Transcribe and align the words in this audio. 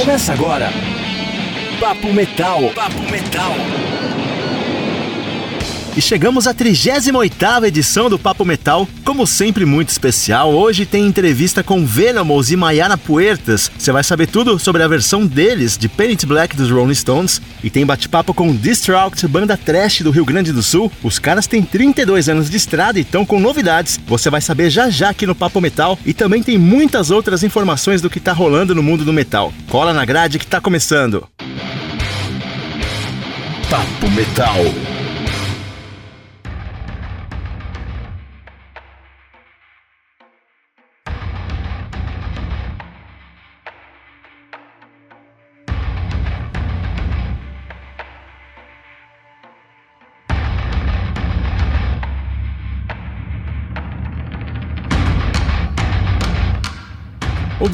Começa 0.00 0.32
agora. 0.32 0.70
Papo 1.78 2.10
Metal. 2.10 2.70
Papo 2.74 3.02
Metal. 3.10 3.52
E 6.00 6.02
chegamos 6.02 6.46
à 6.46 6.54
38ª 6.54 7.64
edição 7.64 8.08
do 8.08 8.18
Papo 8.18 8.42
Metal, 8.42 8.88
como 9.04 9.26
sempre 9.26 9.66
muito 9.66 9.90
especial. 9.90 10.50
Hoje 10.50 10.86
tem 10.86 11.04
entrevista 11.04 11.62
com 11.62 11.84
Venomous 11.84 12.50
e 12.50 12.56
Mayara 12.56 12.96
Puertas. 12.96 13.70
Você 13.76 13.92
vai 13.92 14.02
saber 14.02 14.26
tudo 14.26 14.58
sobre 14.58 14.82
a 14.82 14.88
versão 14.88 15.26
deles 15.26 15.76
de 15.76 15.90
Paint 15.90 16.24
Black 16.24 16.56
dos 16.56 16.70
Rolling 16.70 16.94
Stones. 16.94 17.42
E 17.62 17.68
tem 17.68 17.84
bate-papo 17.84 18.32
com 18.32 18.50
Destruct, 18.50 19.28
banda 19.28 19.58
trash 19.58 20.00
do 20.00 20.10
Rio 20.10 20.24
Grande 20.24 20.54
do 20.54 20.62
Sul. 20.62 20.90
Os 21.02 21.18
caras 21.18 21.46
têm 21.46 21.62
32 21.62 22.30
anos 22.30 22.48
de 22.48 22.56
estrada 22.56 22.98
e 22.98 23.02
estão 23.02 23.26
com 23.26 23.38
novidades. 23.38 24.00
Você 24.06 24.30
vai 24.30 24.40
saber 24.40 24.70
já 24.70 24.88
já 24.88 25.10
aqui 25.10 25.26
no 25.26 25.34
Papo 25.34 25.60
Metal. 25.60 25.98
E 26.06 26.14
também 26.14 26.42
tem 26.42 26.56
muitas 26.56 27.10
outras 27.10 27.42
informações 27.42 28.00
do 28.00 28.08
que 28.08 28.18
tá 28.18 28.32
rolando 28.32 28.74
no 28.74 28.82
mundo 28.82 29.04
do 29.04 29.12
metal. 29.12 29.52
Cola 29.68 29.92
na 29.92 30.06
grade 30.06 30.38
que 30.38 30.46
tá 30.46 30.62
começando. 30.62 31.28
Papo 33.68 34.10
Metal. 34.12 34.89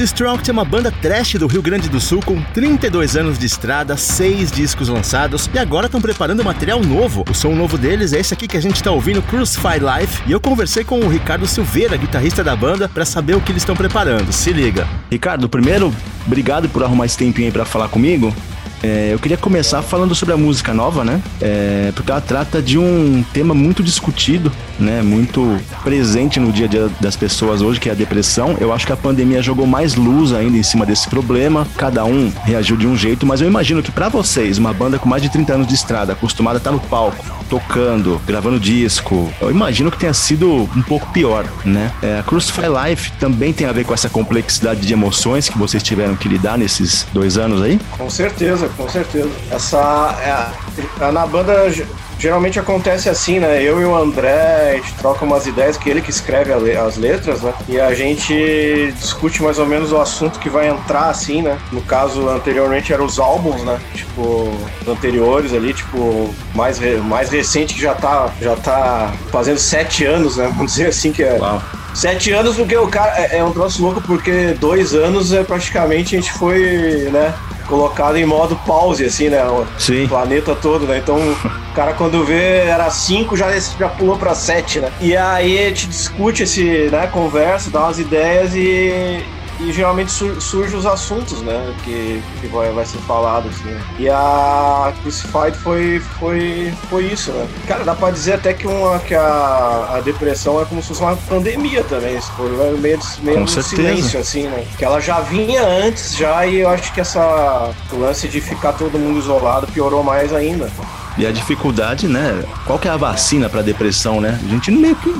Destruct 0.06 0.48
é 0.48 0.52
uma 0.52 0.64
banda 0.64 0.92
trash 0.92 1.34
do 1.34 1.48
Rio 1.48 1.60
Grande 1.60 1.88
do 1.88 1.98
Sul 1.98 2.20
com 2.24 2.40
32 2.54 3.16
anos 3.16 3.40
de 3.40 3.44
estrada, 3.44 3.96
6 3.96 4.52
discos 4.52 4.88
lançados 4.88 5.50
e 5.52 5.58
agora 5.58 5.86
estão 5.86 6.00
preparando 6.00 6.44
material 6.44 6.80
novo. 6.80 7.24
O 7.28 7.34
som 7.34 7.52
novo 7.56 7.76
deles 7.76 8.12
é 8.12 8.20
esse 8.20 8.32
aqui 8.32 8.46
que 8.46 8.56
a 8.56 8.62
gente 8.62 8.76
está 8.76 8.92
ouvindo, 8.92 9.20
Crucify 9.20 9.80
Life, 9.80 10.22
e 10.24 10.30
eu 10.30 10.40
conversei 10.40 10.84
com 10.84 11.00
o 11.00 11.08
Ricardo 11.08 11.44
Silveira, 11.44 11.96
guitarrista 11.96 12.44
da 12.44 12.54
banda, 12.54 12.88
para 12.88 13.04
saber 13.04 13.34
o 13.34 13.40
que 13.40 13.50
eles 13.50 13.62
estão 13.62 13.74
preparando. 13.74 14.32
Se 14.32 14.52
liga. 14.52 14.86
Ricardo, 15.10 15.48
primeiro, 15.48 15.92
obrigado 16.24 16.68
por 16.68 16.84
arrumar 16.84 17.06
esse 17.06 17.18
tempinho 17.18 17.48
aí 17.48 17.52
para 17.52 17.64
falar 17.64 17.88
comigo. 17.88 18.32
É, 18.82 19.10
eu 19.12 19.18
queria 19.18 19.36
começar 19.36 19.82
falando 19.82 20.14
sobre 20.14 20.34
a 20.34 20.36
música 20.36 20.74
nova, 20.74 21.04
né? 21.04 21.20
É, 21.40 21.92
porque 21.94 22.10
ela 22.10 22.20
trata 22.20 22.60
de 22.60 22.78
um 22.78 23.24
tema 23.32 23.54
muito 23.54 23.82
discutido, 23.82 24.52
né? 24.78 25.02
Muito 25.02 25.58
presente 25.82 26.38
no 26.38 26.52
dia 26.52 26.66
a 26.66 26.68
dia 26.68 26.88
das 27.00 27.16
pessoas 27.16 27.62
hoje, 27.62 27.80
que 27.80 27.88
é 27.88 27.92
a 27.92 27.94
depressão. 27.94 28.56
Eu 28.60 28.72
acho 28.72 28.86
que 28.86 28.92
a 28.92 28.96
pandemia 28.96 29.42
jogou 29.42 29.66
mais 29.66 29.94
luz 29.94 30.32
ainda 30.32 30.56
em 30.56 30.62
cima 30.62 30.84
desse 30.84 31.08
problema. 31.08 31.66
Cada 31.76 32.04
um 32.04 32.32
reagiu 32.44 32.76
de 32.76 32.86
um 32.86 32.96
jeito, 32.96 33.26
mas 33.26 33.40
eu 33.40 33.46
imagino 33.46 33.82
que 33.82 33.90
para 33.90 34.08
vocês, 34.08 34.58
uma 34.58 34.72
banda 34.72 34.98
com 34.98 35.08
mais 35.08 35.22
de 35.22 35.28
30 35.28 35.54
anos 35.54 35.66
de 35.66 35.74
estrada, 35.74 36.12
acostumada 36.12 36.56
a 36.56 36.60
estar 36.60 36.72
no 36.72 36.80
palco, 36.80 37.24
tocando, 37.48 38.20
gravando 38.26 38.58
disco, 38.58 39.32
eu 39.40 39.50
imagino 39.50 39.90
que 39.90 39.98
tenha 39.98 40.12
sido 40.12 40.68
um 40.76 40.82
pouco 40.82 41.10
pior, 41.12 41.46
né? 41.64 41.92
É, 42.02 42.18
a 42.18 42.22
Crucify 42.22 42.62
Life 42.84 43.12
também 43.12 43.52
tem 43.52 43.66
a 43.66 43.72
ver 43.72 43.84
com 43.84 43.94
essa 43.94 44.08
complexidade 44.08 44.80
de 44.80 44.92
emoções 44.92 45.48
que 45.48 45.58
vocês 45.58 45.82
tiveram 45.82 46.16
que 46.16 46.28
lidar 46.28 46.58
nesses 46.58 47.06
dois 47.12 47.38
anos 47.38 47.62
aí? 47.62 47.80
Com 47.96 48.10
certeza, 48.10 48.65
com 48.76 48.88
certeza. 48.88 49.30
Essa. 49.50 50.52
É, 51.00 51.10
na 51.10 51.26
banda 51.26 51.70
geralmente 52.18 52.58
acontece 52.58 53.08
assim, 53.08 53.38
né? 53.38 53.62
Eu 53.62 53.80
e 53.80 53.84
o 53.84 53.94
André, 53.94 54.72
a 54.72 54.76
gente 54.76 54.94
troca 54.94 55.24
umas 55.24 55.46
ideias, 55.46 55.76
que 55.76 55.88
ele 55.88 56.00
que 56.00 56.10
escreve 56.10 56.52
as 56.76 56.96
letras, 56.96 57.42
né? 57.42 57.52
E 57.68 57.78
a 57.78 57.94
gente 57.94 58.92
discute 58.98 59.42
mais 59.42 59.58
ou 59.58 59.66
menos 59.66 59.92
o 59.92 59.98
assunto 59.98 60.38
que 60.38 60.48
vai 60.48 60.68
entrar, 60.68 61.08
assim, 61.08 61.42
né? 61.42 61.58
No 61.70 61.82
caso, 61.82 62.28
anteriormente 62.28 62.92
eram 62.92 63.04
os 63.04 63.18
álbuns, 63.18 63.62
né? 63.62 63.78
Tipo, 63.94 64.52
anteriores 64.88 65.52
ali, 65.52 65.74
tipo, 65.74 66.34
mais, 66.54 66.78
mais 67.04 67.30
recente 67.30 67.74
que 67.74 67.80
já 67.80 67.94
tá, 67.94 68.30
já 68.40 68.56
tá 68.56 69.12
fazendo 69.30 69.58
sete 69.58 70.04
anos, 70.04 70.36
né? 70.36 70.46
Vamos 70.56 70.72
dizer 70.72 70.88
assim 70.88 71.12
que 71.12 71.22
é. 71.22 71.36
Uau. 71.38 71.62
Sete 71.94 72.30
anos, 72.30 72.56
porque 72.56 72.76
o 72.76 72.88
cara 72.88 73.18
é, 73.18 73.38
é 73.38 73.44
um 73.44 73.52
troço 73.52 73.82
louco, 73.82 74.02
porque 74.02 74.54
dois 74.60 74.92
anos 74.94 75.32
é 75.32 75.42
praticamente 75.42 76.14
a 76.14 76.20
gente 76.20 76.30
foi, 76.32 77.08
né? 77.10 77.32
Colocado 77.66 78.16
em 78.16 78.24
modo 78.24 78.56
pause, 78.66 79.04
assim, 79.04 79.28
né? 79.28 79.44
O 79.44 79.66
Sim. 79.78 80.06
planeta 80.06 80.54
todo, 80.54 80.86
né? 80.86 80.98
Então, 80.98 81.16
o 81.16 81.74
cara 81.74 81.92
quando 81.92 82.24
vê 82.24 82.60
era 82.66 82.88
5, 82.90 83.36
já, 83.36 83.58
já 83.58 83.88
pulou 83.88 84.16
pra 84.16 84.34
7, 84.34 84.80
né? 84.80 84.92
E 85.00 85.16
aí 85.16 85.58
a 85.58 85.68
gente 85.68 85.88
discute 85.88 86.42
esse, 86.42 86.88
né, 86.90 87.06
conversa, 87.06 87.70
dá 87.70 87.80
umas 87.80 87.98
ideias 87.98 88.54
e, 88.54 89.22
e 89.60 89.72
geralmente 89.72 90.10
sur 90.10 90.40
surgem 90.40 90.78
os 90.78 90.86
assuntos, 90.86 91.40
né? 91.42 91.74
Que, 91.84 92.22
que 92.40 92.46
vai, 92.48 92.70
vai 92.72 92.84
ser 92.84 92.98
falado, 92.98 93.48
assim. 93.48 93.64
Né? 93.64 93.80
E 93.98 94.08
a 94.08 94.92
Crucified 95.02 95.56
foi, 95.58 96.00
foi, 96.18 96.72
foi 96.88 97.04
isso, 97.04 97.32
né? 97.32 97.46
Cara, 97.66 97.84
dá 97.84 97.94
pra 97.94 98.10
dizer 98.10 98.34
até 98.34 98.52
que, 98.52 98.66
uma, 98.66 98.98
que 98.98 99.14
a, 99.14 99.94
a 99.96 100.00
depressão 100.00 100.60
é 100.60 100.64
como 100.64 100.82
se 100.82 100.88
fosse 100.88 101.02
uma 101.02 101.16
pandemia 101.16 101.82
também, 101.84 102.20
se 102.20 102.30
for 102.32 102.50
meio, 102.78 102.98
meio 103.22 103.40
um 103.40 103.46
silêncio, 103.46 104.20
assim, 104.20 104.44
né? 104.44 104.66
Que 104.76 104.84
ela 104.84 105.00
já 105.00 105.20
vinha 105.20 105.62
antes, 105.62 106.16
já, 106.16 106.46
e 106.46 106.60
eu 106.60 106.68
acho 106.68 106.92
que 106.92 107.00
essa 107.00 107.72
o 107.92 107.98
lance 107.98 108.28
de 108.28 108.40
ficar 108.40 108.72
todo 108.72 108.98
mundo 108.98 109.18
isolado 109.18 109.66
piorou 109.68 110.02
mais 110.02 110.32
ainda. 110.32 110.70
E 111.18 111.26
a 111.26 111.32
dificuldade, 111.32 112.06
né? 112.08 112.44
Qual 112.66 112.78
que 112.78 112.88
é 112.88 112.90
a 112.90 112.96
vacina 112.96 113.48
para 113.48 113.62
depressão, 113.62 114.20
né? 114.20 114.38
A 114.44 114.48
gente 114.48 114.70
meio 114.70 114.94
que 114.96 115.14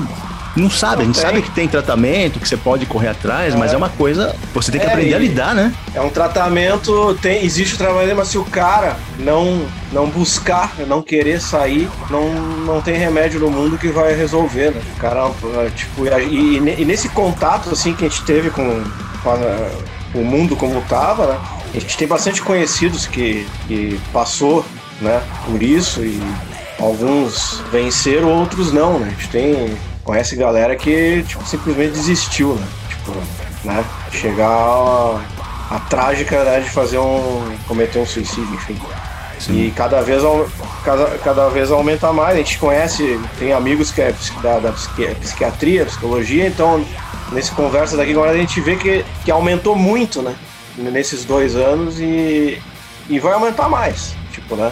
não 0.57 0.69
sabe. 0.69 0.95
Não 0.95 1.01
a 1.03 1.05
gente 1.05 1.15
tem. 1.15 1.23
sabe 1.23 1.41
que 1.41 1.51
tem 1.51 1.67
tratamento, 1.67 2.39
que 2.39 2.47
você 2.47 2.57
pode 2.57 2.85
correr 2.85 3.09
atrás, 3.09 3.53
é. 3.53 3.57
mas 3.57 3.73
é 3.73 3.77
uma 3.77 3.89
coisa. 3.89 4.35
Você 4.53 4.71
tem 4.71 4.81
que 4.81 4.87
é, 4.87 4.89
aprender 4.89 5.13
a 5.13 5.19
lidar, 5.19 5.55
né? 5.55 5.73
É 5.93 6.01
um 6.01 6.09
tratamento, 6.09 7.17
tem, 7.21 7.43
existe 7.43 7.75
o 7.75 7.77
tratamento, 7.77 8.15
mas 8.15 8.27
se 8.29 8.37
o 8.37 8.43
cara 8.43 8.97
não, 9.19 9.65
não 9.91 10.07
buscar, 10.09 10.73
não 10.87 11.01
querer 11.01 11.39
sair, 11.39 11.87
não, 12.09 12.33
não 12.65 12.81
tem 12.81 12.97
remédio 12.97 13.39
no 13.39 13.49
mundo 13.49 13.77
que 13.77 13.89
vai 13.89 14.15
resolver, 14.15 14.71
né? 14.71 14.81
O 14.95 14.99
cara, 14.99 15.31
tipo, 15.75 16.05
e, 16.05 16.57
e, 16.57 16.85
nesse 16.85 17.09
contato 17.09 17.69
assim 17.71 17.93
que 17.93 18.05
a 18.05 18.09
gente 18.09 18.23
teve 18.23 18.49
com, 18.49 18.83
com 19.23 19.29
a, 19.29 19.37
o 20.15 20.23
mundo 20.23 20.55
como 20.55 20.81
tava, 20.81 21.27
né? 21.27 21.39
A 21.73 21.79
gente 21.79 21.97
tem 21.97 22.07
bastante 22.07 22.41
conhecidos 22.41 23.05
que, 23.05 23.45
que 23.67 23.99
passou 24.11 24.65
né, 25.01 25.21
por 25.45 25.61
isso 25.61 26.03
e 26.03 26.19
alguns 26.79 27.61
venceram, 27.71 28.29
outros 28.29 28.71
não, 28.71 28.99
né? 28.99 29.07
A 29.07 29.09
gente 29.11 29.29
tem 29.29 29.77
conhece 30.07 30.37
galera 30.37 30.73
que 30.75 31.23
tipo, 31.27 31.45
simplesmente 31.45 31.91
desistiu, 31.91 32.55
né? 32.55 32.67
Tipo, 32.87 33.11
né? 33.65 33.85
Chegar 34.09 34.47
a, 34.47 35.21
a 35.69 35.79
trágica 35.81 36.43
né, 36.45 36.61
de 36.61 36.69
fazer 36.69 36.97
um. 36.97 37.43
cometer 37.67 37.99
um 37.99 38.05
suicídio, 38.05 38.53
enfim. 38.53 38.79
Sim. 39.37 39.67
E 39.67 39.71
cada 39.71 40.01
vez, 40.01 40.23
cada, 40.83 41.05
cada 41.19 41.49
vez 41.49 41.69
aumenta 41.69 42.11
mais. 42.13 42.35
A 42.35 42.37
gente 42.37 42.57
conhece, 42.57 43.19
tem 43.37 43.51
amigos 43.51 43.91
que 43.91 44.01
é 44.01 44.15
da, 44.41 44.59
da 44.59 44.71
psiquiatria, 44.71 45.85
psicologia, 45.85 46.47
então 46.47 46.83
nesse 47.31 47.51
conversa 47.51 47.97
daqui 47.97 48.11
agora 48.11 48.31
a 48.31 48.37
gente 48.37 48.59
vê 48.61 48.77
que, 48.77 49.05
que 49.25 49.29
aumentou 49.29 49.75
muito, 49.75 50.21
né? 50.21 50.33
Nesses 50.77 51.25
dois 51.25 51.55
anos 51.55 51.99
e, 51.99 52.59
e 53.09 53.19
vai 53.19 53.33
aumentar 53.33 53.67
mais, 53.67 54.15
tipo, 54.31 54.55
né? 54.55 54.71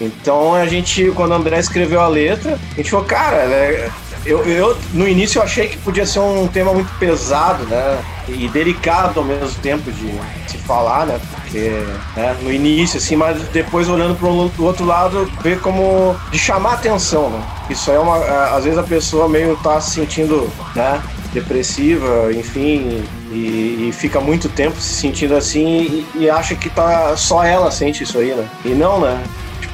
Então 0.00 0.54
a 0.54 0.66
gente, 0.66 1.10
quando 1.12 1.30
o 1.30 1.34
André 1.34 1.58
escreveu 1.58 2.00
a 2.00 2.08
letra, 2.08 2.58
a 2.72 2.76
gente 2.76 2.90
falou, 2.90 3.06
cara, 3.06 3.46
né, 3.46 3.90
eu, 4.26 4.44
eu, 4.44 4.76
no 4.92 5.06
início 5.06 5.38
eu 5.38 5.42
achei 5.42 5.68
que 5.68 5.76
podia 5.78 6.06
ser 6.06 6.20
um 6.20 6.46
tema 6.48 6.72
muito 6.72 6.90
pesado, 6.98 7.64
né? 7.66 8.02
E 8.28 8.48
delicado 8.48 9.20
ao 9.20 9.26
mesmo 9.26 9.50
tempo 9.60 9.92
de 9.92 10.12
se 10.46 10.56
falar, 10.58 11.06
né? 11.06 11.20
Porque 11.34 11.70
né? 12.16 12.36
no 12.42 12.50
início, 12.50 12.98
assim, 12.98 13.16
mas 13.16 13.40
depois 13.48 13.88
olhando 13.88 14.14
para 14.14 14.26
o 14.26 14.64
outro 14.64 14.84
lado, 14.84 15.30
ver 15.42 15.60
como 15.60 16.16
de 16.30 16.38
chamar 16.38 16.74
atenção, 16.74 17.28
né? 17.28 17.42
Isso 17.68 17.90
é 17.90 17.98
uma. 17.98 18.16
Às 18.54 18.64
vezes 18.64 18.78
a 18.78 18.82
pessoa 18.82 19.28
meio 19.28 19.56
tá 19.56 19.80
se 19.80 19.90
sentindo, 19.90 20.50
né? 20.74 21.02
Depressiva, 21.32 22.32
enfim, 22.32 23.04
e, 23.30 23.88
e, 23.88 23.92
fica 23.92 24.20
muito 24.20 24.48
tempo 24.48 24.80
se 24.80 24.94
sentindo 24.94 25.34
assim 25.34 26.06
e, 26.14 26.22
e, 26.22 26.30
acha 26.30 26.54
que 26.54 26.70
tá 26.70 27.16
só 27.16 27.42
ela 27.42 27.72
sente 27.72 28.04
isso 28.04 28.18
aí, 28.18 28.32
né? 28.32 28.48
E 28.64 28.68
não, 28.68 29.00
né? 29.00 29.20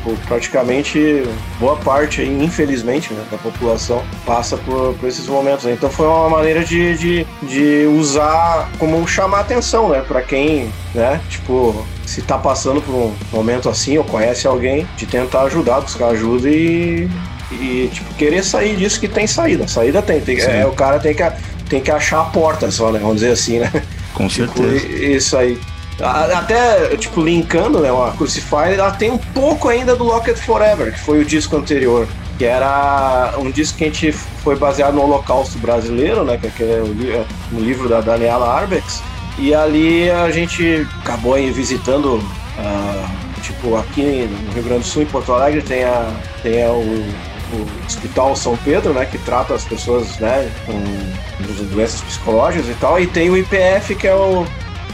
Tipo, 0.00 0.16
praticamente 0.26 1.24
boa 1.58 1.76
parte, 1.76 2.22
infelizmente, 2.22 3.12
né, 3.12 3.22
da 3.30 3.36
população 3.36 4.02
passa 4.24 4.56
por, 4.56 4.94
por 4.94 5.06
esses 5.06 5.26
momentos. 5.26 5.66
Né? 5.66 5.72
Então 5.72 5.90
foi 5.90 6.06
uma 6.06 6.30
maneira 6.30 6.64
de, 6.64 6.96
de, 6.96 7.26
de 7.42 7.86
usar 7.86 8.70
como 8.78 9.06
chamar 9.06 9.40
atenção, 9.40 9.90
né, 9.90 10.02
para 10.06 10.22
quem, 10.22 10.72
né, 10.94 11.20
tipo, 11.28 11.86
se 12.06 12.22
tá 12.22 12.38
passando 12.38 12.80
por 12.80 12.94
um 12.94 13.14
momento 13.30 13.68
assim 13.68 13.98
ou 13.98 14.04
conhece 14.04 14.46
alguém, 14.46 14.88
de 14.96 15.04
tentar 15.04 15.42
ajudar, 15.42 15.82
buscar 15.82 16.08
ajuda 16.08 16.48
e, 16.48 17.06
e 17.52 17.90
tipo, 17.92 18.14
querer 18.14 18.42
sair 18.42 18.76
disso 18.76 18.98
que 18.98 19.08
tem 19.08 19.26
saída. 19.26 19.68
Saída 19.68 20.00
tem, 20.00 20.18
tem 20.20 20.40
é, 20.40 20.64
o 20.64 20.72
cara 20.72 20.98
tem 20.98 21.14
que, 21.14 21.22
tem 21.68 21.80
que 21.82 21.90
achar 21.90 22.22
a 22.22 22.24
porta 22.24 22.70
só, 22.70 22.90
né, 22.90 22.98
vamos 22.98 23.16
dizer 23.16 23.32
assim, 23.32 23.58
né. 23.58 23.70
Com 24.14 24.26
tipo, 24.28 24.62
certeza. 24.62 24.86
Isso 24.86 25.36
aí. 25.36 25.58
Até, 26.02 26.96
tipo, 26.96 27.20
linkando, 27.22 27.80
né, 27.80 27.90
a 27.90 28.12
Crucify, 28.16 28.74
ela 28.74 28.90
tem 28.92 29.10
um 29.10 29.18
pouco 29.18 29.68
ainda 29.68 29.94
do 29.94 30.04
Locket 30.04 30.36
Forever, 30.38 30.92
que 30.92 31.00
foi 31.00 31.20
o 31.20 31.24
disco 31.24 31.56
anterior. 31.56 32.08
Que 32.38 32.46
era 32.46 33.34
um 33.36 33.50
disco 33.50 33.76
que 33.76 33.84
a 33.84 33.86
gente 33.88 34.12
foi 34.12 34.56
baseado 34.56 34.94
no 34.94 35.02
Holocausto 35.02 35.58
Brasileiro, 35.58 36.24
né? 36.24 36.38
Que 36.38 36.62
é 36.62 36.82
o, 36.82 37.60
livro 37.60 37.86
da 37.86 38.00
Daniela 38.00 38.48
Arbex. 38.48 39.02
E 39.38 39.54
ali 39.54 40.10
a 40.10 40.30
gente 40.30 40.86
acabou 41.02 41.34
visitando, 41.52 42.14
uh, 42.16 43.42
tipo, 43.42 43.76
aqui 43.76 44.26
no 44.46 44.52
Rio 44.54 44.62
Grande 44.62 44.80
do 44.80 44.86
Sul, 44.86 45.02
em 45.02 45.06
Porto 45.06 45.32
Alegre, 45.34 45.60
tem, 45.60 45.84
a, 45.84 46.10
tem 46.42 46.64
a, 46.64 46.70
o, 46.70 46.82
o 47.52 47.86
Hospital 47.86 48.34
São 48.34 48.56
Pedro, 48.56 48.94
né, 48.94 49.04
que 49.04 49.18
trata 49.18 49.54
as 49.54 49.64
pessoas, 49.64 50.18
né, 50.18 50.50
com 50.64 50.82
doenças 51.74 52.00
psicológicas 52.00 52.68
e 52.68 52.74
tal, 52.74 53.00
e 53.00 53.06
tem 53.06 53.28
o 53.28 53.36
IPF, 53.36 53.94
que 53.94 54.06
é 54.06 54.14
o 54.14 54.46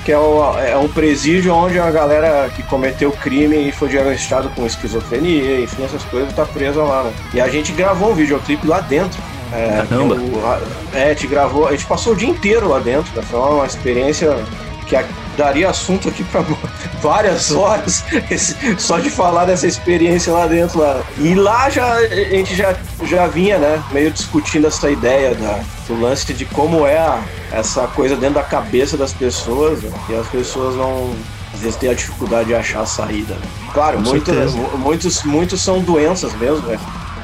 que 0.06 0.12
é, 0.12 0.18
o, 0.18 0.56
é 0.56 0.76
um 0.76 0.86
presídio 0.86 1.52
onde 1.52 1.80
a 1.80 1.90
galera 1.90 2.48
que 2.54 2.62
cometeu 2.62 3.10
crime 3.10 3.56
e 3.68 3.72
foi 3.72 3.88
diagnosticado 3.88 4.48
com 4.50 4.64
esquizofrenia, 4.64 5.60
enfim, 5.60 5.82
essas 5.82 6.04
coisas, 6.04 6.32
tá 6.32 6.46
presa 6.46 6.80
lá, 6.80 7.02
né? 7.02 7.12
E 7.34 7.40
a 7.40 7.48
gente 7.48 7.72
gravou 7.72 8.12
um 8.12 8.14
videoclipe 8.14 8.64
lá 8.68 8.80
dentro. 8.80 9.20
É, 9.52 9.84
Caramba! 9.88 10.14
Eu, 10.14 10.60
é, 10.94 11.12
te 11.12 11.26
gravou, 11.26 11.66
a 11.66 11.72
gente 11.72 11.86
passou 11.86 12.12
o 12.12 12.16
dia 12.16 12.28
inteiro 12.28 12.68
lá 12.68 12.78
dentro, 12.78 13.12
né? 13.16 13.22
Foi 13.28 13.40
uma 13.40 13.66
experiência 13.66 14.36
que 14.86 14.96
daria 15.36 15.70
assunto 15.70 16.08
aqui 16.08 16.22
para 16.22 16.40
várias 17.06 17.52
horas 17.52 18.04
só 18.78 18.98
de 18.98 19.10
falar 19.10 19.44
dessa 19.44 19.64
experiência 19.64 20.32
lá 20.32 20.48
dentro 20.48 20.80
lá. 20.80 21.04
E 21.18 21.36
lá 21.36 21.70
já 21.70 21.94
a 21.94 22.08
gente 22.08 22.56
já, 22.56 22.74
já 23.04 23.28
vinha, 23.28 23.58
né, 23.58 23.80
meio 23.92 24.10
discutindo 24.10 24.66
essa 24.66 24.90
ideia 24.90 25.32
da, 25.36 25.60
do 25.86 26.00
lance 26.00 26.34
de 26.34 26.44
como 26.46 26.84
é 26.84 26.98
a, 26.98 27.22
essa 27.52 27.86
coisa 27.86 28.16
dentro 28.16 28.34
da 28.34 28.42
cabeça 28.42 28.96
das 28.96 29.12
pessoas 29.12 29.82
né, 29.82 29.92
e 30.08 30.14
as 30.16 30.26
pessoas 30.26 30.74
não 30.74 31.14
às 31.54 31.60
vezes 31.60 31.76
têm 31.76 31.90
a 31.90 31.94
dificuldade 31.94 32.48
de 32.48 32.56
achar 32.56 32.80
a 32.80 32.86
saída. 32.86 33.34
Né? 33.34 33.46
Claro, 33.72 34.00
muitos, 34.00 34.54
muitos, 34.76 35.22
muitos 35.22 35.62
são 35.62 35.80
doenças 35.80 36.34
mesmo, 36.34 36.66
né? 36.66 36.76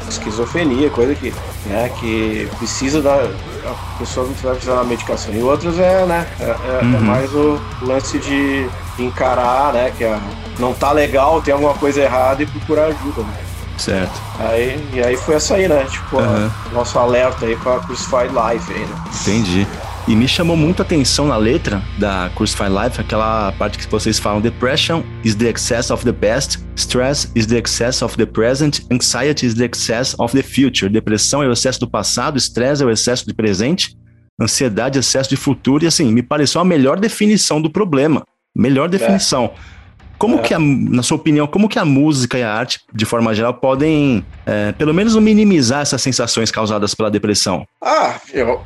esquizofrenia, 0.08 0.90
coisa 0.90 1.14
que, 1.14 1.32
né, 1.67 1.90
que 1.99 2.49
precisa 2.58 3.00
da. 3.00 3.14
A 3.14 3.99
pessoa 3.99 4.26
não 4.26 4.34
vai 4.34 4.52
precisar 4.52 4.76
da 4.76 4.84
medicação. 4.84 5.34
E 5.34 5.43
outras 5.43 5.79
é, 5.79 6.05
né? 6.05 6.26
É, 6.38 6.44
é, 6.44 6.49
é 6.49 6.84
uhum. 6.84 6.96
é 6.96 7.00
mais 7.00 7.34
o 7.34 7.61
lance 7.82 8.19
de, 8.19 8.69
encarar, 8.99 9.73
né? 9.73 9.93
Que 9.97 10.05
é, 10.05 10.19
não 10.59 10.75
tá 10.75 10.93
legal, 10.93 11.41
tem 11.43 11.55
alguma 11.55 11.75
coisa 11.75 12.00
errada 12.00 12.43
e 12.43 12.47
procurar 12.47 12.87
ajuda. 12.87 13.23
Né? 13.23 13.39
Certo. 13.79 14.21
Aí, 14.39 14.79
e 14.93 15.00
aí 15.00 15.17
foi 15.17 15.37
essa 15.37 15.55
aí, 15.55 15.67
né? 15.67 15.85
Tipo, 15.91 16.19
uhum. 16.19 16.50
a, 16.71 16.75
nosso 16.75 16.99
alerta 16.99 17.47
aí 17.47 17.56
pra 17.56 17.81
Crucified 17.81 18.29
Life 18.29 18.73
aí, 18.73 18.81
né? 18.81 19.05
Entendi. 19.23 19.67
E 20.06 20.17
me 20.17 20.27
chamou 20.27 20.56
muito 20.56 20.83
a 20.83 20.85
atenção 20.85 21.29
na 21.29 21.37
letra 21.37 21.81
da 21.97 22.29
Crucify 22.35 22.65
Life, 22.65 23.00
aquela 23.00 23.53
parte 23.53 23.79
que 23.79 23.89
vocês 23.89 24.19
falam: 24.19 24.41
Depression 24.41 25.03
is 25.25 25.37
the 25.37 25.49
excess 25.49 25.91
of 25.91 26.05
the 26.05 26.12
past, 26.12 26.59
stress 26.75 27.31
is 27.37 27.47
the 27.47 27.59
excess 27.59 28.03
of 28.03 28.17
the 28.17 28.27
present, 28.27 28.81
anxiety 28.91 29.47
is 29.47 29.55
the 29.55 29.65
excess 29.65 30.17
of 30.19 30.37
the 30.37 30.43
future. 30.43 30.91
Depressão 30.91 31.43
é 31.43 31.47
o 31.47 31.53
excesso 31.53 31.79
do 31.79 31.89
passado, 31.89 32.37
estresse 32.37 32.83
é 32.83 32.87
o 32.87 32.91
excesso 32.91 33.27
do 33.27 33.35
presente, 33.35 33.97
ansiedade 34.41 34.99
é 34.99 34.99
o 34.99 35.00
excesso 35.00 35.31
de 35.31 35.37
futuro. 35.37 35.85
E 35.85 35.87
assim, 35.87 36.11
me 36.12 36.23
pareceu 36.23 36.61
a 36.61 36.65
melhor 36.65 36.99
definição 36.99 37.62
do 37.62 37.71
problema. 37.71 38.25
Melhor 38.54 38.88
definição. 38.88 39.44
É. 39.44 39.82
Como 40.19 40.38
é. 40.38 40.38
que, 40.38 40.54
a, 40.54 40.58
na 40.58 41.02
sua 41.02 41.16
opinião, 41.16 41.46
como 41.46 41.69
que 41.69 41.78
a 41.78 41.84
música 41.84 42.38
e 42.38 42.43
a 42.43 42.52
arte, 42.52 42.81
de 42.94 43.04
forma 43.04 43.34
geral, 43.34 43.54
podem, 43.54 44.25
é, 44.46 44.70
pelo 44.72 44.94
menos, 44.94 45.16
minimizar 45.16 45.82
essas 45.82 46.00
sensações 46.00 46.50
causadas 46.50 46.94
pela 46.94 47.10
depressão? 47.10 47.66
Ah, 47.82 48.20
eu, 48.32 48.60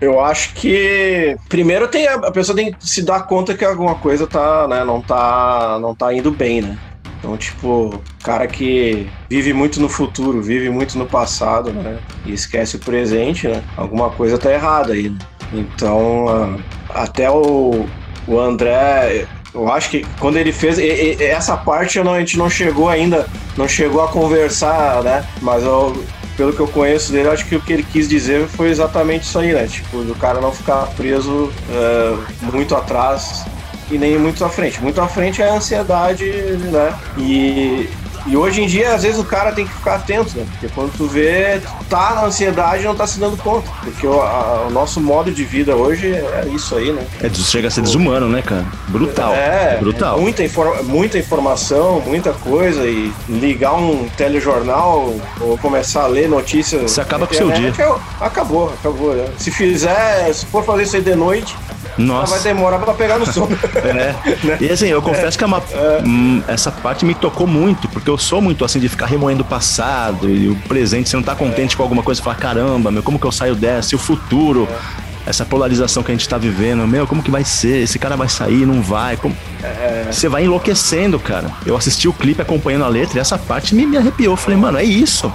eu 0.00 0.20
acho 0.20 0.54
que 0.54 1.36
primeiro 1.48 1.86
tem 1.86 2.08
a, 2.08 2.14
a, 2.14 2.32
pessoa 2.32 2.56
tem 2.56 2.72
que 2.72 2.88
se 2.88 3.02
dar 3.02 3.26
conta 3.26 3.54
que 3.54 3.64
alguma 3.64 3.94
coisa 3.96 4.26
tá, 4.26 4.66
né, 4.66 4.84
não 4.84 5.02
tá, 5.02 5.78
não 5.80 5.94
tá 5.94 6.14
indo 6.14 6.30
bem, 6.30 6.62
né? 6.62 6.78
Então, 7.18 7.36
tipo, 7.36 8.02
cara 8.24 8.48
que 8.48 9.08
vive 9.30 9.52
muito 9.52 9.80
no 9.80 9.88
futuro, 9.88 10.42
vive 10.42 10.70
muito 10.70 10.98
no 10.98 11.06
passado, 11.06 11.72
né? 11.72 12.00
E 12.26 12.32
esquece 12.32 12.76
o 12.76 12.80
presente, 12.80 13.46
né? 13.46 13.62
Alguma 13.76 14.10
coisa 14.10 14.36
tá 14.38 14.50
errada 14.50 14.92
aí. 14.92 15.08
Né? 15.08 15.18
Então, 15.52 16.58
até 16.88 17.30
o, 17.30 17.86
o 18.26 18.38
André, 18.38 19.26
eu 19.54 19.70
acho 19.70 19.90
que 19.90 20.06
quando 20.18 20.36
ele 20.36 20.52
fez 20.52 20.78
e, 20.78 20.82
e, 20.82 21.24
essa 21.24 21.56
parte 21.56 22.02
não, 22.02 22.14
a 22.14 22.20
gente 22.20 22.38
não 22.38 22.48
chegou 22.48 22.88
ainda, 22.88 23.26
não 23.56 23.68
chegou 23.68 24.02
a 24.02 24.08
conversar, 24.08 25.02
né? 25.02 25.24
Mas 25.40 25.62
eu 25.62 26.02
pelo 26.36 26.52
que 26.52 26.60
eu 26.60 26.68
conheço 26.68 27.12
dele, 27.12 27.28
acho 27.28 27.44
que 27.46 27.56
o 27.56 27.60
que 27.60 27.72
ele 27.72 27.82
quis 27.82 28.08
dizer 28.08 28.46
foi 28.46 28.70
exatamente 28.70 29.24
isso 29.24 29.38
aí, 29.38 29.52
né? 29.52 29.66
Tipo, 29.66 30.02
do 30.02 30.14
cara 30.14 30.40
não 30.40 30.50
ficar 30.50 30.86
preso 30.96 31.52
uh, 31.68 32.52
muito 32.52 32.74
atrás 32.74 33.44
e 33.90 33.98
nem 33.98 34.18
muito 34.18 34.44
à 34.44 34.48
frente. 34.48 34.80
Muito 34.80 35.00
à 35.00 35.06
frente 35.06 35.42
é 35.42 35.48
a 35.48 35.54
ansiedade, 35.54 36.24
né? 36.24 36.94
E, 37.18 37.88
e 38.26 38.36
hoje 38.36 38.62
em 38.62 38.66
dia, 38.66 38.94
às 38.94 39.02
vezes, 39.02 39.18
o 39.18 39.24
cara 39.24 39.52
tem 39.52 39.66
que 39.66 39.72
ficar 39.72 39.96
atento, 39.96 40.36
né? 40.36 40.46
Porque 40.52 40.68
quando 40.74 40.92
tu 40.96 41.06
vê, 41.06 41.60
tu 41.60 41.84
tá 41.86 42.14
na 42.14 42.24
ansiedade 42.24 42.82
e 42.82 42.86
não 42.86 42.94
tá 42.94 43.06
se 43.06 43.18
dando 43.18 43.36
conta. 43.36 43.68
Porque 43.82 44.06
o, 44.06 44.20
a, 44.20 44.66
o, 44.68 44.70
nosso 44.70 45.00
modo 45.00 45.30
de 45.30 45.44
vida 45.44 45.74
hoje 45.74 46.12
é 46.12 46.46
isso 46.54 46.76
aí, 46.76 46.92
né? 46.92 47.04
É, 47.20 47.28
chega 47.30 47.68
a 47.68 47.70
ser 47.70 47.82
desumano, 47.82 48.28
né, 48.28 48.42
cara? 48.42 48.64
Brutal. 48.88 49.32
É, 49.34 49.74
é 49.74 49.78
brutal. 49.80 50.18
É 50.18 50.20
muita, 50.20 50.44
infor 50.44 50.84
muita 50.84 51.18
informação, 51.18 52.00
muita 52.00 52.32
coisa. 52.32 52.86
E 52.86 53.12
ligar 53.28 53.74
um 53.74 54.08
telejornal 54.16 55.14
ou 55.40 55.58
começar 55.58 56.04
a 56.04 56.06
ler 56.06 56.28
notícias. 56.28 56.90
Você 56.90 57.00
acaba 57.00 57.26
com 57.26 57.34
o 57.34 57.36
seu 57.36 57.50
dia. 57.50 57.72
Acabou, 58.20 58.72
acabou. 58.72 59.14
Né? 59.14 59.26
Se 59.38 59.50
fizer, 59.50 60.32
se 60.32 60.46
for 60.46 60.64
fazer 60.64 60.84
isso 60.84 60.96
aí 60.96 61.02
de 61.02 61.14
noite, 61.14 61.56
nossa. 61.98 62.34
vai 62.34 62.42
demorar 62.42 62.78
pra 62.78 62.94
pegar 62.94 63.18
no 63.18 63.30
sono. 63.30 63.56
é. 63.76 63.92
Né? 63.92 64.58
E 64.60 64.70
assim, 64.70 64.88
eu 64.88 65.02
confesso 65.02 65.36
que 65.36 65.44
é 65.44 65.46
uma, 65.46 65.58
é. 65.58 66.02
Hum, 66.04 66.42
essa 66.48 66.70
parte 66.70 67.04
me 67.04 67.14
tocou 67.14 67.46
muito, 67.46 67.88
porque 67.88 68.08
eu 68.08 68.18
sou 68.18 68.40
muito 68.40 68.64
assim 68.64 68.78
de 68.78 68.88
ficar 68.88 69.06
remoendo 69.06 69.42
o 69.42 69.44
passado 69.44 70.28
e 70.28 70.48
o 70.48 70.56
presente. 70.68 71.08
Você 71.08 71.16
não 71.16 71.22
tá 71.22 71.34
contente 71.34 71.74
é. 71.74 71.76
com 71.76 71.82
alguma 71.82 72.02
coisa, 72.02 72.20
você 72.20 72.24
fala, 72.24 72.36
caramba, 72.36 72.90
meu, 72.90 73.02
como 73.02 73.18
que 73.18 73.26
eu 73.26 73.32
saio 73.32 73.54
dessa? 73.54 73.94
E 73.94 73.96
o 73.96 73.98
futuro? 73.98 74.68
É. 74.98 75.12
Essa 75.24 75.44
polarização 75.44 76.02
que 76.02 76.10
a 76.10 76.14
gente 76.14 76.28
tá 76.28 76.36
vivendo, 76.36 76.84
meu, 76.84 77.06
como 77.06 77.22
que 77.22 77.30
vai 77.30 77.44
ser? 77.44 77.82
Esse 77.82 77.96
cara 77.96 78.16
vai 78.16 78.28
sair, 78.28 78.66
não 78.66 78.82
vai? 78.82 79.16
Como... 79.16 79.36
É. 79.62 80.06
Você 80.10 80.28
vai 80.28 80.44
enlouquecendo, 80.44 81.16
cara. 81.20 81.48
Eu 81.64 81.76
assisti 81.76 82.08
o 82.08 82.12
clipe 82.12 82.42
acompanhando 82.42 82.84
a 82.84 82.88
letra 82.88 83.18
e 83.18 83.20
essa 83.20 83.38
parte 83.38 83.72
me, 83.72 83.86
me 83.86 83.96
arrepiou. 83.96 84.32
Eu 84.32 84.36
falei, 84.36 84.58
mano, 84.58 84.78
é 84.78 84.84
isso. 84.84 85.32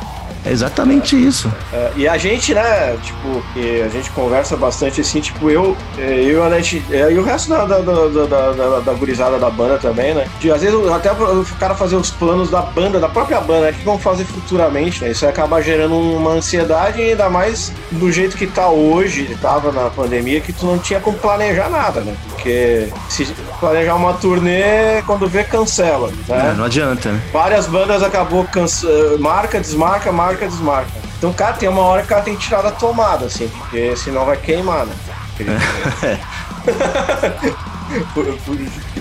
É 0.47 0.51
exatamente 0.51 1.15
isso. 1.15 1.51
É, 1.73 1.91
e 1.97 2.07
a 2.07 2.17
gente, 2.17 2.53
né, 2.53 2.97
tipo, 3.03 3.43
a 3.85 3.89
gente 3.89 4.09
conversa 4.11 4.55
bastante 4.55 5.01
assim, 5.01 5.19
tipo, 5.19 5.49
eu, 5.49 5.75
é, 5.97 6.23
eu 6.23 6.41
a 6.41 6.59
gente, 6.59 6.83
é, 6.89 7.11
e 7.11 7.19
o 7.19 7.23
resto 7.23 7.49
da, 7.49 7.65
da, 7.65 7.79
da, 7.79 8.51
da, 8.53 8.79
da 8.79 8.93
gurizada 8.93 9.37
da 9.37 9.49
banda 9.49 9.77
também, 9.77 10.13
né? 10.13 10.25
De, 10.39 10.49
às 10.49 10.61
vezes 10.61 10.87
até 10.89 11.11
o 11.11 11.45
cara 11.59 11.75
fazer 11.75 11.97
os 11.97 12.11
planos 12.11 12.49
da 12.49 12.61
banda, 12.61 12.97
da 12.97 13.09
própria 13.09 13.41
banda, 13.41 13.67
né, 13.67 13.71
que 13.73 13.83
vão 13.83 13.99
fazer 13.99 14.23
futuramente, 14.23 15.03
né? 15.03 15.11
Isso 15.11 15.27
acaba 15.27 15.61
gerando 15.61 15.99
uma 15.99 16.31
ansiedade, 16.31 17.01
ainda 17.01 17.29
mais 17.29 17.73
do 17.91 18.09
jeito 18.09 18.37
que 18.37 18.47
tá 18.47 18.69
hoje, 18.69 19.37
tava 19.41 19.71
na 19.73 19.89
pandemia, 19.89 20.39
que 20.39 20.53
tu 20.53 20.65
não 20.65 20.77
tinha 20.79 21.01
como 21.01 21.17
planejar 21.17 21.69
nada, 21.69 22.01
né? 22.01 22.15
Porque 22.29 22.87
se 23.09 23.27
planejar 23.59 23.95
uma 23.95 24.13
turnê, 24.13 25.01
quando 25.05 25.27
vê, 25.27 25.43
cancela. 25.43 26.09
Né? 26.27 26.51
É, 26.51 26.53
não 26.53 26.65
adianta, 26.65 27.11
né? 27.11 27.21
Várias 27.33 27.67
bandas 27.67 28.03
acabou 28.03 28.45
cansa... 28.45 28.87
marca, 29.19 29.59
desmarca, 29.59 30.11
marca 30.11 30.27
marca 30.27 30.47
desmarca. 30.47 30.91
Então, 31.17 31.33
cara, 31.33 31.53
tem 31.53 31.67
uma 31.67 31.81
hora 31.81 32.01
que 32.01 32.07
o 32.07 32.09
cara 32.09 32.21
tem 32.21 32.35
que 32.35 32.43
tirar 32.43 32.61
da 32.61 32.71
tomada, 32.71 33.25
assim, 33.25 33.47
porque 33.47 33.95
senão 33.95 34.25
vai 34.25 34.37
queimar, 34.37 34.85
né? 34.85 34.93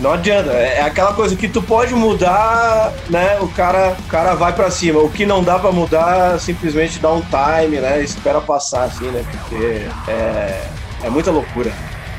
não 0.01 0.13
adianta, 0.13 0.53
é 0.53 0.83
aquela 0.83 1.13
coisa 1.13 1.35
que 1.35 1.49
tu 1.49 1.63
pode 1.63 1.95
mudar, 1.95 2.93
né? 3.11 3.39
O 3.41 3.49
cara, 3.49 3.97
o 3.99 4.03
cara 4.05 4.35
vai 4.35 4.53
para 4.53 4.71
cima. 4.71 5.01
O 5.01 5.11
que 5.11 5.27
não 5.27 5.43
dá 5.43 5.59
para 5.59 5.73
mudar, 5.73 6.39
simplesmente 6.39 6.99
dá 6.99 7.13
um 7.13 7.23
time, 7.23 7.81
né? 7.81 8.03
Espera 8.03 8.41
passar, 8.41 8.85
assim, 8.85 9.07
né? 9.07 9.25
Porque 9.31 9.87
é, 10.09 10.67
é 11.03 11.11
muita 11.11 11.31
loucura. 11.31 11.73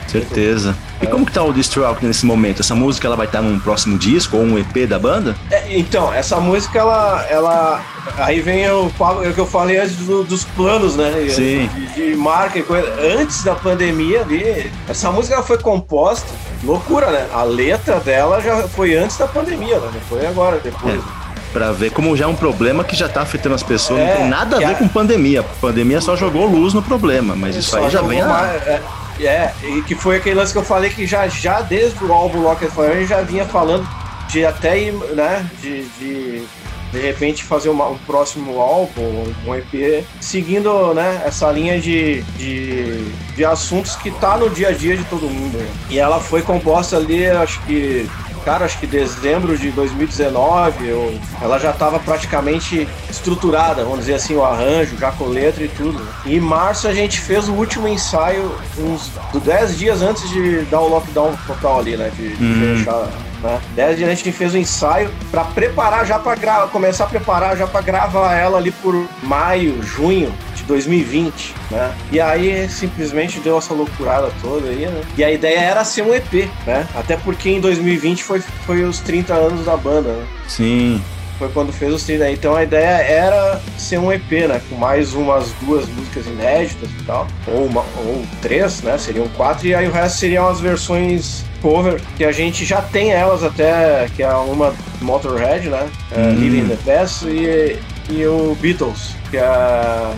Certeza. 0.07 0.75
E 1.01 1.05
como 1.05 1.25
que 1.25 1.31
tá 1.31 1.43
o 1.43 1.53
Destroy 1.53 1.85
nesse 2.01 2.25
momento? 2.25 2.61
Essa 2.61 2.73
música 2.73 3.07
ela 3.07 3.15
vai 3.15 3.27
estar 3.27 3.39
tá 3.39 3.43
num 3.43 3.59
próximo 3.59 3.97
disco 3.97 4.37
ou 4.37 4.43
um 4.43 4.57
EP 4.57 4.87
da 4.87 4.97
banda? 4.97 5.35
É, 5.51 5.77
então, 5.77 6.11
essa 6.11 6.37
música 6.39 6.79
ela, 6.79 7.25
ela 7.29 7.81
aí 8.17 8.41
vem 8.41 8.67
o, 8.69 8.87
o 8.87 9.33
que 9.33 9.39
eu 9.39 9.45
falei 9.45 9.77
antes 9.77 9.95
do, 9.97 10.23
dos 10.23 10.43
planos, 10.43 10.95
né? 10.95 11.11
Sim. 11.29 11.67
De, 11.67 12.11
de, 12.11 12.15
marca 12.15 12.57
e 12.57 12.63
coisa. 12.63 12.91
Antes 13.19 13.43
da 13.43 13.53
pandemia 13.53 14.21
ali, 14.21 14.71
essa 14.89 15.11
música 15.11 15.43
foi 15.43 15.59
composta, 15.59 16.27
loucura, 16.63 17.11
né? 17.11 17.27
A 17.31 17.43
letra 17.43 17.99
dela 17.99 18.41
já 18.41 18.67
foi 18.67 18.95
antes 18.95 19.17
da 19.17 19.27
pandemia, 19.27 19.79
né? 19.79 19.89
Não 19.93 20.01
foi 20.01 20.25
agora, 20.25 20.59
depois. 20.59 20.95
É 20.95 21.27
para 21.53 21.71
ver 21.71 21.91
como 21.91 22.15
já 22.15 22.25
é 22.25 22.27
um 22.27 22.35
problema 22.35 22.83
que 22.83 22.95
já 22.95 23.07
tá 23.07 23.21
afetando 23.21 23.55
as 23.55 23.63
pessoas, 23.63 23.99
é, 24.01 24.05
não 24.05 24.15
tem 24.17 24.29
nada 24.29 24.57
a 24.57 24.59
ver 24.59 24.77
com 24.77 24.87
pandemia. 24.87 25.39
A 25.39 25.43
pandemia 25.43 25.99
só 26.01 26.15
jogou 26.15 26.45
luz 26.45 26.73
no 26.73 26.83
problema, 26.83 27.35
mas 27.35 27.55
isso 27.55 27.75
aí 27.77 27.89
já 27.89 28.01
vem 28.01 28.21
a... 28.21 28.45
é, 28.65 28.81
é, 29.25 29.53
e 29.63 29.81
que 29.81 29.95
foi 29.95 30.17
aquele 30.17 30.35
lance 30.35 30.51
que 30.51 30.59
eu 30.59 30.63
falei 30.63 30.89
que 30.89 31.07
já, 31.07 31.27
já 31.27 31.61
desde 31.61 32.03
o 32.03 32.11
álbum 32.11 32.41
Locker 32.41 32.69
Fire 32.69 33.05
já 33.05 33.21
vinha 33.21 33.45
falando 33.45 33.87
de 34.27 34.45
até 34.45 34.77
ir, 34.77 34.93
né, 34.93 35.49
de, 35.61 35.85
de, 35.97 36.45
de 36.91 36.99
repente 36.99 37.43
fazer 37.43 37.69
uma, 37.69 37.87
um 37.87 37.97
próximo 37.99 38.59
álbum, 38.59 39.33
um 39.45 39.55
EP, 39.55 40.05
seguindo, 40.19 40.93
né, 40.93 41.21
essa 41.25 41.49
linha 41.51 41.79
de, 41.79 42.21
de, 42.37 43.05
de 43.35 43.45
assuntos 43.45 43.95
que 43.95 44.11
tá 44.11 44.37
no 44.37 44.49
dia 44.49 44.69
a 44.69 44.71
dia 44.71 44.97
de 44.97 45.03
todo 45.05 45.29
mundo. 45.29 45.57
E 45.89 45.97
ela 45.97 46.19
foi 46.19 46.41
composta 46.41 46.97
ali, 46.97 47.25
acho 47.25 47.61
que 47.61 48.07
cara, 48.47 48.63
acho 48.63 48.79
que 48.79 48.87
dezembro 48.87 49.57
de 49.57 49.71
2019, 49.71 50.87
eu, 50.87 51.19
ela 51.41 51.59
já 51.59 51.71
estava 51.71 51.99
praticamente 51.99 52.87
estruturada, 53.09 53.83
vamos 53.83 53.99
dizer 53.99 54.13
assim, 54.13 54.37
o 54.37 54.43
arranjo, 54.45 54.95
já 54.97 55.11
com 55.11 55.25
letra 55.25 55.65
e 55.65 55.67
tudo. 55.67 56.01
E 56.25 56.37
em 56.37 56.39
março 56.39 56.87
a 56.87 56.93
gente 56.93 57.19
fez 57.19 57.49
o 57.49 57.53
último 57.53 57.89
ensaio, 57.89 58.49
uns 58.77 59.11
10 59.43 59.77
dias 59.77 60.01
antes 60.01 60.29
de 60.29 60.61
dar 60.71 60.79
o 60.79 60.87
lockdown 60.87 61.35
total 61.45 61.79
ali, 61.79 61.97
né? 61.97 62.09
De, 62.15 62.37
de 62.37 62.43
Hum. 62.43 62.77
fechar. 62.77 63.09
Né? 63.43 63.59
10 63.75 63.97
dias 63.97 64.09
a 64.09 64.13
gente 64.15 64.31
fez 64.31 64.53
o 64.53 64.57
ensaio 64.57 65.11
para 65.29 65.43
preparar 65.43 66.05
já 66.05 66.17
para 66.17 66.67
começar 66.67 67.03
a 67.03 67.07
preparar 67.07 67.57
já 67.57 67.67
para 67.67 67.81
gravar 67.81 68.33
ela 68.33 68.57
ali 68.57 68.71
por 68.71 69.05
maio, 69.21 69.83
junho 69.83 70.33
2020, 70.67 71.55
né? 71.71 71.93
E 72.11 72.19
aí 72.19 72.67
simplesmente 72.69 73.39
deu 73.39 73.57
essa 73.57 73.73
loucurada 73.73 74.29
toda 74.41 74.67
aí, 74.67 74.85
né? 74.85 75.01
E 75.17 75.23
a 75.23 75.31
ideia 75.31 75.59
era 75.59 75.83
ser 75.83 76.03
um 76.03 76.13
EP, 76.13 76.49
né? 76.65 76.87
Até 76.95 77.17
porque 77.17 77.49
em 77.49 77.59
2020 77.59 78.23
foi, 78.23 78.41
foi 78.65 78.83
os 78.83 78.99
30 78.99 79.33
anos 79.33 79.65
da 79.65 79.75
banda, 79.75 80.09
né? 80.09 80.25
Sim. 80.47 81.01
Foi 81.39 81.49
quando 81.49 81.71
fez 81.71 81.93
os 81.93 82.03
30. 82.03 82.31
Então 82.31 82.55
a 82.55 82.63
ideia 82.63 82.97
era 83.03 83.61
ser 83.77 83.99
um 83.99 84.11
EP, 84.11 84.31
né? 84.47 84.59
Com 84.69 84.75
mais 84.75 85.13
umas 85.13 85.51
duas 85.61 85.87
músicas 85.87 86.25
inéditas 86.25 86.89
e 86.89 87.03
tal. 87.03 87.27
Ou, 87.47 87.65
uma, 87.65 87.81
ou 87.97 88.25
três, 88.41 88.81
né? 88.81 88.97
Seriam 88.97 89.27
quatro. 89.29 89.67
E 89.67 89.75
aí 89.75 89.87
o 89.87 89.91
resto 89.91 90.17
seriam 90.17 90.47
as 90.47 90.59
versões 90.59 91.45
cover, 91.61 91.99
que 92.15 92.23
a 92.25 92.31
gente 92.31 92.65
já 92.65 92.81
tem 92.81 93.11
elas 93.11 93.43
até, 93.43 94.07
que 94.15 94.21
é 94.23 94.33
uma 94.33 94.73
Motorhead, 95.01 95.69
né? 95.69 95.87
É, 96.11 96.19
Hum. 96.21 96.31
Living 96.35 96.59
in 96.59 96.67
the 96.69 96.77
Past 96.83 97.27
e, 97.27 97.77
e 98.09 98.25
o 98.25 98.55
Beatles, 98.59 99.15
que 99.29 99.37
é. 99.37 100.11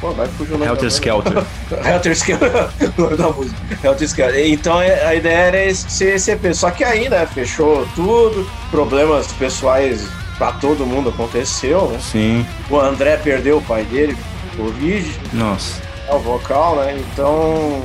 Pô, 0.00 0.10
vai 0.12 0.26
fugir 0.28 0.54
o 0.56 0.64
Helter. 0.64 0.88
Skelter. 0.88 1.44
Helter 1.84 2.12
Skelter, 2.16 2.68
o 2.96 3.02
nome 3.02 3.16
da 3.16 3.28
música. 3.30 3.56
Helter 3.82 4.06
Skelter. 4.06 4.46
Então 4.50 4.80
é, 4.80 5.04
a 5.06 5.14
ideia 5.14 5.38
era 5.38 5.64
esse- 5.64 5.90
ser 5.90 6.14
esse 6.16 6.30
EP. 6.32 6.52
Só 6.54 6.70
que 6.70 6.84
aí, 6.84 7.08
né, 7.08 7.26
fechou 7.26 7.86
tudo, 7.94 8.48
problemas 8.70 9.26
pessoais 9.32 10.06
pra 10.38 10.52
todo 10.52 10.84
mundo 10.84 11.10
aconteceu, 11.10 11.86
né? 11.90 11.98
Sim. 12.00 12.46
O 12.68 12.78
André 12.78 13.16
perdeu 13.18 13.58
o 13.58 13.62
pai 13.62 13.84
dele, 13.84 14.16
Covid, 14.56 15.20
Nossa. 15.32 15.80
é 16.08 16.14
o 16.14 16.18
vocal, 16.18 16.76
né? 16.76 16.96
Então 17.12 17.80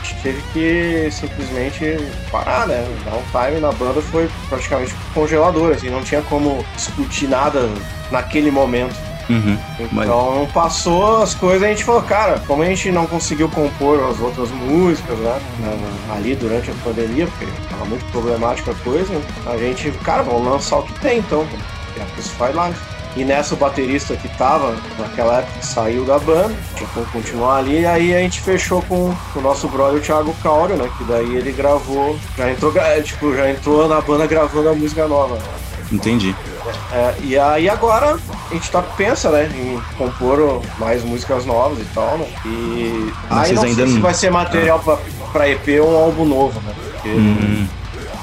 a 0.00 0.04
gente 0.04 0.22
teve 0.22 0.42
que 0.52 1.10
simplesmente 1.10 1.96
parar, 2.30 2.66
né? 2.66 2.86
Dar 3.04 3.14
um 3.16 3.22
time 3.48 3.60
na 3.60 3.72
banda 3.72 4.00
foi 4.02 4.28
praticamente 4.48 4.94
congelador, 5.14 5.72
assim, 5.72 5.88
não 5.90 6.02
tinha 6.02 6.20
como 6.22 6.64
discutir 6.76 7.26
nada 7.28 7.68
naquele 8.10 8.50
momento. 8.50 8.94
Uhum. 9.28 9.58
Mas- 9.92 10.06
Então 10.06 10.48
passou 10.54 11.22
as 11.22 11.34
coisas 11.34 11.62
a 11.62 11.68
gente 11.68 11.84
falou, 11.84 12.02
cara, 12.02 12.42
como 12.46 12.62
a 12.62 12.66
gente 12.66 12.90
não 12.90 13.06
conseguiu 13.06 13.48
compor 13.48 14.02
as 14.10 14.18
outras 14.20 14.50
músicas, 14.50 15.18
né? 15.18 15.38
Ali 16.14 16.34
durante 16.34 16.70
a 16.70 16.74
pandemia, 16.82 17.26
porque 17.26 17.46
tava 17.68 17.84
muito 17.84 18.04
problemática 18.10 18.70
a 18.70 18.74
coisa, 18.76 19.12
a 19.46 19.56
gente, 19.56 19.90
cara, 20.02 20.22
vamos 20.22 20.46
lançar 20.48 20.78
o 20.78 20.82
que 20.82 20.92
tem 21.00 21.18
então, 21.18 21.46
é 21.98 22.02
a 22.02 22.06
Crucify 22.06 22.44
Life. 22.52 22.80
E 23.16 23.24
nessa 23.24 23.54
o 23.54 23.58
baterista 23.58 24.14
que 24.14 24.28
tava 24.36 24.76
naquela 24.98 25.38
época 25.38 25.60
saiu 25.62 26.04
da 26.04 26.18
banda, 26.18 26.54
tinha 26.76 26.88
que 26.88 27.10
continuar 27.10 27.56
ali, 27.56 27.80
e 27.80 27.86
aí 27.86 28.14
a 28.14 28.18
gente 28.20 28.40
fechou 28.40 28.80
com 28.82 29.12
o 29.34 29.40
nosso 29.40 29.66
brother 29.66 30.00
Thiago 30.00 30.32
Cauro, 30.42 30.76
né? 30.76 30.88
Que 30.96 31.04
daí 31.04 31.34
ele 31.34 31.50
gravou, 31.50 32.16
já 32.36 32.50
entrou, 32.50 32.70
gra- 32.70 33.02
tipo, 33.02 33.34
já 33.34 33.50
entrou 33.50 33.88
na 33.88 34.00
banda 34.00 34.26
gravando 34.26 34.68
a 34.68 34.74
música 34.74 35.08
nova. 35.08 35.36
Entendi. 35.90 36.36
É, 36.92 37.14
e 37.20 37.38
aí 37.38 37.68
agora 37.68 38.16
a 38.50 38.54
gente 38.54 38.70
tá 38.70 38.82
pensa, 38.82 39.30
né, 39.30 39.50
em 39.54 39.80
compor 39.96 40.62
mais 40.78 41.02
músicas 41.04 41.44
novas 41.44 41.78
e 41.80 41.84
tal, 41.94 42.18
né? 42.18 42.26
E 42.44 43.12
Mas 43.30 43.48
aí 43.50 43.54
não 43.54 43.62
ainda 43.64 43.74
sei 43.76 43.86
se 43.86 43.94
não- 43.94 44.02
vai 44.02 44.14
ser 44.14 44.30
material 44.30 44.78
pra, 44.80 44.98
pra 45.32 45.48
EP 45.48 45.68
ou 45.80 45.92
um 45.92 45.96
álbum 45.96 46.24
novo, 46.24 46.60
né? 46.60 46.72
Porque, 46.92 47.08
Hum, 47.10 47.66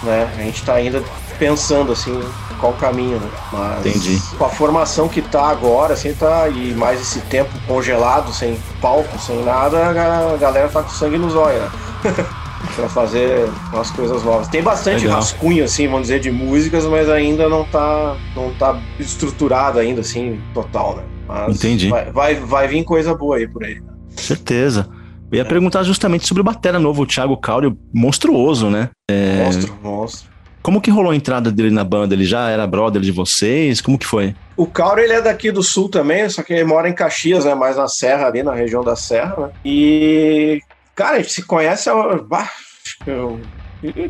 né, 0.03 0.29
a 0.37 0.41
gente 0.41 0.63
tá 0.63 0.73
ainda 0.75 1.03
pensando 1.37 1.91
assim 1.91 2.19
qual 2.59 2.71
o 2.71 2.75
caminho, 2.75 3.19
né? 3.19 3.27
Mas 3.51 3.85
Entendi. 3.85 4.21
com 4.37 4.45
a 4.45 4.49
formação 4.49 5.07
que 5.09 5.21
tá 5.21 5.47
agora, 5.49 5.93
assim, 5.93 6.13
tá 6.13 6.47
e 6.47 6.73
mais 6.73 7.01
esse 7.01 7.19
tempo 7.21 7.51
congelado, 7.67 8.31
sem 8.33 8.57
palco, 8.81 9.19
sem 9.19 9.43
nada, 9.43 9.87
a 9.89 10.37
galera 10.37 10.69
tá 10.69 10.81
com 10.81 10.89
sangue 10.89 11.17
nos 11.17 11.35
olhos, 11.35 11.61
né? 11.61 11.69
pra 12.75 12.89
fazer 12.89 13.49
umas 13.73 13.89
coisas 13.91 14.23
novas. 14.23 14.47
Tem 14.47 14.61
bastante 14.61 15.01
Legal. 15.03 15.15
rascunho, 15.17 15.63
assim, 15.63 15.87
vamos 15.87 16.03
dizer, 16.03 16.19
de 16.19 16.31
músicas, 16.31 16.85
mas 16.85 17.09
ainda 17.09 17.47
não 17.47 17.63
tá, 17.63 18.15
não 18.35 18.53
tá 18.53 18.79
estruturado 18.99 19.79
ainda, 19.79 20.01
assim, 20.01 20.39
total, 20.53 20.97
né? 20.97 21.03
Mas 21.27 21.55
Entendi. 21.55 21.89
Vai, 21.89 22.11
vai, 22.11 22.35
vai 22.35 22.67
vir 22.67 22.83
coisa 22.83 23.15
boa 23.15 23.37
aí 23.37 23.47
por 23.47 23.63
aí. 23.63 23.81
certeza. 24.09 24.87
Eu 25.31 25.37
ia 25.39 25.45
perguntar 25.45 25.83
justamente 25.83 26.27
sobre 26.27 26.41
o 26.41 26.43
batera 26.43 26.79
novo, 26.79 27.01
o 27.01 27.05
Thiago 27.05 27.35
Cáurio, 27.37 27.77
monstruoso, 27.93 28.69
né? 28.69 28.89
É, 29.09 29.43
Monstro, 29.43 29.75
monstro. 29.81 30.35
Como 30.61 30.81
que 30.81 30.89
rolou 30.89 31.11
a 31.11 31.15
entrada 31.15 31.51
dele 31.51 31.69
na 31.69 31.83
banda? 31.83 32.15
Ele 32.15 32.25
já 32.25 32.49
era 32.49 32.65
brother 32.65 32.99
de 33.01 33.11
vocês? 33.11 33.81
Como 33.81 33.99
que 33.99 34.05
foi? 34.05 34.35
O 34.57 34.65
Cauro, 34.65 34.99
ele 34.99 35.13
é 35.13 35.21
daqui 35.21 35.51
do 35.51 35.61
sul 35.61 35.89
também, 35.89 36.27
só 36.29 36.41
que 36.41 36.53
ele 36.53 36.63
mora 36.63 36.89
em 36.89 36.93
Caxias, 36.93 37.45
né? 37.45 37.53
Mais 37.53 37.77
na 37.77 37.87
Serra, 37.87 38.25
ali 38.27 38.41
na 38.41 38.53
região 38.53 38.83
da 38.83 38.95
Serra, 38.95 39.35
né? 39.37 39.49
E, 39.63 40.59
cara, 40.95 41.17
a 41.17 41.19
gente 41.19 41.33
se 41.33 41.43
conhece 41.43 41.89
há 41.89 41.93
bah, 42.17 42.49
acho 42.83 42.97
que 43.03 43.09
eu- 43.09 43.39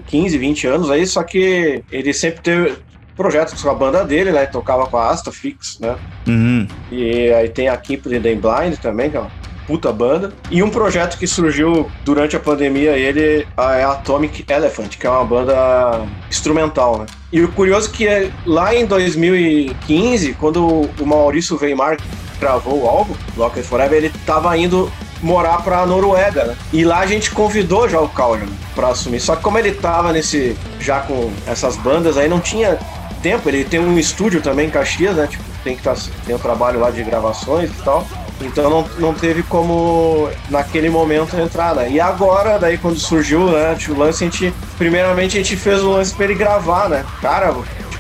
15, 0.08 0.38
20 0.38 0.68
anos 0.68 0.90
aí, 0.90 1.06
só 1.06 1.24
que 1.24 1.84
ele 1.92 2.14
sempre 2.14 2.42
teve 2.42 2.78
projetos 3.16 3.62
com 3.62 3.70
a 3.70 3.74
banda 3.74 4.04
dele, 4.06 4.32
né? 4.32 4.46
Tocava 4.46 4.86
com 4.88 4.98
a 4.98 5.10
Asta 5.10 5.32
Fix, 5.32 5.80
né? 5.80 5.96
Uhum. 6.28 6.68
E 6.92 7.32
aí 7.34 7.50
tem 7.50 7.68
a 7.68 7.76
Keep 7.78 8.08
the 8.10 8.20
Day 8.20 8.36
Blind 8.36 8.78
também, 8.82 9.10
que 9.10 9.18
é 9.18 9.20
uma 9.20 9.32
puta 9.66 9.92
banda. 9.92 10.32
E 10.52 10.62
um 10.62 10.70
projeto 10.70 11.18
que 11.18 11.26
surgiu 11.26 11.90
durante 12.04 12.36
a 12.36 12.40
pandemia, 12.40 12.92
ele 12.98 13.42
é 13.42 13.84
a 13.84 13.92
Atomic 13.94 14.46
Elephant, 14.48 14.98
que 14.98 15.08
é 15.08 15.10
uma 15.10 15.26
banda 15.26 16.06
instrumental, 16.30 17.00
né? 17.00 17.06
E 17.32 17.42
o 17.42 17.52
curioso 17.52 17.90
que 17.90 18.08
é 18.08 18.30
lá 18.46 18.76
em 18.76 18.86
2015, 18.86 20.34
quando 20.36 20.66
o 20.68 21.06
Maurício 21.06 21.58
Weimar 21.60 21.98
gravou 22.40 22.84
o 22.84 22.88
álbum, 22.88 23.16
Locked 23.36 23.66
Forever, 23.66 23.98
ele 23.98 24.12
tava 24.26 24.56
indo 24.58 24.92
morar 25.22 25.62
pra 25.64 25.86
Noruega, 25.86 26.46
né? 26.46 26.56
E 26.72 26.84
lá 26.84 27.00
a 27.00 27.06
gente 27.06 27.32
convidou 27.32 27.88
já 27.88 28.00
o 28.00 28.10
Caulio 28.10 28.48
pra 28.74 28.90
assumir. 28.90 29.20
Só 29.20 29.36
que 29.36 29.42
como 29.42 29.58
ele 29.58 29.72
tava 29.72 30.12
nesse 30.12 30.56
já 30.80 31.00
com 31.00 31.32
essas 31.48 31.76
bandas 31.78 32.18
aí 32.18 32.28
não 32.28 32.40
tinha 32.40 32.78
tempo, 33.22 33.50
ele 33.50 33.64
tem 33.64 33.80
um 33.80 33.98
estúdio 33.98 34.42
também 34.42 34.68
em 34.68 34.70
Caxias, 34.70 35.16
né? 35.16 35.28
Tipo, 35.28 35.44
tem 35.64 35.76
que 35.76 35.82
tá, 35.82 35.96
tem 36.26 36.36
um 36.36 36.40
trabalho 36.40 36.80
lá 36.80 36.92
de 36.92 37.04
gravações 37.04 37.70
e 37.70 37.84
tal. 37.84 38.06
Então 38.42 38.70
não, 38.70 38.90
não 39.00 39.14
teve 39.14 39.42
como 39.44 40.30
naquele 40.50 40.90
momento 40.90 41.36
entrar, 41.38 41.74
né? 41.74 41.90
E 41.90 42.00
agora, 42.00 42.60
daí 42.60 42.78
quando 42.78 43.00
surgiu 43.00 43.48
né, 43.52 43.76
tipo, 43.76 43.94
o 43.94 43.98
lance, 43.98 44.24
a 44.24 44.28
gente. 44.28 44.54
Primeiramente 44.78 45.38
a 45.38 45.42
gente 45.42 45.56
fez 45.56 45.82
o 45.82 45.92
lance 45.92 46.14
pra 46.14 46.26
ele 46.26 46.36
gravar, 46.36 46.90
né? 46.90 47.06
Cara, 47.22 47.56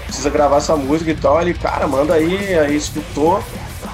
precisa 0.05 0.29
gravar 0.29 0.57
essa 0.57 0.75
música 0.75 1.11
e 1.11 1.15
tal. 1.15 1.41
Ele, 1.41 1.53
cara, 1.53 1.87
manda 1.87 2.13
aí, 2.13 2.57
aí 2.59 2.75
escutou, 2.75 3.41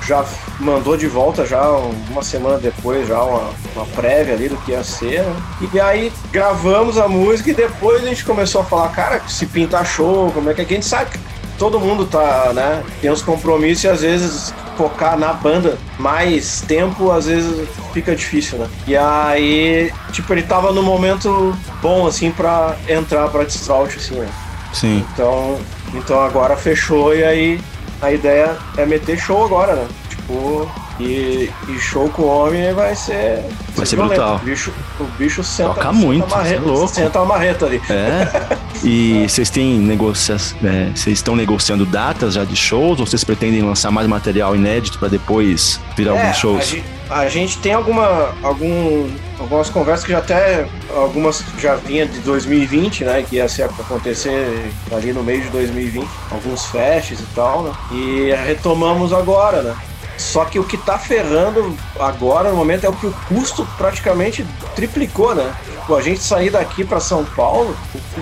já 0.05 0.25
mandou 0.59 0.97
de 0.97 1.07
volta 1.07 1.45
já 1.45 1.69
uma 2.09 2.23
semana 2.23 2.57
depois, 2.57 3.07
já 3.07 3.21
uma, 3.21 3.51
uma 3.75 3.85
prévia 3.87 4.33
ali 4.33 4.49
do 4.49 4.57
que 4.57 4.71
ia 4.71 4.83
ser, 4.83 5.23
né? 5.23 5.35
E 5.73 5.79
aí 5.79 6.11
gravamos 6.31 6.97
a 6.97 7.07
música 7.07 7.51
e 7.51 7.53
depois 7.53 8.03
a 8.03 8.07
gente 8.07 8.25
começou 8.25 8.61
a 8.61 8.63
falar, 8.63 8.89
cara, 8.89 9.21
se 9.27 9.45
pintar 9.45 9.85
show, 9.85 10.31
como 10.31 10.49
é 10.49 10.53
que 10.53 10.61
é 10.61 10.65
que 10.65 10.73
a 10.73 10.75
gente 10.75 10.87
sabe 10.87 11.11
que 11.11 11.19
todo 11.57 11.79
mundo 11.79 12.05
tá, 12.05 12.51
né? 12.53 12.83
Tem 12.99 13.11
uns 13.11 13.21
compromissos 13.21 13.83
e 13.83 13.87
às 13.87 14.01
vezes 14.01 14.53
focar 14.75 15.17
na 15.17 15.31
banda 15.31 15.77
mais 15.99 16.61
tempo, 16.61 17.11
às 17.11 17.27
vezes 17.27 17.67
fica 17.93 18.15
difícil, 18.15 18.57
né? 18.57 18.67
E 18.87 18.97
aí, 18.97 19.91
tipo, 20.11 20.33
ele 20.33 20.41
tava 20.41 20.71
no 20.71 20.81
momento 20.81 21.55
bom, 21.81 22.07
assim, 22.07 22.31
pra 22.31 22.75
entrar 22.89 23.27
pra 23.29 23.43
Distraut, 23.43 23.95
assim, 23.95 24.15
né? 24.15 24.27
Sim. 24.73 25.05
Então, 25.13 25.59
então 25.93 26.19
agora 26.19 26.55
fechou 26.55 27.13
e 27.13 27.23
aí 27.23 27.61
a 28.01 28.11
ideia 28.11 28.57
é 28.77 28.85
meter 28.85 29.17
show 29.17 29.45
agora, 29.45 29.75
né? 29.75 29.87
Tipo, 30.09 30.69
e, 30.99 31.49
e 31.67 31.79
show 31.79 32.09
com 32.09 32.23
o 32.23 32.27
homem 32.27 32.73
vai 32.73 32.95
ser. 32.95 33.43
Vai 33.75 33.85
ser 33.85 33.95
violento. 33.95 34.15
brutal. 34.15 34.35
O 34.35 34.39
bicho, 34.39 34.73
o 34.99 35.03
bicho 35.17 35.43
senta. 35.43 35.69
Toca 35.69 35.81
senta 35.81 35.93
muito, 35.93 36.25
a 36.25 36.37
marreta, 36.37 36.49
cê 36.49 36.55
é 36.55 36.71
louco. 36.71 36.87
Senta 36.87 37.19
a 37.19 37.25
marreta 37.25 37.65
ali. 37.65 37.81
É. 37.89 38.57
E 38.83 39.27
vocês 39.29 39.51
têm 39.51 39.77
negocia... 39.77 40.37
é, 40.63 40.89
vocês 40.95 41.19
estão 41.19 41.35
negociando 41.35 41.85
datas 41.85 42.33
já 42.33 42.43
de 42.43 42.55
shows 42.55 42.99
ou 42.99 43.05
vocês 43.05 43.23
pretendem 43.23 43.61
lançar 43.61 43.91
mais 43.91 44.07
material 44.07 44.55
inédito 44.55 44.97
para 44.97 45.07
depois 45.07 45.79
virar 45.95 46.15
É, 46.15 46.19
alguns 46.19 46.37
shows? 46.37 46.61
A 46.61 46.65
gente, 46.65 46.83
a 47.11 47.27
gente 47.27 47.57
tem 47.57 47.73
alguma, 47.73 48.33
algum, 48.41 49.09
algumas 49.37 49.69
conversas 49.69 50.05
que 50.05 50.11
já 50.13 50.19
até 50.19 50.65
algumas 50.95 51.43
já 51.59 51.75
vinha 51.75 52.05
de 52.05 52.19
2020, 52.19 53.03
né? 53.03 53.25
Que 53.27 53.35
ia 53.35 53.49
ser 53.49 53.63
acontecer 53.63 54.71
ali 54.91 55.11
no 55.11 55.21
meio 55.21 55.41
de 55.41 55.49
2020, 55.49 56.07
alguns 56.31 56.65
festes 56.67 57.19
e 57.19 57.25
tal, 57.35 57.63
né? 57.63 57.73
E 57.91 58.33
retomamos 58.45 59.11
agora, 59.11 59.61
né? 59.61 59.75
Só 60.17 60.45
que 60.45 60.57
o 60.57 60.63
que 60.63 60.77
tá 60.77 60.97
ferrando 60.97 61.75
agora 61.99 62.51
no 62.51 62.55
momento 62.55 62.85
é 62.85 62.89
o 62.89 62.93
que 62.93 63.07
o 63.07 63.13
custo 63.27 63.67
praticamente 63.77 64.45
triplicou, 64.75 65.35
né? 65.35 65.53
Tipo, 65.81 65.95
a 65.95 66.01
gente 66.01 66.21
sair 66.21 66.51
daqui 66.51 66.85
para 66.85 66.99
São 66.99 67.25
Paulo, 67.25 67.75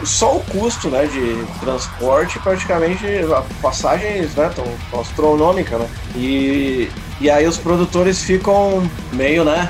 só 0.04 0.38
o 0.38 0.40
custo, 0.46 0.90
né, 0.90 1.06
de 1.06 1.46
transporte 1.60 2.40
praticamente 2.40 3.06
a 3.36 3.44
passagens, 3.62 4.34
né, 4.34 4.50
tão 4.56 5.00
astronômica, 5.00 5.78
né? 5.78 5.88
E 6.16 6.90
e 7.20 7.30
aí 7.30 7.48
os 7.48 7.58
produtores 7.58 8.24
ficam 8.24 8.90
meio, 9.12 9.44
né, 9.44 9.70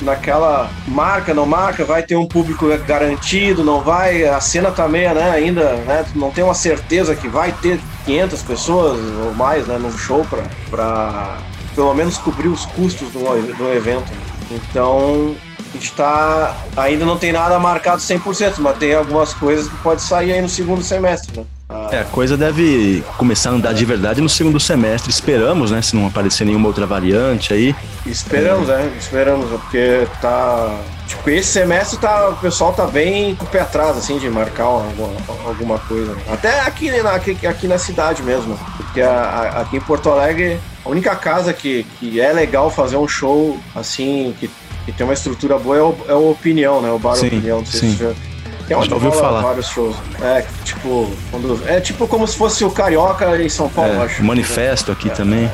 naquela 0.00 0.70
marca, 0.88 1.32
não 1.32 1.46
marca, 1.46 1.84
vai 1.84 2.02
ter 2.02 2.16
um 2.16 2.26
público 2.26 2.66
garantido, 2.86 3.62
não 3.62 3.80
vai. 3.80 4.24
A 4.24 4.40
cena 4.40 4.70
também, 4.70 5.12
né, 5.14 5.30
ainda, 5.30 5.74
né, 5.76 6.04
não 6.14 6.30
tem 6.30 6.42
uma 6.42 6.54
certeza 6.54 7.14
que 7.14 7.28
vai 7.28 7.52
ter 7.52 7.80
500 8.04 8.42
pessoas 8.42 8.98
ou 9.24 9.34
mais, 9.34 9.66
né, 9.66 9.78
num 9.78 9.96
show 9.96 10.26
para 10.70 11.38
pelo 11.74 11.94
menos 11.94 12.18
cobrir 12.18 12.48
os 12.48 12.66
custos 12.66 13.10
do, 13.10 13.20
do 13.56 13.72
evento. 13.72 14.10
Então, 14.50 15.36
a 15.72 15.76
gente 15.76 15.92
tá, 15.92 16.56
ainda 16.76 17.04
não 17.04 17.16
tem 17.16 17.32
nada 17.32 17.58
marcado 17.60 18.02
100%, 18.02 18.54
mas 18.58 18.76
tem 18.78 18.94
algumas 18.94 19.32
coisas 19.32 19.68
que 19.68 19.76
pode 19.76 20.02
sair 20.02 20.32
aí 20.32 20.42
no 20.42 20.48
segundo 20.48 20.82
semestre, 20.82 21.38
né? 21.38 21.46
É, 21.92 22.00
a 22.00 22.04
coisa 22.04 22.36
deve 22.36 23.04
começar 23.16 23.50
a 23.50 23.52
andar 23.52 23.72
de 23.72 23.84
verdade 23.84 24.20
no 24.20 24.28
segundo 24.28 24.58
semestre, 24.58 25.10
esperamos, 25.10 25.70
né? 25.70 25.80
Se 25.80 25.94
não 25.94 26.06
aparecer 26.06 26.44
nenhuma 26.44 26.66
outra 26.66 26.84
variante 26.84 27.52
aí. 27.52 27.74
Esperamos, 28.04 28.68
é. 28.68 28.76
né? 28.78 28.92
Esperamos, 28.98 29.48
porque 29.50 30.06
tá. 30.20 30.80
Tipo, 31.06 31.30
esse 31.30 31.48
semestre 31.48 31.98
tá, 31.98 32.28
o 32.28 32.36
pessoal 32.36 32.72
tá 32.72 32.86
bem 32.86 33.34
com 33.36 33.44
o 33.44 33.48
pé 33.48 33.60
atrás, 33.60 33.96
assim, 33.96 34.18
de 34.18 34.28
marcar 34.28 34.64
alguma, 34.64 35.10
alguma 35.44 35.78
coisa. 35.78 36.16
Até 36.28 36.60
aqui 36.60 36.90
na, 37.02 37.12
aqui, 37.12 37.46
aqui 37.46 37.66
na 37.66 37.78
cidade 37.78 38.22
mesmo. 38.22 38.58
Porque 38.76 39.00
a, 39.00 39.10
a, 39.10 39.60
aqui 39.62 39.76
em 39.76 39.80
Porto 39.80 40.08
Alegre, 40.08 40.58
a 40.84 40.88
única 40.88 41.14
casa 41.14 41.52
que, 41.52 41.84
que 41.98 42.20
é 42.20 42.32
legal 42.32 42.70
fazer 42.70 42.96
um 42.96 43.08
show, 43.08 43.58
assim, 43.74 44.34
que, 44.38 44.50
que 44.84 44.92
tem 44.92 45.04
uma 45.04 45.14
estrutura 45.14 45.58
boa 45.58 45.76
é 45.76 45.82
o, 45.82 45.96
é 46.08 46.14
o 46.14 46.30
Opinião, 46.30 46.80
né? 46.80 46.90
O 46.90 46.98
Bar 46.98 47.16
sim, 47.16 47.26
Opinião. 47.26 47.58
Não 47.58 47.66
sei 47.66 47.80
sim. 47.80 47.96
se 47.96 48.29
que 48.70 48.74
é 48.74 48.76
onde 48.76 48.94
ouviu 48.94 49.10
falar. 49.10 49.40
vários 49.40 49.66
shows. 49.66 49.96
É, 50.22 50.44
tipo, 50.62 51.10
quando, 51.28 51.60
é 51.66 51.80
tipo 51.80 52.06
como 52.06 52.24
se 52.24 52.36
fosse 52.36 52.64
o 52.64 52.70
Carioca 52.70 53.36
em 53.42 53.48
São 53.48 53.68
Paulo, 53.68 53.94
é, 53.94 54.04
acho. 54.04 54.22
Manifesto 54.22 54.92
aqui 54.92 55.08
é, 55.08 55.12
também. 55.12 55.50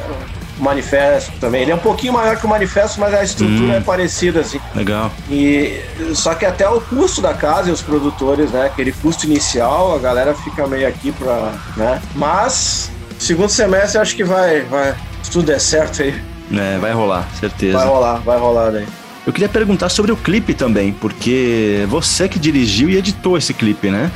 O 0.60 0.62
manifesto 0.62 1.32
também. 1.40 1.62
Ele 1.62 1.70
é 1.70 1.74
um 1.74 1.78
pouquinho 1.78 2.12
maior 2.12 2.36
que 2.36 2.44
o 2.44 2.48
Manifesto, 2.48 3.00
mas 3.00 3.14
a 3.14 3.24
estrutura 3.24 3.72
hum, 3.72 3.76
é 3.76 3.80
parecida, 3.80 4.40
assim. 4.40 4.60
Legal. 4.74 5.10
E, 5.30 5.80
só 6.14 6.34
que 6.34 6.44
até 6.44 6.68
o 6.68 6.78
custo 6.78 7.22
da 7.22 7.32
casa 7.32 7.70
e 7.70 7.72
os 7.72 7.80
produtores, 7.80 8.50
né? 8.50 8.66
Aquele 8.66 8.92
custo 8.92 9.24
inicial, 9.24 9.94
a 9.94 9.98
galera 9.98 10.34
fica 10.34 10.66
meio 10.66 10.86
aqui 10.86 11.10
pra. 11.12 11.54
né? 11.74 12.02
Mas, 12.14 12.90
segundo 13.18 13.48
semestre, 13.48 13.98
acho 13.98 14.14
que 14.14 14.24
vai. 14.24 14.60
vai 14.62 14.94
se 15.22 15.30
tudo 15.30 15.46
der 15.46 15.58
certo 15.58 16.02
aí. 16.02 16.22
É, 16.52 16.76
vai 16.78 16.92
rolar, 16.92 17.26
certeza. 17.40 17.78
Vai 17.78 17.86
rolar, 17.86 18.16
vai 18.18 18.38
rolar 18.38 18.70
daí. 18.70 18.86
Eu 19.26 19.32
queria 19.32 19.48
perguntar 19.48 19.88
sobre 19.88 20.12
o 20.12 20.16
clipe 20.16 20.54
também, 20.54 20.92
porque 20.92 21.84
você 21.88 22.28
que 22.28 22.38
dirigiu 22.38 22.88
e 22.88 22.96
editou 22.96 23.36
esse 23.36 23.52
clipe, 23.52 23.90
né? 23.90 24.10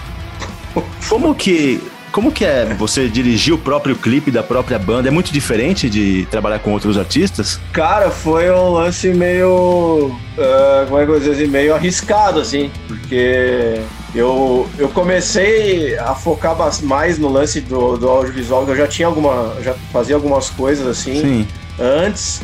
Como 1.09 1.35
que 1.35 1.81
como 2.13 2.33
que 2.33 2.45
é 2.45 2.65
você 2.77 3.09
dirigir 3.09 3.55
o 3.55 3.59
próprio 3.59 3.95
clipe 3.95 4.31
da 4.31 4.43
própria 4.43 4.79
banda? 4.79 5.09
É 5.09 5.11
muito 5.11 5.33
diferente 5.33 5.89
de 5.89 6.27
trabalhar 6.31 6.59
com 6.59 6.73
outros 6.73 6.99
artistas? 6.99 7.61
Cara, 7.73 8.11
foi 8.11 8.51
um 8.51 8.71
lance 8.71 9.13
meio. 9.13 10.07
Uh, 10.37 10.87
como 10.87 10.99
é 10.99 11.05
que 11.05 11.11
eu 11.11 11.15
vou 11.15 11.19
dizer 11.19 11.33
assim? 11.33 11.47
Meio 11.47 11.75
arriscado, 11.75 12.41
assim. 12.41 12.71
Porque 12.89 13.81
eu, 14.15 14.69
eu 14.77 14.89
comecei 14.89 15.97
a 15.99 16.15
focar 16.15 16.57
mais 16.83 17.19
no 17.19 17.29
lance 17.29 17.61
do, 17.61 17.97
do 17.97 18.09
audiovisual, 18.09 18.69
eu 18.69 18.77
já 18.77 18.89
tinha 18.89 19.07
alguma. 19.07 19.55
já 19.63 19.75
fazia 19.93 20.17
algumas 20.17 20.51
coisas 20.51 20.87
assim 20.87 21.21
Sim. 21.21 21.49
antes 21.79 22.41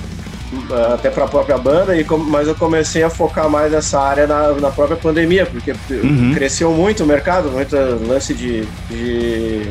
até 0.94 1.10
para 1.10 1.24
a 1.24 1.28
própria 1.28 1.58
banda, 1.58 1.96
e 1.96 2.04
mas 2.28 2.48
eu 2.48 2.54
comecei 2.54 3.02
a 3.02 3.10
focar 3.10 3.48
mais 3.48 3.72
nessa 3.72 4.00
área 4.00 4.26
na, 4.26 4.52
na 4.52 4.70
própria 4.70 4.96
pandemia, 4.96 5.46
porque 5.46 5.74
uhum. 5.90 6.32
cresceu 6.34 6.70
muito 6.72 7.04
o 7.04 7.06
mercado, 7.06 7.50
muito 7.50 7.76
lance 8.06 8.34
de, 8.34 8.66
de 8.90 9.70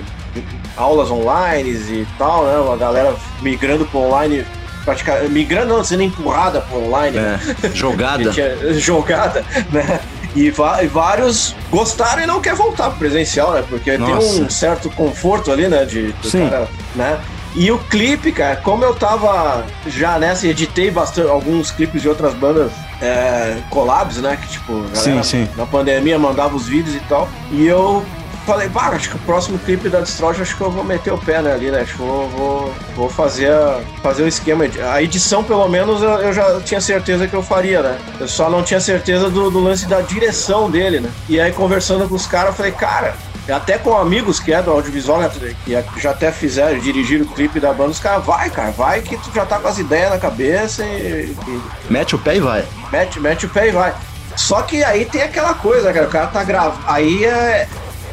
aulas 0.76 1.10
online 1.10 1.72
e 1.72 2.08
tal, 2.18 2.46
né? 2.46 2.58
Uma 2.58 2.78
galera 2.78 3.16
migrando 3.42 3.86
para 3.86 4.00
online 4.00 4.46
praticamente 4.86 5.32
migrando 5.32 5.74
não, 5.74 5.84
sendo 5.84 6.04
empurrada 6.04 6.62
para 6.62 6.78
online. 6.78 7.18
É, 7.18 7.40
jogada. 7.74 8.32
jogada, 8.78 9.44
né? 9.72 10.00
E, 10.36 10.52
vários 10.52 11.56
gostaram 11.72 12.22
e 12.22 12.28
não 12.28 12.42
quer 12.42 12.56
voltar 12.56 12.90
pro 12.90 13.00
presencial, 13.00 13.54
né? 13.54 13.64
Porque 13.68 13.98
Nossa. 13.98 14.36
tem 14.36 14.44
um 14.44 14.50
certo 14.50 14.90
conforto 14.92 15.52
ali, 15.52 15.68
né? 15.68 15.86
De, 15.86 16.14
Sim. 16.24 16.50
Cara, 16.50 16.68
né? 16.96 17.20
E 17.56 17.72
o 17.72 17.78
clipe, 17.78 18.34
cara, 18.34 18.58
como 18.58 18.84
eu 18.84 18.94
tava 18.94 19.66
já 19.88 20.20
nessa, 20.20 20.46
editei 20.46 20.92
bastante 20.92 21.30
alguns 21.30 21.72
clipes 21.72 22.02
de 22.02 22.10
outras 22.10 22.34
bandas 22.34 22.72
é, 23.02 23.58
collabs, 23.70 24.18
né? 24.18 24.38
Que 24.42 24.48
tipo, 24.50 24.74
galera, 24.74 24.96
sim, 24.96 25.24
sim. 25.24 25.48
na 25.56 25.66
pandemia 25.66 26.20
mandava 26.20 26.56
os 26.56 26.68
vídeos 26.68 26.96
e 26.96 27.00
tal. 27.02 27.30
E 27.52 27.66
eu 27.66 28.06
falei, 28.46 28.70
pá, 28.70 28.90
acho 28.90 29.10
que 29.10 29.16
o 29.16 29.20
próximo 29.20 29.58
clipe 29.60 29.90
da 29.90 30.02
Destroy, 30.02 30.36
acho 30.40 30.56
que 30.56 30.62
eu 30.62 30.70
vou 30.70 30.84
meter 30.84 31.12
o 31.12 31.18
pé 31.18 31.42
né, 31.42 31.54
ali, 31.54 31.72
né? 31.72 31.82
Acho 31.82 31.94
que 31.94 31.98
vou, 32.00 32.30
vou, 32.30 32.74
vou 32.96 33.10
fazer, 33.10 33.52
a, 33.52 33.82
fazer 34.04 34.24
o 34.24 34.28
esquema. 34.28 34.66
A 34.92 35.02
edição, 35.02 35.44
pelo 35.44 35.68
menos, 35.68 36.02
eu, 36.02 36.10
eu, 36.10 36.34
já 36.34 36.60
tinha 36.62 36.80
certeza 36.80 37.28
que 37.28 37.34
eu 37.34 37.42
faria, 37.42 37.82
né? 37.82 37.98
Eu 38.20 38.28
só 38.28 38.50
não 38.50 38.64
tinha 38.64 38.80
certeza 38.80 39.30
do, 39.30 39.50
do 39.50 39.60
lance 39.60 39.88
da 39.88 40.02
direção 40.02 40.70
dele, 40.70 41.00
né? 41.00 41.10
E 41.28 41.40
aí, 41.40 41.52
conversando 41.52 42.08
com 42.08 42.16
os 42.16 42.28
caras, 42.28 42.50
eu 42.50 42.54
falei, 42.54 42.72
cara, 42.72 43.16
até 43.54 43.78
com 43.78 43.96
amigos 43.96 44.40
que 44.40 44.52
é 44.52 44.62
do 44.62 44.72
audiovisual, 44.72 45.20
né, 45.20 45.32
que 45.64 46.00
já 46.00 46.12
até 46.12 46.32
fizeram, 46.32 46.80
dirigiram 46.80 47.26
o 47.26 47.28
clipe 47.28 47.60
da 47.60 47.72
banda, 47.72 47.92
os 47.92 48.00
caras, 48.00 48.26
vai, 48.26 48.50
cara, 48.50 48.72
vai 48.72 49.02
que 49.02 49.16
tu 49.18 49.32
já 49.34 49.46
tá 49.46 49.60
com 49.60 49.68
as 49.68 49.78
ideias 49.78 50.10
na 50.10 50.18
cabeça 50.18 50.84
e. 50.84 51.36
e... 51.48 51.62
Mete 51.90 52.16
o 52.16 52.20
pé 52.20 52.38
e 52.38 52.40
vai. 52.40 52.66
Mete, 52.92 53.20
mete 53.20 53.46
o 53.46 53.50
pé 53.50 53.70
e 53.70 53.72
vai. 53.72 53.94
Só 54.36 54.64
que 54.64 54.84
aí 54.84 55.06
tem 55.06 55.22
aquela 55.22 55.54
coisa, 55.54 55.94
cara, 55.94 56.08
o 56.08 56.10
cara 56.10 56.28
tá 56.28 56.44
gravando. 56.44 56.84
Aí 56.88 57.24
é. 57.24 57.68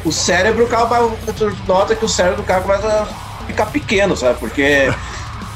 O 0.05 0.11
cérebro, 0.11 0.65
o 0.65 0.67
cara 0.67 0.85
tu 1.35 1.55
nota 1.65 1.95
que 1.95 2.03
o 2.03 2.09
cérebro 2.09 2.41
do 2.41 2.45
cara 2.45 2.59
começa 2.61 2.87
a 2.87 3.45
ficar 3.45 3.67
pequeno, 3.67 4.17
sabe? 4.17 4.37
Porque 4.37 4.93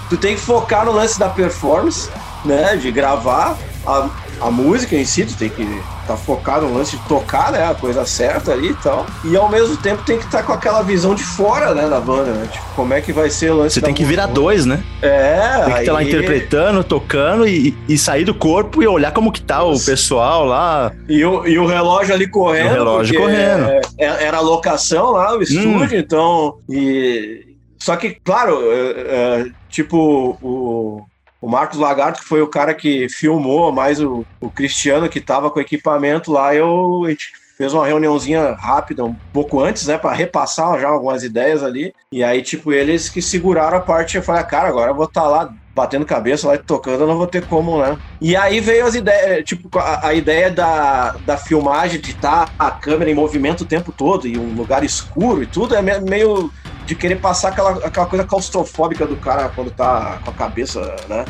tu 0.10 0.16
tem 0.16 0.36
que 0.36 0.42
focar 0.42 0.86
no 0.86 0.94
lance 0.94 1.20
da 1.20 1.28
performance, 1.28 2.10
né? 2.46 2.78
De 2.78 2.90
gravar 2.90 3.58
a, 3.86 4.08
a 4.40 4.50
música 4.50 4.96
em 4.96 5.04
si, 5.04 5.26
tu 5.26 5.36
tem 5.36 5.50
que 5.50 5.84
tá 6.08 6.18
focado 6.18 6.68
no 6.68 6.78
lance 6.78 6.98
de 6.98 7.04
tocar, 7.08 7.52
né? 7.52 7.70
A 7.70 7.76
coisa 7.76 8.06
certa 8.06 8.54
ali 8.54 8.70
e 8.70 8.76
tal. 8.76 9.06
E 9.24 9.36
ao 9.36 9.50
mesmo 9.50 9.76
tempo 9.78 10.04
tem 10.04 10.18
que 10.18 10.26
estar 10.26 10.40
tá 10.40 10.44
com 10.44 10.54
aquela 10.54 10.82
visão 10.82 11.14
de 11.14 11.24
fora, 11.24 11.74
né? 11.76 11.88
Da 11.88 12.00
banda, 12.00 12.32
né? 12.32 12.48
Tipo, 12.52 12.66
como 12.76 12.94
é 12.94 13.02
que 13.02 13.12
vai 13.12 13.30
ser 13.30 13.52
o 13.52 13.58
lance 13.58 13.76
Você 13.76 13.82
tem 13.82 13.94
que 13.94 14.06
virar 14.06 14.28
dois, 14.28 14.66
né? 14.66 14.84
É. 15.02 15.64
Tem 15.66 15.74
que 15.74 15.80
estar 15.80 15.80
aí... 15.80 15.90
lá 15.90 16.04
interpretando, 16.04 16.84
tocando 16.84 17.48
e, 17.48 17.76
e 17.88 17.98
sair 17.98 18.24
do 18.24 18.34
corpo 18.34 18.82
e 18.82 18.88
olhar 18.88 19.12
como 19.12 19.32
que 19.32 19.42
tá 19.42 19.64
o 19.64 19.80
pessoal 19.80 20.46
lá. 20.46 20.92
E 21.10 21.24
o, 21.24 21.46
e 21.46 21.60
o 21.60 21.66
relógio 21.66 22.14
ali 22.14 22.28
correndo. 22.28 22.68
O 22.68 22.74
relógio 22.74 23.20
correndo. 23.20 23.70
É, 23.70 23.82
é, 23.98 24.24
era 24.24 24.38
a 24.38 24.42
locação 24.42 25.12
lá, 25.12 25.36
o 25.36 25.42
estúdio, 25.42 25.98
hum. 25.98 26.00
então. 26.00 26.58
E. 26.70 27.46
Só 27.80 27.96
que, 27.96 28.18
claro, 28.24 28.72
é, 28.72 28.90
é, 28.90 29.46
tipo, 29.70 30.38
o 30.42 31.06
o 31.42 31.48
Marcos 31.50 31.78
Lagarto, 31.78 32.22
que 32.22 32.28
foi 32.28 32.42
o 32.42 32.48
cara 32.48 32.74
que 32.74 33.08
filmou, 33.10 33.72
mais 33.72 34.02
o, 34.02 34.26
o 34.42 34.50
Cristiano, 34.50 35.10
que 35.10 35.20
estava 35.20 35.50
com 35.50 35.60
o 35.60 35.62
equipamento 35.62 36.32
lá, 36.32 36.54
eu, 36.56 37.04
a 37.06 37.10
gente 37.10 37.32
fez 37.58 37.74
uma 37.74 37.88
reuniãozinha 37.88 38.52
rápida, 38.54 39.04
um 39.04 39.16
pouco 39.34 39.60
antes, 39.60 39.88
né, 39.88 39.98
para 39.98 40.14
repassar 40.14 40.80
já 40.80 40.88
algumas 40.88 41.24
ideias 41.24 41.64
ali. 41.64 41.92
E 42.12 42.24
aí, 42.24 42.44
tipo, 42.44 42.72
eles 42.72 43.10
que 43.10 43.22
seguraram 43.22 43.78
a 43.78 43.82
parte, 43.82 44.16
eu 44.16 44.24
falei, 44.24 44.42
ah, 44.42 44.46
cara, 44.46 44.68
agora 44.70 44.92
eu 44.92 44.96
vou 44.96 45.06
estar 45.06 45.22
tá 45.22 45.28
lá 45.28 45.54
batendo 45.74 46.06
cabeça, 46.06 46.48
lá 46.48 46.58
tocando, 46.58 47.02
eu 47.02 47.08
não 47.08 47.18
vou 47.18 47.28
ter 47.28 47.46
como, 47.46 47.80
né? 47.82 47.98
E 48.22 48.36
aí 48.36 48.60
veio 48.60 48.86
as 48.86 48.96
ideias, 48.96 49.44
tipo, 49.44 49.70
a, 49.78 50.08
a 50.08 50.14
ideia 50.14 50.52
da, 50.52 51.16
da 51.26 51.38
filmagem, 51.38 52.00
de 52.00 52.12
estar 52.12 52.46
tá 52.46 52.52
a 52.58 52.72
câmera 52.72 53.10
em 53.10 53.16
movimento 53.16 53.62
o 53.62 53.68
tempo 53.68 53.92
todo, 53.92 54.28
e 54.28 54.38
um 54.38 54.56
lugar 54.56 54.84
escuro 54.84 55.42
e 55.44 55.48
tudo, 55.48 55.76
é 55.76 55.82
meio 55.82 56.52
de 56.88 56.96
querer 56.96 57.18
passar 57.18 57.50
aquela, 57.50 57.72
aquela 57.86 58.06
coisa 58.06 58.24
claustrofóbica 58.24 59.06
do 59.06 59.18
cara 59.18 59.50
quando 59.54 59.70
tá 59.70 60.20
com 60.24 60.32
a 60.32 60.34
cabeça, 60.34 60.96
né? 61.10 61.26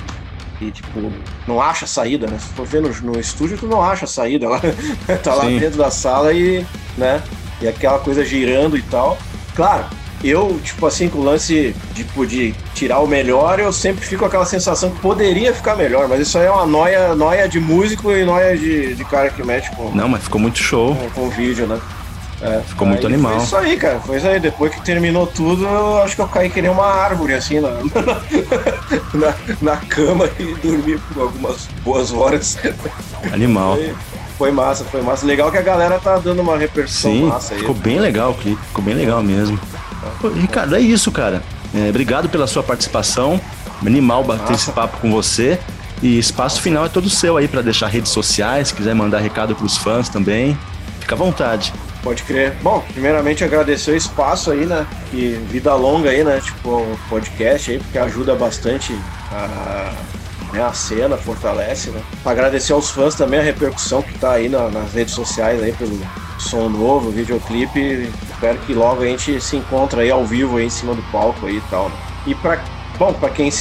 E, 0.62 0.72
tipo, 0.72 1.12
não 1.48 1.62
acha 1.62 1.86
saída, 1.88 2.28
né? 2.28 2.38
Se 2.39 2.48
for 2.54 2.65
ver 2.65 2.82
no, 2.82 2.89
no 3.02 3.20
estúdio, 3.20 3.58
tu 3.58 3.67
não 3.67 3.82
acha 3.82 4.06
saída. 4.06 4.46
Ela 4.46 4.62
tá 5.24 5.34
lá 5.34 5.46
Sim. 5.46 5.58
dentro 5.58 5.78
da 5.78 5.89
sala 5.89 6.32
e, 6.32 6.65
né? 6.96 7.22
E 7.60 7.67
aquela 7.67 7.98
coisa 8.00 8.24
girando 8.24 8.78
e 8.78 8.82
tal. 8.84 9.17
Claro, 9.56 9.86
eu, 10.24 10.60
tipo 10.63 10.86
assim, 10.86 11.10
com 11.10 11.20
o 11.20 11.24
lance 11.24 11.76
tipo, 11.96 12.26
de 12.26 12.54
tirar 12.76 13.00
o 13.00 13.08
melhor, 13.08 13.60
eu 13.60 13.74
sempre 13.74 14.06
fico 14.06 14.20
com 14.20 14.28
aquela 14.28 14.46
sensação 14.46 14.91
que 14.91 15.00
poderia 15.00 15.54
ficar 15.54 15.76
melhor, 15.76 16.08
mas 16.08 16.22
isso 16.22 16.38
aí 16.38 16.46
é 16.46 16.52
uma 16.52 16.65
noia, 16.65 17.15
noia 17.15 17.50
de 17.50 17.60
músico 17.60 18.12
e 18.12 18.24
noia 18.24 18.56
de, 18.56 18.93
de 18.93 19.06
cara 19.06 19.32
que 19.32 19.43
mexe 19.43 19.76
com. 19.76 19.89
Não, 19.91 20.08
mas 20.08 20.24
ficou 20.24 20.39
muito 20.39 20.60
show. 20.60 20.96
Com, 20.96 21.10
com 21.10 21.30
vídeo, 21.30 21.65
né? 21.65 21.80
É, 22.41 22.62
Ficou 22.67 22.88
muito 22.88 23.06
animal. 23.08 23.34
Foi 23.34 23.43
isso 23.43 23.58
aí, 23.58 23.78
cara. 23.78 24.00
Foi 24.00 24.17
isso 24.17 24.28
aí. 24.28 24.39
Depois 24.39 24.73
que 24.73 24.82
terminou 24.82 25.26
tudo, 25.26 25.65
eu 25.65 26.02
acho 26.04 26.15
que 26.15 26.21
eu 26.21 26.28
caí 26.28 26.50
que 26.50 26.62
nem 26.62 26.69
uma 26.69 26.86
árvore, 26.86 27.34
assim, 27.34 27.60
na, 27.60 27.71
na, 29.13 29.36
na 29.62 29.78
cama 29.78 30.30
e 30.39 30.54
dormi 30.56 30.97
por 30.97 31.23
algumas 31.23 31.67
boas 31.84 32.13
horas. 32.13 32.58
Animal. 33.34 33.76
Foi, 33.76 33.95
foi, 34.38 34.52
massa, 34.52 34.84
foi 34.86 35.02
massa. 35.02 35.26
Legal 35.26 35.52
que 35.52 35.58
a 35.58 35.63
galera 35.63 36.00
tá 36.00 36.17
dando 36.19 36.41
uma 36.41 36.58
repercussão 36.58 37.12
Sim, 37.12 37.23
massa 37.23 37.56
aí. 37.56 37.60
Ficou 37.60 37.73
bem 37.73 38.00
legal 38.00 38.32
o 38.32 38.36
clipe, 38.36 38.62
ficou 38.67 38.84
bem 38.84 38.93
legal 38.93 39.23
mesmo. 39.23 39.60
Pô, 40.21 40.30
Ricardo, 40.30 40.76
é 40.76 40.80
isso, 40.80 41.12
cara. 41.12 41.41
É, 41.73 41.89
obrigado 41.89 42.30
pela 42.30 42.45
sua 42.45 42.62
participação. 42.62 43.41
Animal 43.86 44.23
bater 44.23 44.52
Nossa. 44.52 44.54
esse 44.54 44.71
papo 44.71 44.97
com 44.97 45.12
você. 45.12 45.60
E 46.02 46.19
espaço 46.19 46.62
final 46.62 46.86
é 46.86 46.89
todo 46.89 47.10
seu 47.10 47.38
aí 47.38 47.47
para 47.47 47.63
deixar 47.63 47.88
redes 47.88 48.12
sociais, 48.12 48.67
se 48.67 48.73
quiser 48.76 48.93
mandar 48.93 49.17
recado 49.17 49.56
pros 49.56 49.78
fãs 49.78 50.08
também. 50.08 50.58
Fica 51.00 51.15
à 51.15 51.17
vontade. 51.17 51.73
Pode 52.08 52.24
crer. 52.24 52.54
Bom, 52.63 52.82
primeiramente 52.93 53.43
agradecer 53.43 53.91
o 53.91 53.96
espaço 53.96 54.50
aí, 54.50 54.65
né? 54.65 54.88
E 55.12 55.32
vida 55.50 55.76
longa 55.76 56.10
aí, 56.10 56.24
né? 56.24 56.39
Tipo, 56.39 56.70
o 56.70 57.00
podcast 57.10 57.70
aí, 57.70 57.80
porque 57.80 57.98
ajuda 57.98 58.34
bastante 58.34 58.98
a, 59.30 59.93
né, 60.54 60.63
a 60.63 60.72
cena, 60.72 61.17
fortalece, 61.17 61.89
né? 61.89 62.02
Agradecer 62.24 62.72
aos 62.72 62.89
fãs 62.89 63.13
também 63.13 63.41
a 63.41 63.43
repercussão 63.43 64.02
que 64.02 64.17
tá 64.20 64.32
aí 64.32 64.48
na, 64.48 64.70
nas 64.70 64.93
redes 64.93 65.13
sociais 65.13 65.62
aí 65.62 65.74
pelo 65.74 66.00
som 66.39 66.70
novo, 66.70 67.12
videoclipe. 67.12 68.10
Espero 68.32 68.58
que 68.60 68.74
logo 68.74 69.04
a 69.04 69.06
gente 69.06 69.41
se 69.41 69.58
encontre 69.58 70.00
aí 70.00 70.10
ao 70.10 70.24
vivo 70.24 70.56
aí 70.56 70.67
em 70.67 70.70
cima 70.70 70.96
do 70.96 71.04
palco 71.12 71.46
aí 71.46 71.58
e 71.58 71.63
tal. 71.70 71.89
Né? 71.89 71.96
E 72.28 72.36
para 72.36 72.63
Bom, 72.98 73.13
para 73.13 73.30
quem 73.30 73.52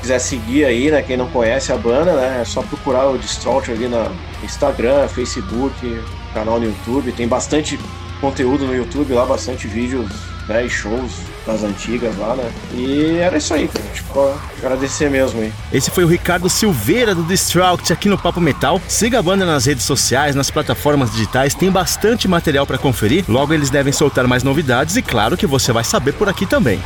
quiser 0.00 0.18
seguir 0.18 0.64
aí, 0.64 0.90
né, 0.90 1.02
quem 1.02 1.16
não 1.16 1.28
conhece 1.28 1.70
a 1.70 1.76
banda, 1.76 2.14
né, 2.14 2.38
é 2.40 2.44
só 2.44 2.62
procurar 2.62 3.08
o 3.08 3.18
Distort 3.18 3.68
ali 3.68 3.86
no 3.86 4.10
Instagram, 4.42 5.06
Facebook, 5.08 6.00
canal 6.32 6.58
no 6.58 6.66
YouTube. 6.66 7.12
Tem 7.12 7.26
bastante 7.26 7.78
conteúdo 8.20 8.66
no 8.66 8.74
YouTube 8.74 9.12
lá, 9.12 9.24
bastante 9.24 9.66
vídeos 9.66 10.10
né, 10.48 10.64
e 10.64 10.70
shows 10.70 11.12
das 11.46 11.62
antigas 11.62 12.16
lá, 12.16 12.34
né? 12.34 12.50
E 12.74 13.16
era 13.18 13.36
isso 13.38 13.54
aí, 13.54 13.68
cara. 13.68 13.84
Tipo, 13.92 14.34
agradecer 14.58 15.10
mesmo 15.10 15.40
aí. 15.40 15.52
Esse 15.72 15.90
foi 15.90 16.04
o 16.04 16.06
Ricardo 16.06 16.48
Silveira 16.48 17.14
do 17.14 17.22
Destruct 17.22 17.92
aqui 17.92 18.08
no 18.08 18.18
Papo 18.18 18.40
Metal. 18.40 18.80
Siga 18.88 19.18
a 19.18 19.22
banda 19.22 19.44
nas 19.44 19.66
redes 19.66 19.84
sociais, 19.84 20.34
nas 20.34 20.50
plataformas 20.50 21.10
digitais, 21.10 21.54
tem 21.54 21.70
bastante 21.70 22.26
material 22.26 22.66
para 22.66 22.78
conferir. 22.78 23.24
Logo 23.28 23.52
eles 23.52 23.70
devem 23.70 23.92
soltar 23.92 24.26
mais 24.26 24.42
novidades 24.42 24.96
e 24.96 25.02
claro 25.02 25.36
que 25.36 25.46
você 25.46 25.72
vai 25.72 25.84
saber 25.84 26.12
por 26.12 26.28
aqui 26.28 26.46
também. 26.46 26.80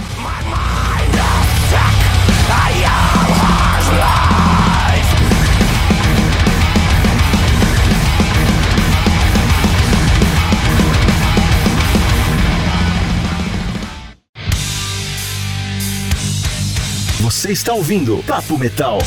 Você 17.42 17.50
está 17.50 17.74
ouvindo 17.74 18.22
Papo 18.24 18.56
Metal. 18.56 18.98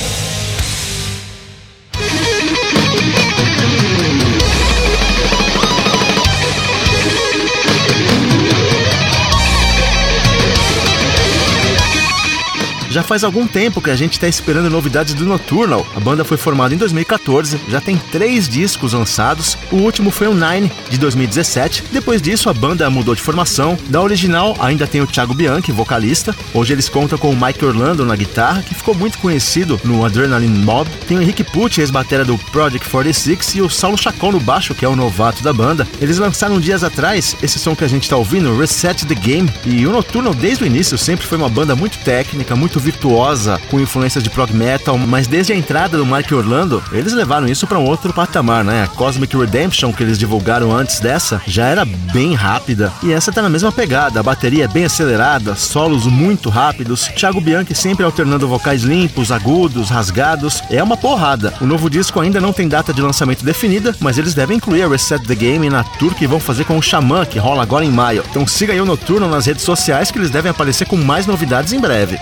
Já 12.95 13.03
faz 13.03 13.25
algum 13.25 13.45
tempo 13.45 13.81
que 13.81 13.89
a 13.89 13.95
gente 13.97 14.13
está 14.13 14.25
esperando 14.25 14.69
novidades 14.69 15.13
do 15.13 15.25
Nocturnal. 15.25 15.86
A 15.93 15.99
banda 15.99 16.23
foi 16.23 16.38
formada 16.38 16.73
em 16.73 16.77
2014, 16.77 17.60
já 17.67 17.81
tem 17.81 17.97
três 17.97 18.47
discos 18.47 18.93
lançados. 18.93 19.58
O 19.69 19.75
último 19.75 20.10
foi 20.10 20.29
o 20.29 20.34
Nine, 20.34 20.71
de 20.89 20.97
2017. 20.97 21.84
Depois 21.91 22.21
disso, 22.21 22.49
a 22.49 22.53
banda 22.53 22.89
mudou 22.89 23.13
de 23.13 23.21
formação. 23.21 23.77
Da 23.89 24.01
original, 24.01 24.55
ainda 24.62 24.88
tem 24.88 25.01
o 25.01 25.08
Thiago 25.08 25.34
Bianchi, 25.34 25.73
vocalista. 25.73 26.34
Hoje 26.53 26.71
eles 26.71 26.88
contam 26.88 27.17
com 27.17 27.31
o 27.31 27.36
Mike 27.36 27.65
Orlando 27.65 28.05
na 28.05 28.15
guitarra, 28.15 28.63
que 28.63 28.73
ficou 28.73 28.95
muito 28.95 29.17
conhecido 29.17 29.77
no 29.84 30.05
Adrenaline 30.05 30.60
Mob. 30.60 30.89
Tem 31.05 31.17
o 31.17 31.21
Henrique 31.21 31.43
Pucci, 31.43 31.81
ex-batera 31.81 32.23
do 32.23 32.38
Project 32.38 32.89
46, 32.89 33.55
e 33.55 33.62
o 33.62 33.69
Saulo 33.69 33.97
Chacon 33.97 34.31
no 34.31 34.39
baixo, 34.39 34.73
que 34.73 34.86
é 34.86 34.88
o 34.88 34.95
novato 34.95 35.43
da 35.43 35.51
banda. 35.51 35.86
Eles 35.99 36.17
lançaram 36.17 36.62
dias 36.62 36.81
atrás 36.81 37.36
esse 37.43 37.60
som 37.60 37.75
que 37.75 37.84
a 37.84 37.89
gente 37.89 38.03
está 38.03 38.15
ouvindo, 38.15 38.58
Reset 38.58 39.05
the 39.05 39.15
Game. 39.15 39.51
E 39.65 39.86
o 39.86 39.91
Nocturnal, 39.91 40.34
desde 40.34 40.63
o 40.63 40.65
início, 40.67 40.97
sempre 40.97 41.27
foi 41.27 41.38
uma 41.38 41.49
banda 41.49 41.75
muito 41.75 41.97
técnica, 41.97 42.55
muito 42.55 42.85
virtuosa, 42.86 43.60
com 43.69 43.80
influências 43.80 44.24
de 44.24 44.30
prog 44.30 44.54
metal, 44.54 44.98
mas 44.98 45.26
desde 45.26 45.52
a 45.52 45.56
entrada 45.56 45.98
do 45.98 46.06
Mike 46.06 46.34
Orlando, 46.34 46.84
eles 46.91 47.13
levaram 47.13 47.48
isso 47.48 47.65
para 47.65 47.80
um 47.80 47.86
outro 47.86 48.13
patamar, 48.13 48.63
né? 48.63 48.84
A 48.84 48.88
Cosmic 48.88 49.36
Redemption 49.36 49.91
que 49.91 50.04
eles 50.04 50.19
divulgaram 50.19 50.71
antes 50.71 51.00
dessa 51.00 51.41
já 51.48 51.65
era 51.65 51.84
bem 51.84 52.36
rápida 52.36 52.93
e 53.02 53.12
essa 53.12 53.32
tá 53.32 53.41
na 53.41 53.50
mesma 53.50 53.71
pegada. 53.71 54.19
A 54.19 54.24
bateria 54.24 54.65
é 54.65 54.67
bem 54.67 54.86
acelerada, 54.86 55.56
solos 55.56 56.06
muito 56.06 56.50
rápidos. 56.50 57.10
Thiago 57.15 57.41
Bianchi 57.41 57.74
sempre 57.74 58.06
alternando 58.06 58.48
vocais 58.48 58.84
limpos, 58.84 59.32
agudos, 59.32 59.89
rasgados. 59.89 60.62
É 60.69 60.84
uma 60.84 60.95
porrada. 60.95 61.54
O 61.60 61.65
novo 61.65 61.89
disco 61.89 62.19
ainda 62.19 62.39
não 62.39 62.54
tem 62.54 62.67
data 62.67 62.93
de 62.93 63.02
lançamento 63.02 63.43
definida, 63.43 63.95
mas 64.00 64.19
eles 64.19 64.36
devem 64.36 64.58
incluir 64.58 64.84
a 64.84 64.88
Reset 64.88 65.26
the 65.26 65.36
Game 65.36 65.69
na 65.69 65.84
tour 65.84 66.13
que 66.13 66.28
vão 66.28 66.39
fazer 66.39 66.65
com 66.65 66.78
o 66.78 66.82
Xamã, 66.82 67.26
que 67.26 67.39
rola 67.39 67.63
agora 67.63 67.84
em 67.84 67.91
maio. 67.91 68.24
Então 68.30 68.45
siga 68.45 68.74
aí 68.74 68.80
o 68.80 68.86
Noturno 68.86 69.28
nas 69.28 69.48
redes 69.48 69.63
sociais 69.63 70.12
que 70.12 70.19
eles 70.19 70.30
devem 70.30 70.52
aparecer 70.52 70.86
com 70.86 70.98
mais 70.98 71.26
novidades 71.26 71.74
em 71.74 71.80
breve. 71.80 72.19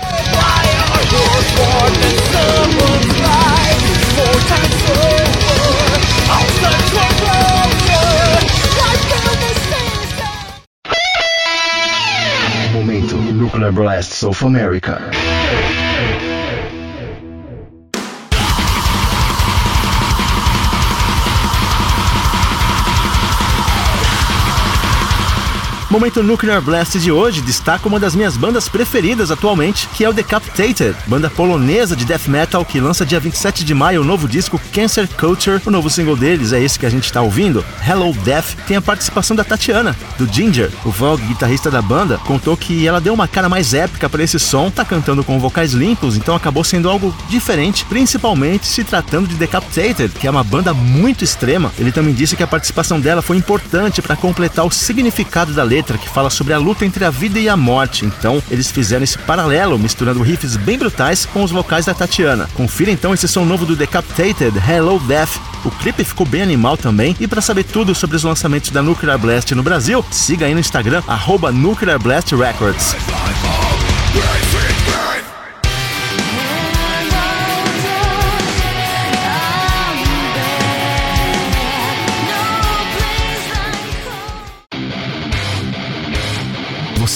Nuclear 13.53 13.71
Blast 13.71 14.23
of 14.23 14.41
America. 14.43 16.32
Momento 25.93 26.23
Nuclear 26.23 26.59
Blast 26.59 26.97
de 26.97 27.11
hoje 27.11 27.39
destaca 27.39 27.87
uma 27.87 27.99
das 27.99 28.15
minhas 28.15 28.35
bandas 28.35 28.67
preferidas 28.67 29.29
atualmente, 29.29 29.87
que 29.89 30.03
é 30.03 30.09
o 30.09 30.11
Decapitated, 30.11 30.95
banda 31.05 31.29
polonesa 31.29 31.95
de 31.95 32.03
death 32.03 32.27
metal 32.27 32.65
que 32.65 32.79
lança 32.79 33.05
dia 33.05 33.19
27 33.19 33.63
de 33.63 33.75
maio 33.75 34.01
o 34.01 34.03
novo 34.03 34.27
disco 34.27 34.59
Cancer 34.73 35.07
Culture. 35.07 35.61
O 35.63 35.69
novo 35.69 35.91
single 35.91 36.15
deles 36.15 36.51
é 36.51 36.59
esse 36.59 36.79
que 36.79 36.87
a 36.87 36.89
gente 36.89 37.05
está 37.05 37.21
ouvindo, 37.21 37.63
Hello 37.87 38.11
Death. 38.11 38.55
Tem 38.65 38.75
a 38.75 38.81
participação 38.81 39.35
da 39.35 39.43
Tatiana, 39.43 39.95
do 40.17 40.25
Ginger. 40.25 40.71
O 40.83 40.89
Vogue, 40.89 41.27
guitarrista 41.27 41.69
da 41.69 41.79
banda, 41.79 42.17
contou 42.25 42.57
que 42.57 42.87
ela 42.87 42.99
deu 42.99 43.13
uma 43.13 43.27
cara 43.27 43.47
mais 43.47 43.75
épica 43.75 44.09
para 44.09 44.23
esse 44.23 44.39
som, 44.39 44.71
tá 44.71 44.83
cantando 44.83 45.23
com 45.23 45.39
vocais 45.39 45.73
limpos, 45.73 46.17
então 46.17 46.35
acabou 46.35 46.63
sendo 46.63 46.89
algo 46.89 47.15
diferente, 47.29 47.85
principalmente 47.85 48.65
se 48.65 48.83
tratando 48.83 49.27
de 49.27 49.35
Decapitated, 49.35 50.09
que 50.19 50.25
é 50.25 50.31
uma 50.31 50.43
banda 50.43 50.73
muito 50.73 51.23
extrema. 51.23 51.71
Ele 51.77 51.91
também 51.91 52.15
disse 52.15 52.35
que 52.35 52.41
a 52.41 52.47
participação 52.47 52.99
dela 52.99 53.21
foi 53.21 53.37
importante 53.37 54.01
para 54.01 54.15
completar 54.15 54.65
o 54.65 54.71
significado 54.71 55.53
da 55.53 55.61
letra 55.61 55.82
letra 55.83 55.97
que 55.97 56.07
fala 56.09 56.29
sobre 56.29 56.53
a 56.53 56.57
luta 56.57 56.85
entre 56.85 57.03
a 57.03 57.09
vida 57.09 57.37
e 57.39 57.49
a 57.49 57.57
morte. 57.57 58.05
Então, 58.05 58.41
eles 58.49 58.71
fizeram 58.71 59.03
esse 59.03 59.17
paralelo, 59.17 59.77
misturando 59.77 60.21
riffs 60.21 60.55
bem 60.55 60.77
brutais 60.77 61.25
com 61.25 61.43
os 61.43 61.51
vocais 61.51 61.85
da 61.85 61.93
Tatiana. 61.93 62.49
Confira 62.53 62.89
então 62.89 63.13
esse 63.13 63.27
som 63.27 63.43
novo 63.43 63.65
do 63.65 63.75
Decapitated, 63.75 64.57
Hello 64.57 64.97
Death. 64.99 65.37
O 65.65 65.71
clipe 65.71 66.05
ficou 66.05 66.25
bem 66.25 66.41
animal 66.41 66.77
também. 66.77 67.15
E 67.19 67.27
para 67.27 67.41
saber 67.41 67.65
tudo 67.65 67.93
sobre 67.93 68.15
os 68.15 68.23
lançamentos 68.23 68.69
da 68.71 68.81
Nuclear 68.81 69.19
Blast 69.19 69.53
no 69.53 69.63
Brasil, 69.63 70.03
siga 70.09 70.45
aí 70.45 70.53
no 70.53 70.59
Instagram, 70.59 71.03
arroba 71.05 71.51
Nuclear 71.51 71.99
Blast 71.99 72.33
Records. 72.33 72.95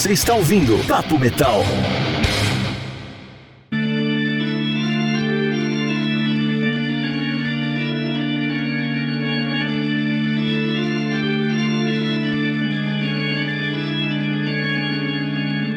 Você 0.07 0.13
está 0.13 0.35
ouvindo 0.35 0.77
Papo 0.87 1.19
Metal. 1.19 1.65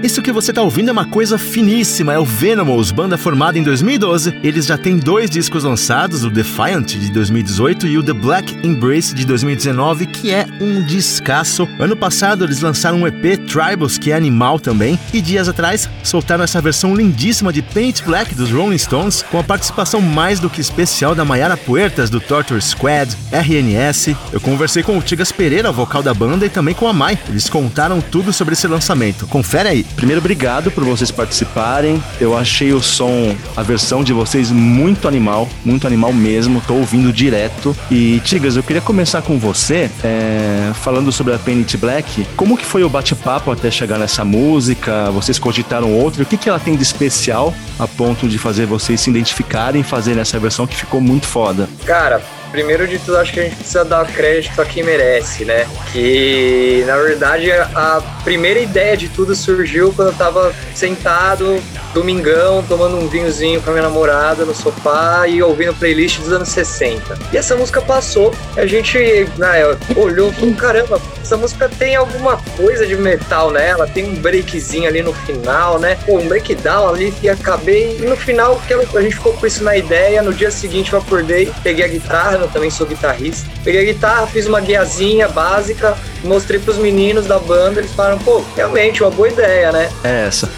Isso 0.02 0.22
que 0.22 0.32
você 0.32 0.50
está 0.50 0.62
ouvindo 0.62 0.88
é 0.88 0.92
uma 0.92 1.04
coisa 1.04 1.36
finíssima, 1.36 2.14
é 2.14 2.18
o 2.18 2.24
Venomous, 2.24 2.90
banda 2.90 3.18
formada 3.18 3.58
em 3.58 3.62
2012. 3.62 4.34
Eles 4.42 4.64
já 4.64 4.78
têm 4.78 4.96
dois 4.96 5.28
discos 5.28 5.62
lançados, 5.62 6.24
o 6.24 6.30
Defiant 6.30 6.86
de 6.86 7.12
2018 7.12 7.86
e 7.86 7.98
o 7.98 8.02
The 8.02 8.14
Black 8.14 8.66
Embrace 8.66 9.14
de 9.14 9.26
2019, 9.26 10.06
que 10.06 10.30
é 10.30 10.46
um 10.58 10.82
descasso. 10.82 11.68
Ano 11.78 11.94
passado 11.94 12.44
eles 12.44 12.62
lançaram 12.62 13.02
um 13.02 13.06
EP 13.06 13.36
Tribals, 13.46 13.98
que 13.98 14.10
é 14.10 14.16
animal 14.16 14.58
também, 14.58 14.98
e 15.12 15.20
dias 15.20 15.50
atrás 15.50 15.86
soltaram 16.02 16.44
essa 16.44 16.62
versão 16.62 16.94
lindíssima 16.94 17.52
de 17.52 17.60
Paint 17.60 18.02
Black 18.02 18.34
dos 18.34 18.50
Rolling 18.50 18.78
Stones, 18.78 19.22
com 19.22 19.38
a 19.38 19.44
participação 19.44 20.00
mais 20.00 20.40
do 20.40 20.48
que 20.48 20.62
especial 20.62 21.14
da 21.14 21.26
Mayara 21.26 21.58
Puertas 21.58 22.08
do 22.08 22.20
Torture 22.20 22.62
Squad, 22.62 23.14
RNS. 23.30 24.16
Eu 24.32 24.40
conversei 24.40 24.82
com 24.82 24.96
o 24.96 25.02
Tigas 25.02 25.30
Pereira, 25.30 25.70
vocal 25.70 26.02
da 26.02 26.14
banda, 26.14 26.46
e 26.46 26.48
também 26.48 26.74
com 26.74 26.88
a 26.88 26.92
Mai. 26.94 27.18
Eles 27.28 27.50
contaram 27.50 28.00
tudo 28.00 28.32
sobre 28.32 28.54
esse 28.54 28.66
lançamento. 28.66 29.26
Confere 29.26 29.68
aí. 29.68 29.89
Primeiro, 29.96 30.20
obrigado 30.20 30.70
por 30.70 30.84
vocês 30.84 31.10
participarem. 31.10 32.02
Eu 32.20 32.36
achei 32.36 32.72
o 32.72 32.80
som, 32.80 33.34
a 33.56 33.62
versão 33.62 34.02
de 34.02 34.12
vocês 34.12 34.50
muito 34.50 35.06
animal, 35.06 35.48
muito 35.64 35.86
animal 35.86 36.12
mesmo. 36.12 36.62
Tô 36.66 36.74
ouvindo 36.74 37.12
direto. 37.12 37.76
E 37.90 38.20
Tigas, 38.24 38.56
eu 38.56 38.62
queria 38.62 38.82
começar 38.82 39.22
com 39.22 39.38
você, 39.38 39.90
é, 40.02 40.72
falando 40.74 41.12
sobre 41.12 41.34
a 41.34 41.38
Penny 41.38 41.64
Black. 41.78 42.26
Como 42.36 42.56
que 42.56 42.64
foi 42.64 42.82
o 42.82 42.88
bate-papo 42.88 43.50
até 43.50 43.70
chegar 43.70 43.98
nessa 43.98 44.24
música? 44.24 45.10
Vocês 45.10 45.38
cogitaram 45.38 45.92
outra? 45.92 46.22
O 46.22 46.26
que, 46.26 46.36
que 46.36 46.48
ela 46.48 46.58
tem 46.58 46.76
de 46.76 46.82
especial 46.82 47.54
a 47.78 47.86
ponto 47.86 48.28
de 48.28 48.38
fazer 48.38 48.66
vocês 48.66 49.00
se 49.00 49.10
identificarem 49.10 49.82
e 49.82 49.84
fazer 49.84 50.18
essa 50.18 50.38
versão 50.38 50.66
que 50.66 50.76
ficou 50.76 51.00
muito 51.00 51.26
foda? 51.26 51.68
Cara, 51.84 52.22
primeiro 52.50 52.86
de 52.86 52.98
tudo, 52.98 53.18
acho 53.18 53.32
que 53.32 53.40
a 53.40 53.42
gente 53.44 53.56
precisa 53.56 53.84
dar 53.84 54.06
crédito 54.06 54.60
a 54.60 54.64
quem 54.64 54.82
merece, 54.82 55.44
né? 55.44 55.66
Que, 55.92 56.84
na 56.86 56.96
verdade, 56.96 57.50
a 57.50 58.02
primeira 58.24 58.60
ideia 58.60 58.96
de 58.96 59.08
tudo 59.08 59.34
surgiu 59.34 59.92
quando 59.92 60.08
eu 60.08 60.14
tava 60.14 60.52
sentado, 60.74 61.60
domingão, 61.94 62.62
tomando 62.62 62.96
um 62.96 63.08
vinhozinho 63.08 63.60
com 63.60 63.70
a 63.70 63.72
minha 63.72 63.82
namorada 63.82 64.44
no 64.44 64.54
sofá 64.54 65.26
e 65.26 65.42
ouvindo 65.42 65.74
playlist 65.74 66.20
dos 66.20 66.32
anos 66.32 66.48
60. 66.48 67.18
E 67.32 67.36
essa 67.36 67.56
música 67.56 67.80
passou, 67.80 68.34
a 68.56 68.66
gente 68.66 68.98
né, 69.36 69.64
olhou 69.96 70.30
e 70.30 70.32
falou, 70.32 70.54
caramba, 70.54 71.00
essa 71.30 71.36
música 71.36 71.68
tem 71.68 71.94
alguma 71.94 72.36
coisa 72.56 72.86
de 72.86 72.96
metal 72.96 73.50
nela, 73.50 73.86
tem 73.86 74.04
um 74.04 74.16
breakzinho 74.16 74.88
ali 74.88 75.02
no 75.02 75.12
final, 75.12 75.78
né? 75.78 75.96
Pô, 76.04 76.18
um 76.18 76.26
breakdown 76.26 76.88
ali 76.88 77.14
e 77.22 77.28
acabei. 77.28 77.98
E 77.98 78.02
no 78.02 78.16
final 78.16 78.60
a 78.94 79.00
gente 79.00 79.14
ficou 79.14 79.32
com 79.34 79.46
isso 79.46 79.62
na 79.62 79.76
ideia. 79.76 80.22
No 80.22 80.32
dia 80.32 80.50
seguinte 80.50 80.92
eu 80.92 80.98
acordei, 80.98 81.52
peguei 81.62 81.84
a 81.84 81.88
guitarra, 81.88 82.39
eu 82.44 82.48
também 82.48 82.70
sou 82.70 82.86
guitarrista. 82.86 83.48
Peguei 83.64 83.82
a 83.82 83.92
guitarra, 83.92 84.26
fiz 84.26 84.46
uma 84.46 84.60
guiazinha 84.60 85.28
básica, 85.28 85.96
mostrei 86.24 86.58
pros 86.60 86.76
meninos 86.76 87.26
da 87.26 87.38
banda, 87.38 87.80
eles 87.80 87.92
falaram, 87.92 88.18
pô, 88.18 88.42
realmente, 88.56 89.02
uma 89.02 89.10
boa 89.10 89.28
ideia, 89.28 89.72
né? 89.72 89.90
É 90.04 90.26
essa 90.26 90.48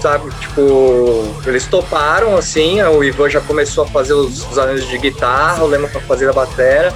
sabe? 0.00 0.30
Tipo, 0.40 1.34
eles 1.46 1.66
toparam, 1.66 2.36
assim, 2.36 2.82
o 2.82 3.02
Ivan 3.02 3.28
já 3.28 3.40
começou 3.40 3.84
a 3.84 3.86
fazer 3.86 4.12
os, 4.12 4.48
os 4.50 4.58
arranjos 4.58 4.88
de 4.88 4.98
guitarra, 4.98 5.64
o 5.64 5.66
Lema 5.66 5.88
pra 5.88 6.00
fazer 6.00 6.28
a 6.28 6.32
bateria. 6.32 6.92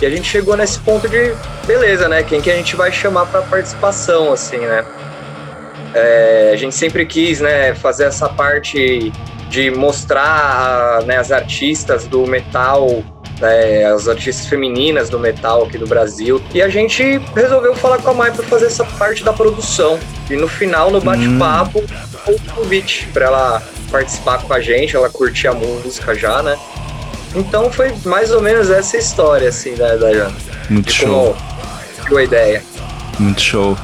E 0.00 0.06
a 0.06 0.10
gente 0.10 0.28
chegou 0.28 0.56
nesse 0.56 0.78
ponto 0.80 1.08
de, 1.08 1.34
beleza, 1.66 2.08
né? 2.08 2.22
Quem 2.22 2.40
que 2.40 2.50
a 2.50 2.54
gente 2.54 2.76
vai 2.76 2.92
chamar 2.92 3.26
para 3.26 3.42
participação, 3.42 4.32
assim, 4.32 4.58
né? 4.58 4.84
É, 5.94 6.50
a 6.52 6.56
gente 6.56 6.74
sempre 6.74 7.04
quis, 7.06 7.40
né, 7.40 7.74
fazer 7.74 8.04
essa 8.04 8.28
parte 8.28 9.10
de 9.48 9.70
mostrar 9.70 11.02
né, 11.04 11.16
as 11.16 11.32
artistas 11.32 12.06
do 12.06 12.26
metal, 12.26 13.02
né, 13.40 13.84
as 13.86 14.08
artistas 14.08 14.46
femininas 14.46 15.08
do 15.08 15.18
metal 15.18 15.64
aqui 15.64 15.78
do 15.78 15.86
Brasil. 15.86 16.40
E 16.52 16.60
a 16.60 16.68
gente 16.68 17.18
resolveu 17.34 17.74
falar 17.74 17.98
com 17.98 18.10
a 18.10 18.14
Mai 18.14 18.32
para 18.32 18.44
fazer 18.44 18.66
essa 18.66 18.84
parte 18.84 19.24
da 19.24 19.32
produção. 19.32 19.98
E 20.30 20.36
no 20.36 20.48
final, 20.48 20.90
no 20.90 21.00
bate-papo, 21.00 21.80
hum. 21.80 22.34
o 22.34 22.52
convite 22.52 23.08
para 23.12 23.26
ela 23.26 23.62
participar 23.90 24.42
com 24.42 24.52
a 24.52 24.60
gente, 24.60 24.94
ela 24.94 25.08
curtir 25.08 25.48
a 25.48 25.54
música 25.54 26.14
já, 26.14 26.42
né? 26.42 26.58
Então 27.34 27.70
foi 27.70 27.94
mais 28.04 28.32
ou 28.32 28.40
menos 28.40 28.70
essa 28.70 28.96
história, 28.96 29.48
assim, 29.48 29.74
da, 29.74 29.96
da 29.96 30.30
Muito 30.68 30.92
show. 30.92 31.36
Como 32.06 32.18
a 32.18 32.22
ideia. 32.22 32.62
Muito 33.18 33.40
show. 33.40 33.76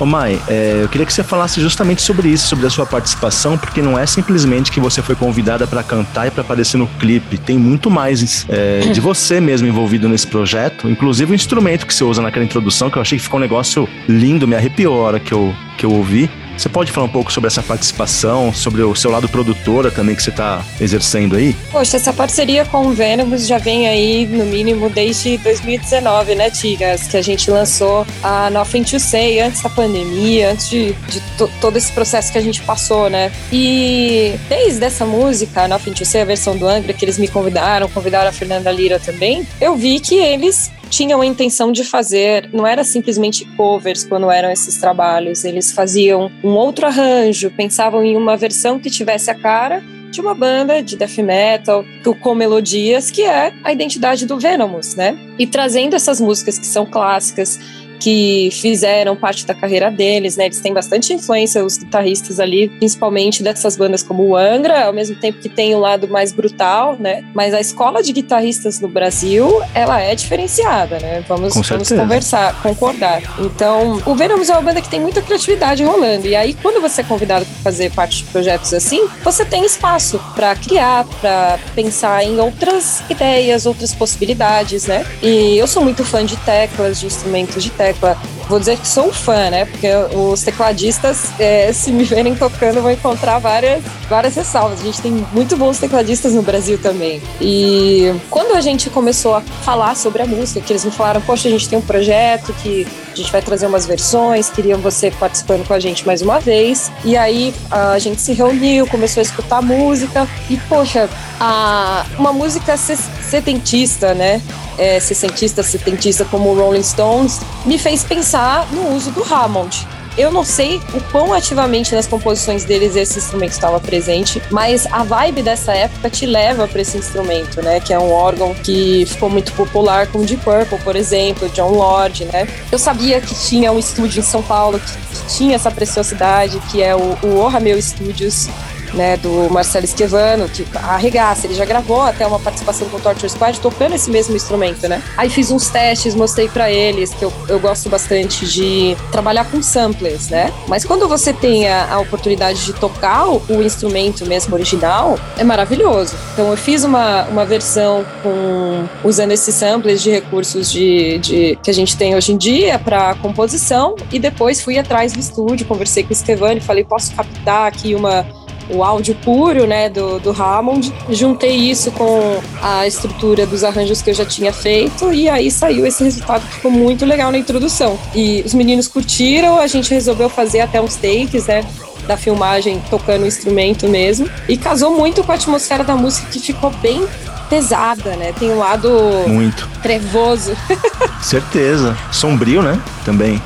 Ô 0.00 0.06
Mai, 0.06 0.40
é, 0.46 0.80
eu 0.82 0.88
queria 0.88 1.04
que 1.04 1.12
você 1.12 1.24
falasse 1.24 1.60
justamente 1.60 2.02
sobre 2.02 2.28
isso, 2.28 2.46
sobre 2.46 2.64
a 2.64 2.70
sua 2.70 2.86
participação, 2.86 3.58
porque 3.58 3.82
não 3.82 3.98
é 3.98 4.06
simplesmente 4.06 4.70
que 4.70 4.78
você 4.78 5.02
foi 5.02 5.16
convidada 5.16 5.66
para 5.66 5.82
cantar 5.82 6.28
e 6.28 6.30
para 6.30 6.42
aparecer 6.42 6.78
no 6.78 6.86
clipe. 6.86 7.36
Tem 7.36 7.58
muito 7.58 7.90
mais 7.90 8.46
é, 8.48 8.80
de 8.92 9.00
você 9.00 9.40
mesmo 9.40 9.66
envolvido 9.66 10.08
nesse 10.08 10.26
projeto, 10.26 10.88
inclusive 10.88 11.32
o 11.32 11.34
instrumento 11.34 11.84
que 11.84 11.92
você 11.92 12.04
usa 12.04 12.22
naquela 12.22 12.44
introdução, 12.44 12.88
que 12.88 12.96
eu 12.96 13.02
achei 13.02 13.18
que 13.18 13.24
ficou 13.24 13.38
um 13.38 13.42
negócio 13.42 13.88
lindo, 14.08 14.46
me 14.46 14.54
arrepiou 14.54 15.00
a 15.00 15.06
hora 15.06 15.20
que 15.20 15.32
eu, 15.32 15.52
que 15.76 15.84
eu 15.84 15.90
ouvi. 15.90 16.30
Você 16.58 16.68
pode 16.68 16.90
falar 16.90 17.06
um 17.06 17.10
pouco 17.10 17.32
sobre 17.32 17.46
essa 17.46 17.62
participação, 17.62 18.52
sobre 18.52 18.82
o 18.82 18.92
seu 18.92 19.12
lado 19.12 19.28
produtora 19.28 19.92
também 19.92 20.16
que 20.16 20.22
você 20.24 20.30
está 20.30 20.64
exercendo 20.80 21.36
aí? 21.36 21.54
Poxa, 21.70 21.96
essa 21.96 22.12
parceria 22.12 22.64
com 22.64 22.88
o 22.88 22.90
Venomous 22.90 23.46
já 23.46 23.58
vem 23.58 23.86
aí, 23.86 24.26
no 24.26 24.44
mínimo, 24.44 24.90
desde 24.90 25.38
2019, 25.38 26.34
né, 26.34 26.50
Tigas? 26.50 27.06
Que 27.06 27.16
a 27.16 27.22
gente 27.22 27.48
lançou 27.48 28.04
a 28.24 28.50
Nothing 28.50 28.82
to 28.82 28.98
Say 28.98 29.38
antes 29.38 29.62
da 29.62 29.70
pandemia, 29.70 30.50
antes 30.50 30.68
de, 30.68 30.92
de 30.92 31.22
todo 31.60 31.76
esse 31.76 31.92
processo 31.92 32.32
que 32.32 32.38
a 32.38 32.42
gente 32.42 32.60
passou, 32.62 33.08
né? 33.08 33.30
E 33.52 34.34
desde 34.48 34.84
essa 34.84 35.06
música, 35.06 35.68
Nothing 35.68 35.92
to 35.92 36.04
Say, 36.04 36.22
a 36.22 36.24
versão 36.24 36.56
do 36.56 36.66
Angra, 36.66 36.92
que 36.92 37.04
eles 37.04 37.18
me 37.18 37.28
convidaram, 37.28 37.88
convidaram 37.88 38.30
a 38.30 38.32
Fernanda 38.32 38.72
Lira 38.72 38.98
também, 38.98 39.46
eu 39.60 39.76
vi 39.76 40.00
que 40.00 40.16
eles 40.16 40.72
tinham 40.88 41.20
a 41.20 41.26
intenção 41.26 41.70
de 41.70 41.84
fazer, 41.84 42.48
não 42.52 42.66
era 42.66 42.82
simplesmente 42.82 43.44
covers 43.56 44.04
quando 44.04 44.30
eram 44.30 44.50
esses 44.50 44.78
trabalhos, 44.78 45.44
eles 45.44 45.72
faziam 45.72 46.30
um 46.42 46.50
outro 46.50 46.86
arranjo, 46.86 47.50
pensavam 47.50 48.02
em 48.02 48.16
uma 48.16 48.36
versão 48.36 48.78
que 48.78 48.90
tivesse 48.90 49.30
a 49.30 49.34
cara 49.34 49.82
de 50.10 50.20
uma 50.20 50.34
banda 50.34 50.82
de 50.82 50.96
death 50.96 51.18
metal 51.18 51.84
com 52.20 52.34
melodias, 52.34 53.10
que 53.10 53.22
é 53.22 53.52
a 53.62 53.72
identidade 53.72 54.26
do 54.26 54.38
Venomous, 54.38 54.94
né? 54.94 55.16
E 55.38 55.46
trazendo 55.46 55.94
essas 55.94 56.20
músicas 56.20 56.58
que 56.58 56.66
são 56.66 56.86
clássicas, 56.86 57.60
que 57.98 58.48
fizeram 58.52 59.16
parte 59.16 59.46
da 59.46 59.54
carreira 59.54 59.90
deles, 59.90 60.36
né? 60.36 60.46
Eles 60.46 60.60
têm 60.60 60.72
bastante 60.72 61.12
influência, 61.12 61.64
os 61.64 61.76
guitarristas 61.76 62.38
ali, 62.40 62.68
principalmente 62.68 63.42
dessas 63.42 63.76
bandas 63.76 64.02
como 64.02 64.22
o 64.22 64.36
Angra, 64.36 64.86
ao 64.86 64.92
mesmo 64.92 65.16
tempo 65.16 65.38
que 65.38 65.48
tem 65.48 65.74
o 65.74 65.78
lado 65.78 66.08
mais 66.08 66.32
brutal, 66.32 66.96
né? 66.98 67.24
Mas 67.34 67.52
a 67.52 67.60
escola 67.60 68.02
de 68.02 68.12
guitarristas 68.12 68.80
no 68.80 68.88
Brasil, 68.88 69.62
ela 69.74 70.00
é 70.00 70.14
diferenciada, 70.14 70.98
né? 71.00 71.24
Vamos, 71.26 71.54
vamos 71.54 71.88
conversar, 71.88 72.62
concordar. 72.62 73.22
Então, 73.40 74.00
o 74.06 74.14
Venomous 74.14 74.48
é 74.48 74.52
uma 74.52 74.62
banda 74.62 74.80
que 74.80 74.88
tem 74.88 75.00
muita 75.00 75.20
criatividade 75.20 75.82
rolando. 75.82 76.26
E 76.26 76.36
aí, 76.36 76.54
quando 76.54 76.80
você 76.80 77.00
é 77.00 77.04
convidado 77.04 77.44
para 77.44 77.62
fazer 77.64 77.90
parte 77.92 78.18
de 78.18 78.24
projetos 78.30 78.72
assim, 78.72 79.08
você 79.22 79.44
tem 79.44 79.64
espaço 79.64 80.20
para 80.34 80.54
criar, 80.54 81.04
para 81.20 81.58
pensar 81.74 82.24
em 82.24 82.38
outras 82.38 83.02
ideias, 83.10 83.66
outras 83.66 83.92
possibilidades, 83.92 84.86
né? 84.86 85.04
E 85.22 85.58
eu 85.58 85.66
sou 85.66 85.82
muito 85.82 86.04
fã 86.04 86.24
de 86.24 86.36
teclas, 86.38 87.00
de 87.00 87.06
instrumentos 87.06 87.62
de 87.62 87.70
teclas 87.70 87.87
tecla. 87.88 88.16
Vou 88.48 88.58
dizer 88.58 88.78
que 88.78 88.88
sou 88.88 89.08
um 89.08 89.12
fã, 89.12 89.50
né? 89.50 89.66
Porque 89.66 89.88
os 90.14 90.42
tecladistas, 90.42 91.30
é, 91.38 91.70
se 91.72 91.92
me 91.92 92.04
verem 92.04 92.34
tocando, 92.34 92.80
vão 92.80 92.90
encontrar 92.90 93.38
várias, 93.38 93.82
várias 94.08 94.34
ressalvas. 94.34 94.80
A 94.80 94.84
gente 94.84 95.02
tem 95.02 95.12
muito 95.32 95.54
bons 95.56 95.78
tecladistas 95.78 96.32
no 96.32 96.40
Brasil 96.40 96.78
também. 96.78 97.20
E 97.40 98.14
quando 98.30 98.56
a 98.56 98.60
gente 98.62 98.88
começou 98.88 99.34
a 99.34 99.42
falar 99.42 99.94
sobre 99.94 100.22
a 100.22 100.26
música, 100.26 100.60
que 100.60 100.72
eles 100.72 100.84
me 100.84 100.90
falaram, 100.90 101.20
poxa, 101.20 101.46
a 101.46 101.50
gente 101.50 101.68
tem 101.68 101.78
um 101.78 101.82
projeto 101.82 102.54
que 102.62 102.86
a 103.12 103.14
gente 103.14 103.30
vai 103.30 103.42
trazer 103.42 103.66
umas 103.66 103.84
versões, 103.84 104.48
queriam 104.48 104.78
você 104.78 105.10
participando 105.10 105.66
com 105.66 105.74
a 105.74 105.80
gente 105.80 106.06
mais 106.06 106.22
uma 106.22 106.40
vez. 106.40 106.90
E 107.04 107.18
aí 107.18 107.54
a 107.70 107.98
gente 107.98 108.20
se 108.20 108.32
reuniu, 108.32 108.86
começou 108.86 109.20
a 109.20 109.24
escutar 109.24 109.60
música. 109.60 110.26
E, 110.48 110.56
poxa, 110.56 111.08
a, 111.38 112.06
uma 112.18 112.32
música 112.32 112.78
setentista, 112.78 114.14
né? 114.14 114.40
É, 114.78 115.00
sessentista, 115.00 115.62
setentista 115.62 116.24
como 116.24 116.50
o 116.50 116.54
Rolling 116.58 116.82
Stones, 116.82 117.40
me 117.66 117.78
fez 117.78 118.04
pensar 118.04 118.66
no 118.72 118.94
uso 118.94 119.10
do 119.10 119.22
Hammond. 119.22 119.86
Eu 120.18 120.32
não 120.32 120.44
sei 120.44 120.80
o 120.92 121.00
quão 121.12 121.32
ativamente 121.32 121.94
nas 121.94 122.08
composições 122.08 122.64
deles 122.64 122.96
esse 122.96 123.20
instrumento 123.20 123.52
estava 123.52 123.78
presente, 123.78 124.42
mas 124.50 124.84
a 124.86 125.04
vibe 125.04 125.42
dessa 125.42 125.72
época 125.72 126.10
te 126.10 126.26
leva 126.26 126.66
para 126.66 126.80
esse 126.80 126.98
instrumento, 126.98 127.62
né? 127.62 127.78
Que 127.78 127.92
é 127.92 127.98
um 128.00 128.10
órgão 128.10 128.52
que 128.52 129.06
ficou 129.06 129.30
muito 129.30 129.52
popular 129.52 130.08
com 130.08 130.24
Deep 130.24 130.42
Purple, 130.42 130.78
por 130.80 130.96
exemplo, 130.96 131.48
John 131.50 131.70
Lord, 131.70 132.24
né? 132.24 132.48
Eu 132.72 132.80
sabia 132.80 133.20
que 133.20 133.32
tinha 133.32 133.70
um 133.70 133.78
estúdio 133.78 134.18
em 134.18 134.24
São 134.24 134.42
Paulo 134.42 134.80
que, 134.80 134.92
que 134.92 135.36
tinha 135.36 135.54
essa 135.54 135.70
preciosidade, 135.70 136.58
que 136.68 136.82
é 136.82 136.96
o, 136.96 137.16
o 137.22 137.60
Meu 137.60 137.80
Studios, 137.80 138.48
né, 138.94 139.16
do 139.16 139.50
Marcelo 139.50 139.84
Esquivano, 139.84 140.48
que 140.48 140.64
arregaça, 140.74 141.46
ele 141.46 141.54
já 141.54 141.64
gravou 141.64 142.02
até 142.02 142.26
uma 142.26 142.38
participação 142.38 142.88
com 142.88 142.96
o 142.96 143.00
Torture 143.00 143.28
Squad 143.28 143.60
tocando 143.60 143.94
esse 143.94 144.10
mesmo 144.10 144.36
instrumento, 144.36 144.88
né? 144.88 145.02
Aí 145.16 145.28
fiz 145.28 145.50
uns 145.50 145.68
testes, 145.68 146.14
mostrei 146.14 146.48
para 146.48 146.70
eles 146.70 147.12
que 147.14 147.24
eu, 147.24 147.32
eu 147.48 147.58
gosto 147.58 147.88
bastante 147.88 148.46
de 148.46 148.96
trabalhar 149.10 149.44
com 149.44 149.62
samplers, 149.62 150.28
né? 150.28 150.52
Mas 150.66 150.84
quando 150.84 151.08
você 151.08 151.32
tem 151.32 151.68
a, 151.68 151.94
a 151.94 151.98
oportunidade 151.98 152.64
de 152.64 152.72
tocar 152.72 153.28
o, 153.28 153.62
instrumento 153.62 154.24
mesmo 154.26 154.54
original, 154.54 155.18
é 155.36 155.44
maravilhoso. 155.44 156.14
Então 156.32 156.50
eu 156.50 156.56
fiz 156.56 156.84
uma, 156.84 157.24
uma 157.24 157.44
versão 157.44 158.04
com 158.22 158.86
usando 159.04 159.32
esses 159.32 159.54
samplers 159.54 160.02
de 160.02 160.10
recursos 160.10 160.70
de, 160.70 161.18
de 161.18 161.58
que 161.62 161.70
a 161.70 161.74
gente 161.74 161.96
tem 161.96 162.14
hoje 162.14 162.32
em 162.32 162.36
dia 162.36 162.78
para 162.78 163.14
composição 163.16 163.96
e 164.10 164.18
depois 164.18 164.60
fui 164.60 164.78
atrás 164.78 165.12
do 165.12 165.20
estúdio, 165.20 165.66
conversei 165.66 166.02
com 166.02 166.10
o 166.10 166.12
Esquivano 166.12 166.58
e 166.58 166.60
falei, 166.60 166.84
posso 166.84 167.14
captar 167.14 167.66
aqui 167.66 167.94
uma 167.94 168.26
o 168.70 168.82
áudio 168.82 169.14
puro, 169.16 169.66
né, 169.66 169.88
do, 169.88 170.18
do 170.18 170.30
Hammond. 170.30 170.92
Juntei 171.10 171.56
isso 171.56 171.90
com 171.92 172.40
a 172.62 172.86
estrutura 172.86 173.46
dos 173.46 173.64
arranjos 173.64 174.02
que 174.02 174.10
eu 174.10 174.14
já 174.14 174.24
tinha 174.24 174.52
feito 174.52 175.12
e 175.12 175.28
aí 175.28 175.50
saiu 175.50 175.86
esse 175.86 176.04
resultado 176.04 176.46
que 176.46 176.54
ficou 176.54 176.70
muito 176.70 177.04
legal 177.04 177.30
na 177.30 177.38
introdução. 177.38 177.98
E 178.14 178.42
os 178.44 178.54
meninos 178.54 178.88
curtiram, 178.88 179.58
a 179.58 179.66
gente 179.66 179.92
resolveu 179.92 180.28
fazer 180.28 180.60
até 180.60 180.80
uns 180.80 180.96
takes, 180.96 181.46
né, 181.46 181.64
da 182.06 182.16
filmagem 182.16 182.82
tocando 182.90 183.22
o 183.22 183.26
instrumento 183.26 183.88
mesmo. 183.88 184.28
E 184.48 184.56
casou 184.56 184.96
muito 184.96 185.22
com 185.22 185.32
a 185.32 185.34
atmosfera 185.34 185.84
da 185.84 185.94
música 185.94 186.28
que 186.30 186.40
ficou 186.40 186.70
bem 186.82 187.06
pesada, 187.48 188.14
né? 188.16 188.32
Tem 188.38 188.50
um 188.50 188.58
lado 188.58 188.90
muito 189.26 189.68
trevoso. 189.82 190.56
Certeza. 191.22 191.96
Sombrio, 192.12 192.62
né? 192.62 192.80
Também. 193.04 193.40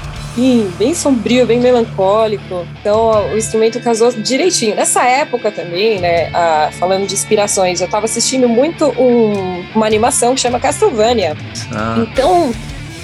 Bem 0.79 0.95
sombrio, 0.95 1.47
bem 1.47 1.61
melancólico. 1.61 2.67
Então 2.81 3.33
o 3.33 3.37
instrumento 3.37 3.81
casou 3.81 4.11
direitinho. 4.13 4.75
Nessa 4.75 5.05
época 5.05 5.51
também, 5.51 6.01
né, 6.01 6.31
a, 6.35 6.71
falando 6.73 7.07
de 7.07 7.15
inspirações, 7.15 7.81
eu 7.81 7.89
tava 7.89 8.07
assistindo 8.07 8.49
muito 8.49 8.87
um, 9.01 9.65
uma 9.75 9.87
animação 9.87 10.35
que 10.35 10.41
chama 10.41 10.59
Castlevania. 10.59 11.37
Ah. 11.73 11.97
Então, 11.99 12.53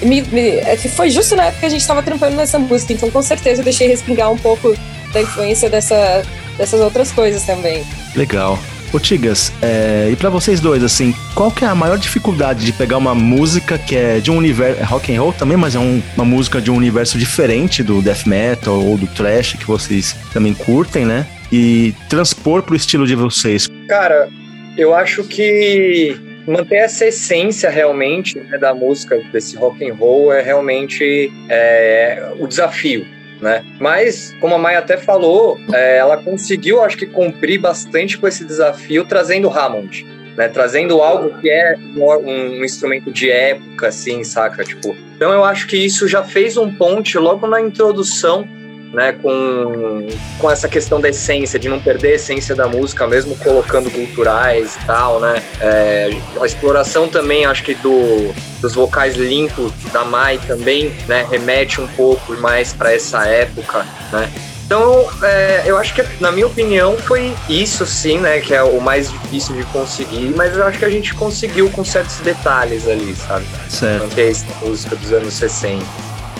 me, 0.01 0.21
me, 0.21 0.49
é 0.57 0.75
foi 0.77 1.09
justo 1.09 1.35
na 1.35 1.45
época 1.45 1.59
que 1.61 1.65
a 1.65 1.69
gente 1.69 1.85
tava 1.85 2.01
trampando 2.01 2.35
nessa 2.35 2.57
música, 2.57 2.93
então 2.93 3.11
com 3.11 3.21
certeza 3.21 3.61
eu 3.61 3.65
deixei 3.65 3.87
respingar 3.87 4.31
um 4.31 4.37
pouco 4.37 4.75
da 5.13 5.21
influência 5.21 5.69
dessa, 5.69 6.23
dessas 6.57 6.79
outras 6.81 7.11
coisas 7.11 7.43
também. 7.43 7.85
Legal. 8.15 8.57
Ô 8.91 8.99
Tigas, 8.99 9.53
é, 9.61 10.09
e 10.11 10.15
para 10.15 10.31
vocês 10.31 10.59
dois, 10.59 10.83
assim, 10.83 11.13
qual 11.35 11.51
que 11.51 11.63
é 11.63 11.67
a 11.67 11.75
maior 11.75 11.95
dificuldade 11.95 12.65
de 12.65 12.73
pegar 12.73 12.97
uma 12.97 13.13
música 13.13 13.77
que 13.77 13.95
é 13.95 14.19
de 14.19 14.31
um 14.31 14.37
universo, 14.37 14.81
é 14.81 14.83
rock 14.83 15.15
and 15.15 15.21
roll 15.21 15.31
também, 15.31 15.55
mas 15.55 15.75
é 15.75 15.79
um, 15.79 16.01
uma 16.15 16.25
música 16.25 16.59
de 16.59 16.71
um 16.71 16.75
universo 16.75 17.15
diferente 17.15 17.83
do 17.83 18.01
death 18.01 18.25
metal 18.25 18.83
ou 18.83 18.97
do 18.97 19.05
thrash 19.05 19.53
que 19.53 19.65
vocês 19.65 20.15
também 20.33 20.55
curtem, 20.55 21.05
né? 21.05 21.27
E 21.51 21.93
transpor 22.09 22.63
pro 22.63 22.75
estilo 22.75 23.05
de 23.05 23.13
vocês? 23.13 23.67
Cara, 23.87 24.27
eu 24.75 24.95
acho 24.95 25.23
que 25.23 26.17
manter 26.47 26.77
essa 26.77 27.05
essência 27.05 27.69
realmente 27.69 28.39
né, 28.39 28.57
da 28.57 28.73
música 28.73 29.21
desse 29.31 29.55
rock 29.55 29.87
and 29.87 29.93
roll 29.93 30.33
é 30.33 30.41
realmente 30.41 31.31
é, 31.47 32.31
o 32.39 32.47
desafio 32.47 33.05
né? 33.41 33.65
Mas, 33.79 34.35
como 34.39 34.55
a 34.55 34.57
Maia 34.57 34.79
até 34.79 34.97
falou, 34.97 35.59
é, 35.73 35.97
ela 35.97 36.17
conseguiu, 36.17 36.83
acho 36.83 36.97
que, 36.97 37.05
cumprir 37.05 37.59
bastante 37.59 38.17
com 38.17 38.27
esse 38.27 38.45
desafio 38.45 39.05
trazendo 39.05 39.49
Hammond. 39.49 40.05
Né, 40.37 40.47
trazendo 40.47 41.01
algo 41.01 41.37
que 41.41 41.49
é 41.49 41.75
um, 41.97 42.29
um, 42.29 42.63
instrumento 42.63 43.11
de 43.11 43.29
época, 43.29 43.89
assim, 43.89 44.23
saca? 44.23 44.63
Tipo, 44.63 44.95
então 45.13 45.33
eu 45.33 45.43
acho 45.43 45.67
que 45.67 45.75
isso 45.75 46.07
já 46.07 46.23
fez 46.23 46.55
um 46.55 46.73
ponte 46.73 47.17
logo 47.17 47.45
na 47.45 47.59
introdução 47.59 48.47
né, 48.93 49.13
com, 49.13 50.07
com 50.39 50.51
essa 50.51 50.67
questão 50.67 50.99
da 50.99 51.09
essência, 51.09 51.59
de 51.59 51.69
não 51.69 51.79
perder 51.79 52.13
a 52.13 52.15
essência 52.15 52.55
da 52.55 52.67
música, 52.67 53.07
mesmo 53.07 53.35
colocando 53.37 53.89
culturais 53.91 54.75
e 54.75 54.85
tal, 54.85 55.19
né? 55.19 55.41
É, 55.61 56.09
a 56.39 56.45
exploração 56.45 57.07
também, 57.07 57.45
acho 57.45 57.63
que 57.63 57.75
do, 57.75 58.33
dos 58.61 58.73
vocais 58.73 59.15
limpos 59.15 59.71
da 59.91 60.03
Mai 60.03 60.39
também, 60.47 60.91
né, 61.07 61.25
remete 61.29 61.79
um 61.79 61.87
pouco 61.87 62.33
mais 62.39 62.73
para 62.73 62.93
essa 62.93 63.25
época, 63.25 63.85
né? 64.11 64.29
Então, 64.65 65.09
é, 65.23 65.63
eu 65.65 65.79
acho 65.79 65.95
que, 65.95 66.05
na 66.21 66.31
minha 66.31 66.45
opinião, 66.45 66.95
foi 66.95 67.35
isso 67.49 67.87
sim, 67.87 68.19
né? 68.19 68.39
Que 68.39 68.53
é 68.53 68.61
o 68.61 68.79
mais 68.79 69.11
difícil 69.11 69.55
de 69.55 69.63
conseguir, 69.63 70.31
mas 70.35 70.55
eu 70.55 70.63
acho 70.63 70.77
que 70.77 70.85
a 70.85 70.89
gente 70.91 71.11
conseguiu 71.15 71.71
com 71.71 71.83
certos 71.83 72.17
detalhes 72.17 72.87
ali, 72.87 73.15
sabe? 73.15 73.47
Certo. 73.67 74.03
Manter 74.03 74.29
essa 74.29 74.45
música 74.61 74.95
dos 74.95 75.11
anos 75.11 75.33
60. 75.33 75.83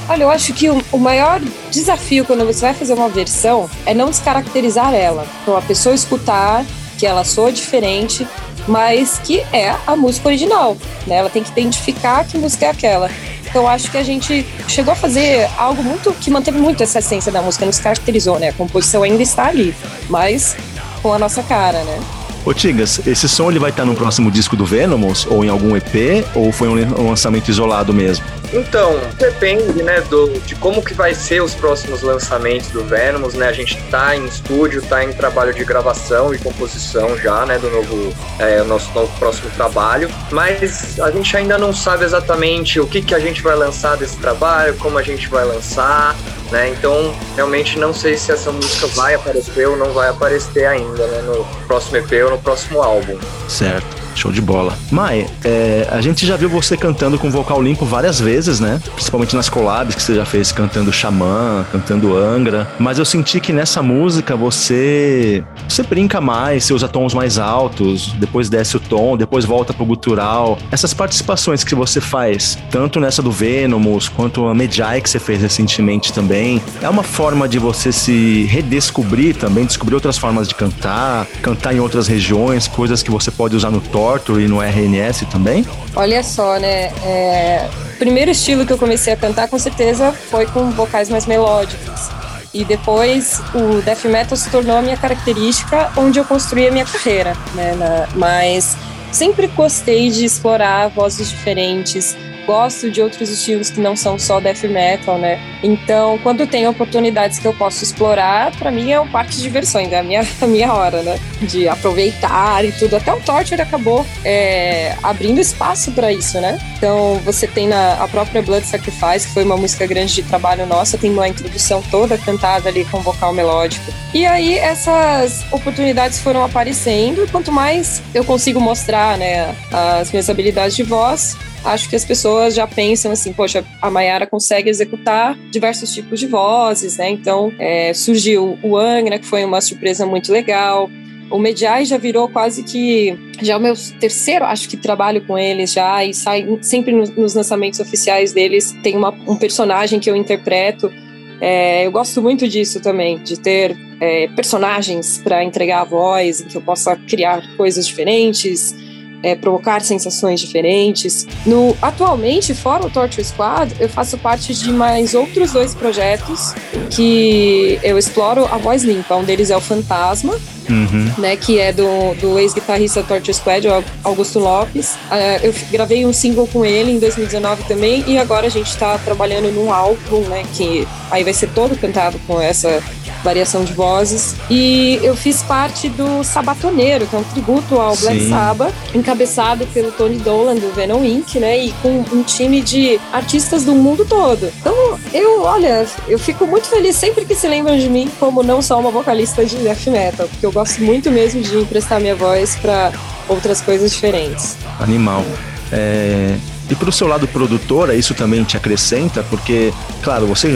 Olha, 0.09 0.23
eu 0.23 0.31
acho 0.31 0.53
que 0.53 0.67
o, 0.67 0.97
maior 0.97 1.39
desafio 1.69 2.25
quando 2.25 2.43
você 2.43 2.61
vai 2.61 2.73
fazer 2.73 2.93
uma 2.95 3.07
versão 3.07 3.69
é 3.85 3.93
não 3.93 4.09
descaracterizar 4.09 4.91
ela. 4.91 5.23
Então, 5.43 5.55
a 5.55 5.61
pessoa 5.61 5.93
escutar 5.93 6.65
que 6.97 7.05
ela 7.05 7.23
soa 7.23 7.51
diferente, 7.51 8.27
mas 8.67 9.21
que 9.23 9.41
é 9.53 9.75
a 9.85 9.95
música 9.95 10.27
original. 10.27 10.75
Né? 11.05 11.17
Ela 11.17 11.29
tem 11.29 11.43
que 11.43 11.51
identificar 11.51 12.25
que 12.25 12.39
música 12.39 12.65
é 12.65 12.69
aquela. 12.71 13.11
Então, 13.45 13.67
acho 13.67 13.91
que 13.91 13.97
a 13.97 14.03
gente 14.03 14.43
chegou 14.67 14.93
a 14.93 14.95
fazer 14.95 15.47
algo 15.55 15.83
muito 15.83 16.11
que 16.13 16.31
manteve 16.31 16.57
muito 16.57 16.81
essa 16.81 16.97
essência 16.97 17.31
da 17.31 17.43
música, 17.43 17.63
não 17.63 17.73
caracterizou, 17.73 18.39
né? 18.39 18.49
A 18.49 18.53
composição 18.53 19.03
ainda 19.03 19.21
está 19.21 19.45
ali, 19.45 19.75
mas 20.09 20.55
com 21.03 21.13
a 21.13 21.19
nossa 21.19 21.43
cara, 21.43 21.83
né? 21.83 21.99
Ô 22.45 22.53
Tigas, 22.53 23.05
esse 23.05 23.27
som 23.27 23.49
ele 23.49 23.59
vai 23.59 23.69
estar 23.69 23.85
no 23.85 23.93
próximo 23.93 24.31
disco 24.31 24.55
do 24.55 24.65
Venomous 24.65 25.27
ou 25.29 25.43
em 25.43 25.49
algum 25.49 25.75
EP 25.75 26.25
ou 26.33 26.51
foi 26.51 26.67
um 26.67 27.09
lançamento 27.09 27.49
isolado 27.49 27.93
mesmo? 27.93 28.25
Então, 28.51 28.99
depende, 29.17 29.83
né, 29.83 30.01
do, 30.01 30.39
de 30.39 30.55
como 30.55 30.83
que 30.83 30.93
vai 30.93 31.13
ser 31.13 31.41
os 31.41 31.53
próximos 31.53 32.01
lançamentos 32.01 32.69
do 32.69 32.83
Venomous, 32.83 33.35
né? 33.35 33.47
A 33.47 33.53
gente 33.53 33.77
tá 33.91 34.15
em 34.15 34.25
estúdio, 34.25 34.81
tá 34.81 35.03
em 35.03 35.13
trabalho 35.13 35.53
de 35.53 35.63
gravação 35.63 36.33
e 36.33 36.37
composição 36.37 37.17
já, 37.17 37.45
né, 37.45 37.59
do 37.59 37.69
novo, 37.69 38.13
é, 38.39 38.63
nosso 38.63 38.91
novo 38.93 39.11
próximo 39.19 39.49
trabalho, 39.51 40.09
mas 40.31 40.99
a 40.99 41.11
gente 41.11 41.35
ainda 41.37 41.57
não 41.57 41.73
sabe 41.73 42.03
exatamente 42.05 42.79
o 42.79 42.87
que 42.87 43.01
que 43.01 43.13
a 43.13 43.19
gente 43.19 43.41
vai 43.41 43.55
lançar 43.55 43.97
desse 43.97 44.17
trabalho, 44.17 44.75
como 44.77 44.97
a 44.97 45.03
gente 45.03 45.27
vai 45.29 45.45
lançar, 45.45 46.15
né? 46.51 46.69
Então, 46.69 47.13
realmente 47.35 47.77
não 47.77 47.93
sei 47.93 48.17
se 48.17 48.31
essa 48.31 48.51
música 48.51 48.87
vai 48.87 49.13
aparecer 49.13 49.67
ou 49.67 49.77
não 49.77 49.91
vai 49.93 50.09
aparecer 50.09 50.65
ainda, 50.65 51.05
né, 51.05 51.21
no 51.21 51.45
próximo 51.67 51.97
EP 51.97 52.23
ou 52.23 52.31
no 52.31 52.37
próximo 52.39 52.81
álbum. 52.81 53.17
Certo. 53.47 53.98
Show 54.19 54.33
de 54.33 54.41
bola. 54.41 54.77
Mai, 54.91 55.25
é, 55.45 55.87
a 55.89 56.01
gente 56.01 56.25
já 56.25 56.35
viu 56.35 56.49
você 56.49 56.75
cantando 56.75 57.17
com 57.17 57.31
vocal 57.31 57.61
limpo 57.61 57.85
várias 57.85 58.19
vezes, 58.19 58.59
né? 58.59 58.81
Principalmente 58.93 59.33
nas 59.33 59.47
collabs 59.47 59.95
que 59.95 60.01
você 60.01 60.13
já 60.13 60.25
fez 60.25 60.51
cantando 60.51 60.91
Xamã, 60.91 61.65
cantando 61.71 62.17
Angra. 62.17 62.69
Mas 62.77 62.99
eu 62.99 63.05
senti 63.05 63.39
que 63.39 63.53
nessa 63.53 63.81
música 63.81 64.35
você 64.35 65.41
você 65.67 65.83
brinca 65.83 66.19
mais, 66.19 66.65
você 66.65 66.73
usa 66.73 66.89
tons 66.89 67.13
mais 67.13 67.39
altos, 67.39 68.11
depois 68.13 68.49
desce 68.49 68.75
o 68.75 68.79
tom, 68.81 69.15
depois 69.15 69.45
volta 69.45 69.73
pro 69.73 69.85
gutural. 69.85 70.57
Essas 70.69 70.93
participações 70.93 71.63
que 71.63 71.73
você 71.73 72.01
faz, 72.01 72.57
tanto 72.69 72.99
nessa 72.99 73.21
do 73.21 73.31
Venomous 73.31 74.09
quanto 74.09 74.47
a 74.47 74.53
Medjai 74.53 74.99
que 74.99 75.09
você 75.09 75.19
fez 75.19 75.41
recentemente 75.41 76.11
também, 76.11 76.61
é 76.81 76.89
uma 76.89 77.03
forma 77.03 77.47
de 77.47 77.57
você 77.57 77.93
se 77.93 78.43
redescobrir 78.49 79.35
também, 79.37 79.65
descobrir 79.65 79.95
outras 79.95 80.17
formas 80.17 80.49
de 80.49 80.55
cantar, 80.55 81.25
cantar 81.41 81.73
em 81.73 81.79
outras 81.79 82.05
regiões, 82.05 82.67
coisas 82.67 83.01
que 83.01 83.09
você 83.09 83.31
pode 83.31 83.55
usar 83.55 83.71
no 83.71 83.79
tom 84.17 84.39
e 84.39 84.47
no 84.47 84.61
RNS 84.61 85.25
também? 85.25 85.65
Olha 85.95 86.23
só, 86.23 86.57
né? 86.57 86.85
É... 87.03 87.69
Primeiro 87.99 88.31
estilo 88.31 88.65
que 88.65 88.71
eu 88.71 88.77
comecei 88.77 89.11
a 89.11 89.17
cantar, 89.17 89.49
com 89.49 89.59
certeza, 89.59 90.11
foi 90.11 90.45
com 90.45 90.71
vocais 90.71 91.09
mais 91.09 91.25
melódicos. 91.25 92.09
E 92.53 92.63
depois 92.63 93.41
o 93.53 93.81
death 93.81 94.05
metal 94.05 94.37
se 94.37 94.49
tornou 94.49 94.77
a 94.77 94.81
minha 94.81 94.97
característica, 94.97 95.91
onde 95.97 96.17
eu 96.17 96.25
construí 96.25 96.67
a 96.67 96.71
minha 96.71 96.85
carreira, 96.85 97.33
né? 97.53 98.07
Mas 98.15 98.75
sempre 99.11 99.47
gostei 99.47 100.09
de 100.09 100.25
explorar 100.25 100.87
vozes 100.87 101.29
diferentes, 101.29 102.15
gosto 102.49 102.89
de 102.89 102.99
outros 102.99 103.29
estilos 103.29 103.69
que 103.69 103.79
não 103.79 103.95
são 103.95 104.17
só 104.17 104.39
death 104.39 104.63
metal, 104.63 105.19
né? 105.19 105.39
Então, 105.61 106.17
quando 106.23 106.47
tem 106.47 106.67
oportunidades 106.67 107.37
que 107.37 107.47
eu 107.47 107.53
posso 107.53 107.83
explorar, 107.83 108.51
para 108.57 108.71
mim 108.71 108.91
é 108.91 108.99
um 108.99 109.07
parque 109.07 109.35
de 109.35 109.43
diversões, 109.43 109.91
é 109.91 109.99
a 109.99 110.03
minha, 110.03 110.25
a 110.41 110.47
minha 110.47 110.73
hora, 110.73 111.03
né? 111.03 111.19
De 111.43 111.67
aproveitar 111.67 112.65
e 112.65 112.71
tudo. 112.71 112.95
Até 112.95 113.13
o 113.13 113.21
Torture 113.21 113.61
acabou 113.61 114.03
é, 114.25 114.95
abrindo 115.03 115.39
espaço 115.39 115.91
para 115.91 116.11
isso, 116.11 116.41
né? 116.41 116.57
Então, 116.75 117.21
você 117.23 117.45
tem 117.45 117.67
na, 117.67 118.03
a 118.03 118.07
própria 118.07 118.41
Blood 118.41 118.65
Sacrifice, 118.65 119.27
que 119.27 119.33
foi 119.35 119.43
uma 119.43 119.55
música 119.55 119.85
grande 119.85 120.15
de 120.15 120.23
trabalho 120.23 120.65
nossa, 120.65 120.97
tem 120.97 121.11
uma 121.11 121.27
introdução 121.27 121.83
toda 121.91 122.17
cantada 122.17 122.67
ali 122.67 122.83
com 122.85 122.99
vocal 122.99 123.31
melódico. 123.31 123.93
E 124.11 124.25
aí, 124.25 124.57
essas 124.57 125.45
oportunidades 125.51 126.17
foram 126.17 126.43
aparecendo, 126.43 127.25
e 127.25 127.27
quanto 127.27 127.51
mais 127.51 128.01
eu 128.11 128.23
consigo 128.23 128.59
mostrar, 128.59 129.19
né, 129.19 129.53
as 129.71 130.11
minhas 130.11 130.31
habilidades 130.31 130.75
de 130.75 130.81
voz, 130.81 131.37
acho 131.63 131.89
que 131.89 131.95
as 131.95 132.05
pessoas 132.05 132.55
já 132.55 132.65
pensam 132.65 133.11
assim, 133.11 133.33
poxa, 133.33 133.63
a 133.81 133.89
Mayara 133.89 134.25
consegue 134.25 134.69
executar 134.69 135.37
diversos 135.51 135.93
tipos 135.93 136.19
de 136.19 136.27
vozes, 136.27 136.97
né? 136.97 137.09
Então 137.09 137.51
é, 137.59 137.93
surgiu 137.93 138.57
o 138.63 138.77
Angra, 138.77 139.19
que 139.19 139.25
foi 139.25 139.43
uma 139.43 139.61
surpresa 139.61 140.05
muito 140.05 140.31
legal. 140.31 140.89
O 141.29 141.37
Mediai 141.37 141.85
já 141.85 141.97
virou 141.97 142.27
quase 142.27 142.63
que 142.63 143.15
já 143.41 143.57
o 143.57 143.59
meu 143.59 143.75
terceiro, 143.99 144.45
acho 144.45 144.67
que 144.67 144.75
trabalho 144.75 145.21
com 145.25 145.37
eles 145.37 145.71
já 145.71 146.03
e 146.03 146.13
sai 146.13 146.57
sempre 146.61 146.91
nos, 146.91 147.09
nos 147.11 147.35
lançamentos 147.35 147.79
oficiais 147.79 148.33
deles 148.33 148.75
tem 148.81 148.97
uma, 148.97 149.09
um 149.27 149.35
personagem 149.35 149.99
que 149.99 150.09
eu 150.09 150.15
interpreto. 150.15 150.91
É, 151.39 151.85
eu 151.85 151.91
gosto 151.91 152.21
muito 152.21 152.47
disso 152.47 152.81
também, 152.81 153.19
de 153.19 153.39
ter 153.39 153.77
é, 154.01 154.27
personagens 154.29 155.19
para 155.23 155.43
entregar 155.43 155.81
a 155.81 155.85
voz, 155.85 156.41
em 156.41 156.45
que 156.45 156.57
eu 156.57 156.61
possa 156.61 156.95
criar 156.95 157.43
coisas 157.55 157.87
diferentes 157.87 158.75
é, 159.23 159.35
provocar 159.35 159.81
sensações 159.81 160.39
diferentes. 160.39 161.27
No, 161.45 161.75
atualmente, 161.81 162.53
fora 162.53 162.85
o 162.85 162.89
Torture 162.89 163.23
Squad, 163.23 163.73
eu 163.79 163.89
faço 163.89 164.17
parte 164.17 164.53
de 164.53 164.71
mais 164.71 165.13
outros 165.13 165.51
dois 165.51 165.73
projetos 165.73 166.53
que 166.89 167.79
eu 167.83 167.97
exploro 167.97 168.45
a 168.45 168.57
voz 168.57 168.83
limpa. 168.83 169.15
Um 169.15 169.23
deles 169.23 169.49
é 169.49 169.57
o 169.57 169.61
Fantasma, 169.61 170.39
Uhum. 170.69 171.11
Né, 171.17 171.35
que 171.35 171.59
é 171.59 171.73
do, 171.73 172.13
do 172.21 172.39
ex-guitarrista 172.39 173.03
Torture 173.03 173.33
Squad, 173.33 173.67
Augusto 174.03 174.39
Lopes. 174.39 174.93
Uh, 174.93 175.43
eu 175.43 175.53
gravei 175.71 176.05
um 176.05 176.13
single 176.13 176.47
com 176.47 176.63
ele 176.65 176.91
em 176.91 176.99
2019 176.99 177.63
também, 177.63 178.03
e 178.07 178.17
agora 178.17 178.47
a 178.47 178.49
gente 178.49 178.67
está 178.67 178.97
trabalhando 178.97 179.51
num 179.51 179.73
álbum, 179.73 180.21
né, 180.27 180.43
que 180.53 180.87
aí 181.09 181.23
vai 181.23 181.33
ser 181.33 181.49
todo 181.49 181.75
cantado 181.77 182.19
com 182.27 182.39
essa 182.39 182.81
variação 183.23 183.63
de 183.63 183.73
vozes. 183.73 184.35
E 184.49 184.99
eu 185.03 185.15
fiz 185.15 185.41
parte 185.43 185.89
do 185.89 186.23
Sabatoneiro, 186.23 187.05
que 187.07 187.15
é 187.15 187.19
um 187.19 187.23
tributo 187.23 187.79
ao 187.79 187.95
Black 187.95 188.29
Sabbath, 188.29 188.73
encabeçado 188.93 189.65
pelo 189.67 189.91
Tony 189.91 190.17
Dolan 190.17 190.55
do 190.55 190.73
Venom 190.73 191.03
Inc., 191.03 191.35
né? 191.35 191.57
E 191.57 191.71
com 191.81 192.03
um 192.11 192.23
time 192.23 192.61
de 192.61 192.99
artistas 193.11 193.63
do 193.63 193.73
mundo 193.73 194.05
todo. 194.05 194.51
Então, 194.59 194.99
eu, 195.13 195.41
olha, 195.41 195.85
eu 196.07 196.19
fico 196.19 196.45
muito 196.45 196.67
feliz 196.67 196.95
sempre 196.95 197.25
que 197.25 197.35
se 197.35 197.47
lembram 197.47 197.77
de 197.77 197.89
mim 197.89 198.09
como 198.19 198.43
não 198.43 198.61
só 198.61 198.79
uma 198.79 198.91
vocalista 198.91 199.45
de 199.45 199.55
death 199.57 199.87
metal, 199.87 200.27
porque 200.27 200.45
eu 200.45 200.51
gosto 200.59 200.83
muito 200.83 201.09
mesmo 201.09 201.41
de 201.41 201.55
emprestar 201.55 202.01
minha 202.01 202.15
voz 202.15 202.57
para 202.57 202.91
outras 203.29 203.61
coisas 203.61 203.91
diferentes. 203.91 204.57
Animal. 204.77 205.23
É, 205.71 206.35
e 206.69 206.75
pro 206.75 206.91
seu 206.91 207.07
lado 207.07 207.25
produtora, 207.29 207.95
isso 207.95 208.13
também 208.13 208.43
te 208.43 208.57
acrescenta, 208.57 209.23
porque, 209.23 209.73
claro, 210.03 210.27
você 210.27 210.49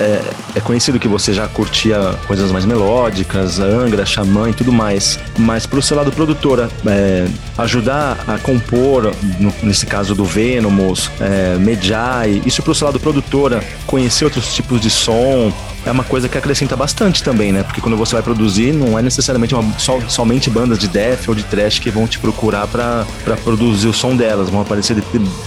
é, 0.00 0.22
é, 0.54 0.60
conhecido 0.60 0.98
que 0.98 1.08
você 1.08 1.32
já 1.32 1.46
curtia 1.48 2.18
coisas 2.26 2.50
mais 2.50 2.64
melódicas, 2.64 3.58
Angra, 3.58 4.04
Xamã 4.04 4.50
e 4.50 4.52
tudo 4.52 4.72
mais. 4.72 5.18
Mas 5.38 5.66
pro 5.66 5.82
seu 5.82 5.96
lado 5.96 6.12
produtora, 6.12 6.68
é, 6.86 7.26
ajudar 7.58 8.18
a 8.26 8.38
compor, 8.38 9.12
no, 9.38 9.52
nesse 9.62 9.86
caso 9.86 10.14
do 10.14 10.24
Venomous, 10.24 11.10
é, 11.20 11.56
Medjai, 11.58 12.42
isso 12.44 12.62
pro 12.62 12.74
seu 12.74 12.86
lado 12.86 13.00
produtora, 13.00 13.62
conhecer 13.86 14.24
outros 14.24 14.54
tipos 14.54 14.80
de 14.80 14.90
som, 14.90 15.52
é 15.84 15.90
uma 15.90 16.04
coisa 16.04 16.28
que 16.28 16.38
acrescenta 16.38 16.76
bastante 16.76 17.22
também, 17.22 17.52
né? 17.52 17.62
Porque 17.62 17.80
quando 17.80 17.96
você 17.96 18.14
vai 18.14 18.22
produzir, 18.22 18.72
não 18.72 18.98
é 18.98 19.02
necessariamente 19.02 19.54
uma, 19.54 19.78
só, 19.78 20.00
somente 20.08 20.48
bandas 20.48 20.78
de 20.78 20.86
death 20.86 21.28
ou 21.28 21.34
de 21.34 21.42
trash 21.42 21.78
que 21.80 21.90
vão 21.90 22.06
te 22.06 22.18
procurar 22.18 22.66
para 22.68 23.04
produzir 23.42 23.88
o 23.88 23.92
som 23.92 24.16
delas, 24.16 24.48
vão 24.48 24.60
aparecer 24.60 24.96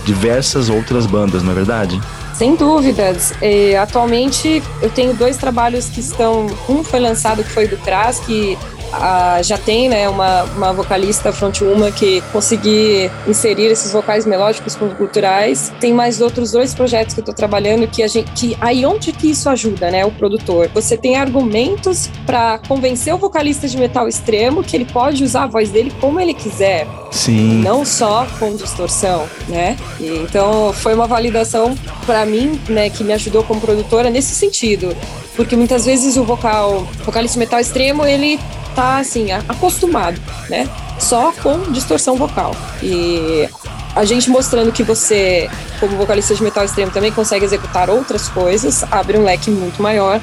diversas 0.04 0.70
outras 0.70 1.06
bandas, 1.06 1.42
não 1.42 1.52
é 1.52 1.56
verdade? 1.56 2.00
Sem 2.38 2.56
dúvidas. 2.56 3.34
E, 3.42 3.76
atualmente 3.76 4.62
eu 4.82 4.90
tenho 4.90 5.14
dois 5.14 5.38
trabalhos 5.38 5.88
que 5.88 6.02
estão. 6.02 6.48
Um 6.68 6.84
foi 6.84 7.00
lançado 7.00 7.44
que 7.44 7.50
foi 7.50 7.68
do 7.68 7.78
Cras, 7.78 8.20
que 8.20 8.58
a, 8.92 9.42
já 9.42 9.58
tem 9.58 9.90
né, 9.90 10.08
uma, 10.10 10.44
uma 10.44 10.74
vocalista 10.74 11.32
frontwoman 11.32 11.92
que 11.92 12.22
consegui 12.32 13.10
inserir 13.28 13.66
esses 13.66 13.92
vocais 13.92 14.26
melódicos 14.26 14.76
com 14.76 14.90
culturais. 14.90 15.72
Tem 15.80 15.94
mais 15.94 16.22
outros 16.22 16.52
dois 16.52 16.74
projetos 16.74 17.14
que 17.14 17.20
eu 17.20 17.24
estou 17.24 17.36
trabalhando 17.36 17.88
que 17.88 18.04
a 18.04 18.08
gente 18.08 18.32
que 18.32 18.58
aí 18.60 18.86
onde 18.86 19.12
que 19.12 19.30
isso 19.30 19.50
ajuda, 19.50 19.92
né, 19.92 20.06
o 20.06 20.12
produtor. 20.12 20.70
Você 20.74 20.98
tem 20.98 21.18
argumentos 21.18 22.10
para 22.26 22.60
convencer 22.68 23.14
o 23.14 23.18
vocalista 23.18 23.68
de 23.68 23.78
metal 23.78 24.08
extremo 24.08 24.64
que 24.64 24.76
ele 24.76 24.86
pode 24.86 25.24
usar 25.24 25.44
a 25.44 25.48
voz 25.48 25.70
dele 25.70 25.94
como 26.00 26.20
ele 26.20 26.34
quiser. 26.34 26.88
Sim. 27.12 27.62
Não 27.62 27.86
só 27.86 28.28
com 28.40 28.56
distorção, 28.56 29.28
né? 29.48 29.78
E, 30.00 30.08
então 30.18 30.74
foi 30.74 30.94
uma 30.94 31.08
validação 31.08 31.76
para 32.06 32.26
mim, 32.26 32.60
né, 32.68 32.90
que 32.90 33.04
me 33.04 33.14
ajudou 33.14 33.44
como 33.44 33.62
produtora 33.62 34.10
nesse 34.10 34.36
sentido, 34.36 34.96
porque 35.36 35.56
muitas 35.56 35.86
vezes 35.86 36.18
o 36.18 36.24
vocal, 36.24 36.88
vocalista 37.04 37.38
metal 37.38 37.60
extremo, 37.60 38.06
ele 38.06 38.40
tá 38.76 38.98
assim, 38.98 39.32
acostumado, 39.32 40.20
né? 40.50 40.68
Só 41.00 41.32
com 41.32 41.72
distorção 41.72 42.16
vocal. 42.16 42.56
E 42.82 43.48
a 43.96 44.04
gente 44.04 44.30
mostrando 44.30 44.72
que 44.72 44.84
você, 44.84 45.50
como 45.80 45.96
vocalista 45.96 46.36
de 46.36 46.44
metal 46.44 46.64
extremo, 46.64 46.92
também 46.92 47.12
consegue 47.12 47.46
executar 47.46 47.90
outras 47.90 48.28
coisas, 48.28 48.84
abre 48.92 49.18
um 49.18 49.24
leque 49.24 49.50
muito 49.50 49.82
maior 49.82 50.20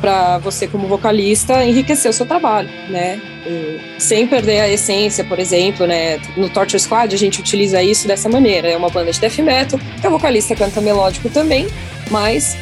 para 0.00 0.36
você 0.36 0.66
como 0.66 0.86
vocalista 0.86 1.64
enriquecer 1.64 2.10
o 2.10 2.14
seu 2.14 2.26
trabalho, 2.26 2.68
né? 2.90 3.18
E 3.46 3.80
sem 3.98 4.26
perder 4.26 4.60
a 4.60 4.68
essência, 4.68 5.24
por 5.24 5.38
exemplo, 5.38 5.86
né? 5.86 6.20
No 6.36 6.50
Torture 6.50 6.78
Squad 6.78 7.14
a 7.14 7.18
gente 7.18 7.40
utiliza 7.40 7.82
isso 7.82 8.06
dessa 8.06 8.28
maneira. 8.28 8.68
É 8.68 8.76
uma 8.76 8.90
banda 8.90 9.10
de 9.10 9.18
death 9.18 9.38
metal, 9.38 9.80
que 10.00 10.08
vocalista 10.08 10.54
canta 10.54 10.82
melódico 10.82 11.30
também, 11.30 11.66
mas 12.10 12.54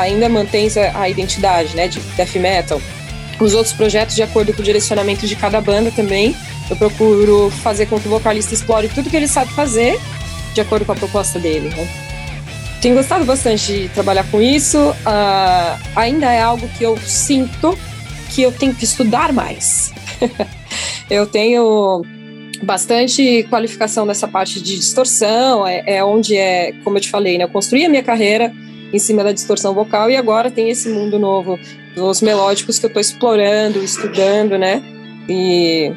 ainda 0.00 0.28
mantém 0.28 0.68
a 0.94 1.08
identidade, 1.08 1.74
né, 1.76 1.88
de 1.88 2.00
death 2.00 2.34
metal 2.36 2.80
os 3.40 3.54
outros 3.54 3.74
projetos 3.74 4.14
de 4.14 4.22
acordo 4.22 4.52
com 4.52 4.60
o 4.60 4.64
direcionamento 4.64 5.26
de 5.26 5.36
cada 5.36 5.60
banda 5.60 5.90
também. 5.90 6.36
Eu 6.68 6.76
procuro 6.76 7.50
fazer 7.62 7.86
com 7.86 7.98
que 7.98 8.06
o 8.06 8.10
vocalista 8.10 8.54
explore 8.54 8.88
tudo 8.88 9.10
que 9.10 9.16
ele 9.16 9.28
sabe 9.28 9.52
fazer 9.52 9.98
de 10.54 10.60
acordo 10.60 10.84
com 10.84 10.92
a 10.92 10.96
proposta 10.96 11.38
dele. 11.38 11.68
Né? 11.70 11.88
Tenho 12.80 12.94
gostado 12.94 13.24
bastante 13.24 13.72
de 13.72 13.88
trabalhar 13.88 14.24
com 14.30 14.40
isso. 14.40 14.78
Uh, 14.78 15.88
ainda 15.96 16.30
é 16.32 16.40
algo 16.40 16.68
que 16.78 16.84
eu 16.84 16.96
sinto 16.98 17.76
que 18.30 18.42
eu 18.42 18.52
tenho 18.52 18.74
que 18.74 18.84
estudar 18.84 19.32
mais. 19.32 19.92
eu 21.10 21.26
tenho 21.26 22.02
bastante 22.62 23.42
qualificação 23.50 24.06
nessa 24.06 24.26
parte 24.26 24.60
de 24.60 24.76
distorção, 24.76 25.66
é, 25.66 25.82
é, 25.86 26.04
onde 26.04 26.36
é, 26.36 26.72
como 26.82 26.96
eu 26.96 27.00
te 27.00 27.10
falei, 27.10 27.36
né, 27.36 27.44
eu 27.44 27.48
construí 27.48 27.84
a 27.84 27.88
minha 27.88 28.02
carreira 28.02 28.54
em 28.94 28.98
cima 28.98 29.24
da 29.24 29.32
distorção 29.32 29.74
vocal 29.74 30.08
e 30.08 30.16
agora 30.16 30.50
tem 30.50 30.70
esse 30.70 30.88
mundo 30.88 31.18
novo 31.18 31.58
dos 31.96 32.22
melódicos 32.22 32.78
que 32.78 32.86
eu 32.86 32.88
estou 32.88 33.00
explorando, 33.00 33.82
estudando, 33.82 34.56
né? 34.56 34.82
E 35.28 35.92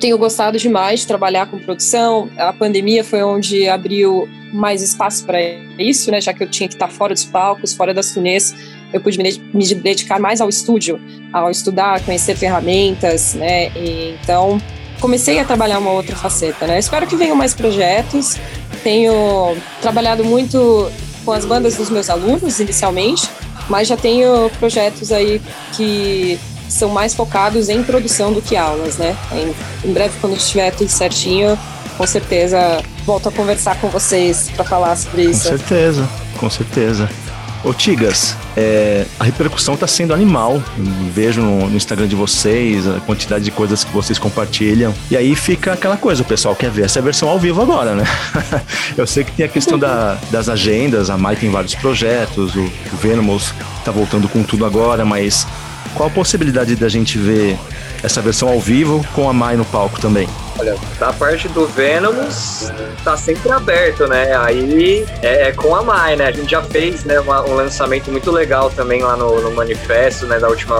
tenho 0.00 0.16
gostado 0.16 0.58
demais 0.58 1.00
de 1.00 1.06
trabalhar 1.06 1.46
com 1.46 1.58
produção. 1.58 2.28
A 2.36 2.52
pandemia 2.52 3.02
foi 3.02 3.22
onde 3.22 3.68
abriu 3.68 4.28
mais 4.52 4.82
espaço 4.82 5.24
para 5.24 5.40
isso, 5.78 6.10
né? 6.10 6.20
Já 6.20 6.32
que 6.32 6.42
eu 6.44 6.48
tinha 6.48 6.68
que 6.68 6.74
estar 6.74 6.88
fora 6.88 7.14
dos 7.14 7.24
palcos, 7.24 7.74
fora 7.74 7.92
das 7.92 8.12
turnês, 8.12 8.54
eu 8.92 9.00
pude 9.00 9.18
me 9.18 9.74
dedicar 9.74 10.20
mais 10.20 10.40
ao 10.40 10.48
estúdio, 10.48 11.00
ao 11.32 11.50
estudar, 11.50 12.00
conhecer 12.04 12.36
ferramentas, 12.36 13.34
né? 13.34 13.70
E, 13.76 14.16
então 14.22 14.60
comecei 15.00 15.38
a 15.38 15.44
trabalhar 15.44 15.80
uma 15.80 15.90
outra 15.90 16.14
faceta, 16.14 16.66
né? 16.66 16.78
Espero 16.78 17.06
que 17.06 17.16
venham 17.16 17.34
mais 17.34 17.54
projetos. 17.54 18.36
Tenho 18.82 19.56
trabalhado 19.80 20.24
muito 20.24 20.90
com 21.24 21.32
as 21.32 21.44
bandas 21.44 21.76
dos 21.76 21.90
meus 21.90 22.10
alunos 22.10 22.60
inicialmente, 22.60 23.28
mas 23.68 23.88
já 23.88 23.96
tenho 23.96 24.50
projetos 24.58 25.10
aí 25.10 25.40
que 25.72 26.38
são 26.68 26.90
mais 26.90 27.14
focados 27.14 27.68
em 27.68 27.82
produção 27.82 28.32
do 28.32 28.42
que 28.42 28.56
aulas, 28.56 28.96
né? 28.96 29.16
Em, 29.32 29.88
em 29.88 29.92
breve, 29.92 30.14
quando 30.20 30.36
estiver 30.36 30.70
tudo 30.72 30.88
certinho, 30.88 31.58
com 31.96 32.06
certeza 32.06 32.82
volto 33.04 33.28
a 33.28 33.32
conversar 33.32 33.80
com 33.80 33.88
vocês 33.88 34.50
para 34.54 34.64
falar 34.64 34.96
sobre 34.96 35.24
isso. 35.24 35.50
Com 35.50 35.58
certeza, 35.58 36.08
com 36.38 36.50
certeza. 36.50 37.08
Ô 37.64 37.72
Tigas, 37.72 38.36
é, 38.54 39.06
a 39.18 39.24
repercussão 39.24 39.72
está 39.72 39.86
sendo 39.86 40.12
animal. 40.12 40.62
Vejo 41.14 41.40
no, 41.40 41.70
no, 41.70 41.76
Instagram 41.76 42.06
de 42.06 42.14
vocês 42.14 42.86
a 42.86 43.00
quantidade 43.00 43.42
de 43.42 43.50
coisas 43.50 43.82
que 43.82 43.90
vocês 43.90 44.18
compartilham. 44.18 44.94
E 45.10 45.16
aí 45.16 45.34
fica 45.34 45.72
aquela 45.72 45.96
coisa, 45.96 46.20
o 46.20 46.26
pessoal 46.26 46.54
quer 46.54 46.70
ver 46.70 46.84
essa 46.84 47.00
versão 47.00 47.26
ao 47.26 47.38
vivo 47.38 47.62
agora, 47.62 47.94
né? 47.94 48.04
Eu 48.98 49.06
sei 49.06 49.24
que 49.24 49.32
tem 49.32 49.46
a 49.46 49.48
questão 49.48 49.78
da, 49.78 50.18
das 50.30 50.50
agendas, 50.50 51.08
a 51.08 51.16
Mai 51.16 51.36
tem 51.36 51.50
vários 51.50 51.74
projetos, 51.74 52.54
o, 52.54 52.64
o 52.64 52.96
Venomous 53.00 53.54
tá 53.82 53.90
voltando 53.90 54.28
com 54.28 54.42
tudo 54.42 54.66
agora, 54.66 55.02
mas 55.02 55.46
qual 55.94 56.10
a 56.10 56.12
possibilidade 56.12 56.76
da 56.76 56.90
gente 56.90 57.16
ver 57.16 57.58
essa 58.02 58.20
versão 58.20 58.50
ao 58.50 58.60
vivo 58.60 59.02
com 59.14 59.26
a 59.26 59.32
Mai 59.32 59.56
no 59.56 59.64
palco 59.64 59.98
também? 59.98 60.28
Olha, 60.58 60.76
da 60.98 61.12
parte 61.12 61.48
do 61.48 61.66
Venomous, 61.66 62.72
tá 63.02 63.16
sempre 63.16 63.50
aberto, 63.50 64.06
né? 64.06 64.36
Aí 64.36 65.04
é, 65.20 65.48
é, 65.48 65.52
com 65.52 65.74
a 65.74 65.82
Mai, 65.82 66.14
né? 66.14 66.28
A 66.28 66.32
gente 66.32 66.50
já 66.50 66.62
fez 66.62 67.04
né, 67.04 67.18
uma, 67.18 67.42
um 67.42 67.54
lançamento 67.54 68.10
muito 68.10 68.30
legal 68.30 68.70
também 68.70 69.02
lá 69.02 69.16
no, 69.16 69.40
no 69.40 69.50
manifesto, 69.50 70.26
né? 70.26 70.38
Da 70.38 70.48
última, 70.48 70.76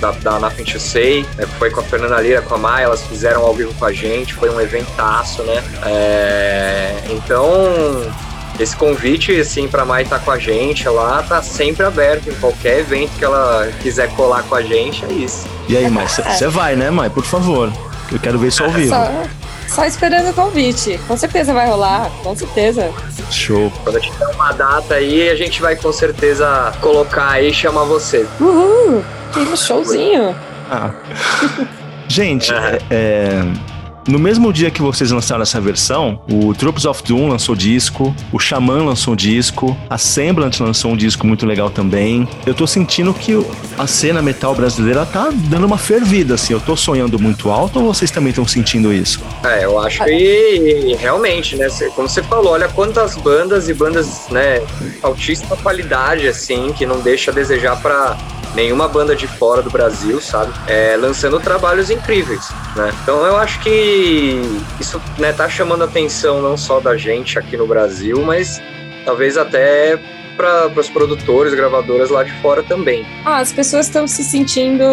da, 0.00 0.10
da 0.38 0.50
to 0.50 0.78
Say, 0.78 1.26
né, 1.36 1.46
foi 1.58 1.70
com 1.70 1.80
a 1.80 1.82
Fernanda 1.82 2.20
Lira, 2.20 2.42
com 2.42 2.54
a 2.54 2.58
Mai, 2.58 2.84
elas 2.84 3.02
fizeram 3.02 3.42
ao 3.42 3.54
vivo 3.54 3.72
com 3.74 3.86
a 3.86 3.92
gente, 3.92 4.34
foi 4.34 4.50
um 4.50 4.60
eventaço, 4.60 5.42
né? 5.44 5.62
É, 5.86 6.94
então, 7.08 8.12
esse 8.60 8.76
convite, 8.76 9.40
assim, 9.40 9.66
pra 9.68 9.86
Mai 9.86 10.02
estar 10.02 10.18
tá 10.18 10.24
com 10.24 10.30
a 10.30 10.38
gente 10.38 10.86
lá, 10.86 11.22
tá 11.22 11.42
sempre 11.42 11.86
aberto 11.86 12.28
em 12.28 12.34
qualquer 12.34 12.80
evento 12.80 13.10
que 13.18 13.24
ela 13.24 13.70
quiser 13.82 14.10
colar 14.14 14.42
com 14.42 14.54
a 14.54 14.62
gente, 14.62 15.02
é 15.06 15.12
isso. 15.12 15.46
E 15.66 15.76
aí, 15.78 15.88
Mai, 15.88 16.06
você 16.06 16.48
vai, 16.48 16.76
né, 16.76 16.90
Mai? 16.90 17.08
Por 17.08 17.24
favor. 17.24 17.72
Eu 18.12 18.18
quero 18.18 18.38
ver 18.38 18.48
isso 18.48 18.62
ao 18.62 18.70
vivo. 18.70 18.90
Só, 18.90 19.24
só 19.68 19.84
esperando 19.84 20.30
o 20.30 20.34
convite. 20.34 20.98
Com 21.08 21.16
certeza 21.16 21.52
vai 21.52 21.68
rolar, 21.68 22.10
com 22.22 22.34
certeza. 22.36 22.92
Show. 23.30 23.72
Quando 23.82 24.00
tiver 24.00 24.26
uma 24.26 24.52
data 24.52 24.94
aí, 24.94 25.28
a 25.28 25.34
gente 25.34 25.60
vai 25.60 25.76
com 25.76 25.92
certeza 25.92 26.72
colocar 26.80 27.30
aí 27.30 27.50
e 27.50 27.54
chamar 27.54 27.84
você. 27.84 28.26
Uhul! 28.40 29.02
Que 29.32 29.56
showzinho. 29.56 30.34
Ah. 30.70 30.90
gente, 32.08 32.52
é, 32.54 32.78
é 32.90 33.73
no 34.06 34.18
mesmo 34.18 34.52
dia 34.52 34.70
que 34.70 34.82
vocês 34.82 35.10
lançaram 35.10 35.42
essa 35.42 35.60
versão, 35.60 36.20
o 36.30 36.54
Troops 36.54 36.84
of 36.84 37.02
Doom 37.02 37.28
lançou 37.28 37.54
disco, 37.54 38.14
o 38.32 38.38
Xamã 38.38 38.84
lançou 38.84 39.16
disco, 39.16 39.76
a 39.88 39.96
Semblant 39.96 40.60
lançou 40.60 40.92
um 40.92 40.96
disco 40.96 41.26
muito 41.26 41.46
legal 41.46 41.70
também. 41.70 42.28
Eu 42.44 42.54
tô 42.54 42.66
sentindo 42.66 43.12
que 43.14 43.32
a 43.78 43.86
cena 43.86 44.20
metal 44.20 44.54
brasileira 44.54 45.06
tá 45.06 45.30
dando 45.32 45.66
uma 45.66 45.78
fervida, 45.78 46.34
assim. 46.34 46.52
Eu 46.52 46.60
tô 46.60 46.76
sonhando 46.76 47.18
muito 47.18 47.50
alto 47.50 47.80
ou 47.80 47.94
vocês 47.94 48.10
também 48.10 48.30
estão 48.30 48.46
sentindo 48.46 48.92
isso? 48.92 49.20
É, 49.44 49.64
eu 49.64 49.78
acho 49.78 50.04
que 50.04 50.96
realmente, 50.98 51.56
né? 51.56 51.68
Como 51.94 52.08
você 52.08 52.22
falou, 52.22 52.52
olha 52.52 52.68
quantas 52.68 53.16
bandas 53.16 53.68
e 53.68 53.74
bandas, 53.74 54.28
né, 54.30 54.60
altíssima 55.02 55.56
qualidade, 55.56 56.28
assim, 56.28 56.72
que 56.72 56.86
não 56.86 57.00
deixa 57.00 57.30
a 57.30 57.34
desejar 57.34 57.80
para 57.80 58.16
nenhuma 58.54 58.88
banda 58.88 59.14
de 59.14 59.26
fora 59.26 59.62
do 59.62 59.70
Brasil, 59.70 60.20
sabe? 60.20 60.52
É, 60.66 60.96
lançando 60.96 61.38
trabalhos 61.40 61.90
incríveis, 61.90 62.48
né? 62.76 62.92
Então 63.02 63.24
eu 63.26 63.36
acho 63.36 63.60
que 63.60 64.40
isso 64.80 65.00
né, 65.18 65.32
tá 65.32 65.48
chamando 65.48 65.82
a 65.82 65.84
atenção 65.84 66.40
não 66.40 66.56
só 66.56 66.80
da 66.80 66.96
gente 66.96 67.38
aqui 67.38 67.56
no 67.56 67.66
Brasil, 67.66 68.22
mas 68.22 68.62
talvez 69.04 69.36
até 69.36 69.98
para 70.36 70.68
os 70.68 70.88
produtores, 70.88 71.54
gravadoras 71.54 72.10
lá 72.10 72.22
de 72.22 72.32
fora 72.40 72.62
também. 72.62 73.04
Ah, 73.24 73.38
as 73.38 73.52
pessoas 73.52 73.86
estão 73.86 74.06
se 74.06 74.22
sentindo 74.22 74.84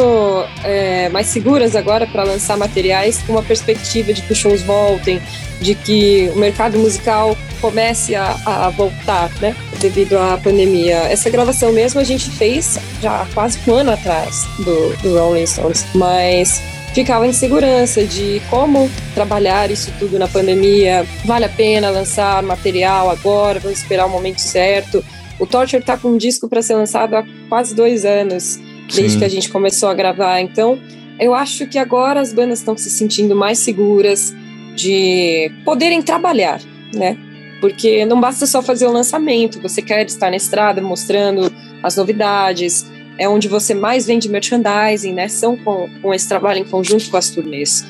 é, 0.64 1.10
mais 1.10 1.28
seguras 1.28 1.76
agora 1.76 2.08
para 2.08 2.24
lançar 2.24 2.58
materiais 2.58 3.22
com 3.24 3.34
uma 3.34 3.44
perspectiva 3.44 4.14
de 4.14 4.22
que 4.22 4.32
os 4.32 4.38
shows 4.38 4.62
voltem, 4.62 5.22
de 5.60 5.76
que 5.76 6.32
o 6.34 6.40
mercado 6.40 6.78
musical 6.78 7.38
comece 7.60 8.16
a, 8.16 8.36
a 8.46 8.70
voltar, 8.70 9.30
né? 9.40 9.56
Devido 9.80 10.18
à 10.18 10.38
pandemia. 10.38 10.98
Essa 10.98 11.30
gravação 11.30 11.72
mesmo 11.72 12.00
a 12.00 12.04
gente 12.04 12.30
fez 12.32 12.80
já 13.02 13.22
há 13.22 13.26
quase 13.34 13.60
um 13.68 13.76
ano 13.76 13.92
atrás 13.92 14.46
do, 14.60 14.96
do 15.02 15.18
Rolling 15.18 15.46
Stones, 15.46 15.86
mas 15.94 16.62
ficava 16.94 17.26
em 17.26 17.34
segurança 17.34 18.04
de 18.04 18.42
como 18.50 18.90
trabalhar 19.14 19.72
isso 19.72 19.92
tudo 20.00 20.20
na 20.20 20.28
pandemia. 20.28 21.06
Vale 21.26 21.46
a 21.46 21.50
pena 21.50 21.90
lançar 21.90 22.42
material 22.44 23.10
agora? 23.10 23.60
Vamos 23.60 23.80
esperar 23.80 24.06
o 24.06 24.10
momento 24.10 24.40
certo? 24.40 25.04
O 25.42 25.48
Torture 25.48 25.84
tá 25.84 25.98
com 25.98 26.10
um 26.10 26.18
disco 26.18 26.48
para 26.48 26.62
ser 26.62 26.76
lançado 26.76 27.16
há 27.16 27.26
quase 27.50 27.74
dois 27.74 28.06
anos 28.06 28.60
desde 28.86 29.14
Sim. 29.14 29.20
que 29.20 29.26
a 29.26 29.28
gente 29.28 29.50
começou 29.50 29.90
a 29.90 29.94
gravar. 29.96 30.40
Então, 30.40 30.78
eu 31.20 31.34
acho 31.34 31.66
que 31.66 31.80
agora 31.80 32.22
as 32.22 32.32
bandas 32.32 32.60
estão 32.60 32.78
se 32.78 32.92
sentindo 32.92 33.36
mais 33.36 33.58
seguras 33.58 34.36
de 34.76 35.52
poderem 35.66 36.00
trabalhar, 36.04 36.62
né? 36.94 37.18
Porque 37.60 38.06
não 38.06 38.22
basta 38.22 38.46
só 38.46 38.62
fazer 38.62 38.86
o 38.86 38.92
lançamento, 38.92 39.60
você 39.60 39.82
quer 39.82 40.06
estar 40.06 40.30
na 40.30 40.36
estrada 40.36 40.80
mostrando 40.80 41.52
as 41.82 41.96
novidades, 41.96 42.86
é 43.18 43.28
onde 43.28 43.48
você 43.48 43.74
mais 43.74 44.06
vende 44.06 44.30
merchandising, 44.30 45.14
né? 45.14 45.28
São 45.28 45.58
com, 45.58 45.90
com 46.04 46.14
esse 46.14 46.28
trabalho 46.28 46.60
em 46.60 46.66
conjunto 46.66 47.10
com 47.10 47.18
as 47.18 47.32
turnês. 47.32 47.84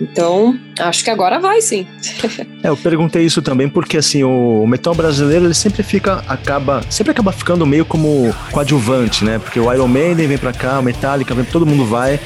Então, 0.00 0.58
acho 0.78 1.04
que 1.04 1.10
agora 1.10 1.38
vai 1.38 1.60
sim. 1.60 1.86
é, 2.64 2.68
eu 2.68 2.76
perguntei 2.76 3.24
isso 3.24 3.42
também 3.42 3.68
porque 3.68 3.98
assim, 3.98 4.24
o 4.24 4.66
metal 4.66 4.94
brasileiro 4.94 5.44
ele 5.44 5.54
sempre 5.54 5.82
fica 5.82 6.24
acaba, 6.26 6.80
sempre 6.88 7.10
acaba 7.12 7.32
ficando 7.32 7.66
meio 7.66 7.84
como 7.84 8.34
coadjuvante, 8.50 9.24
né? 9.24 9.38
Porque 9.38 9.60
o 9.60 9.72
Iron 9.72 9.88
Maiden 9.88 10.26
vem 10.26 10.38
para 10.38 10.52
cá, 10.52 10.78
o 10.78 10.82
Metallica 10.82 11.34
vem, 11.34 11.44
todo 11.44 11.66
mundo 11.66 11.84
vai, 11.84 12.18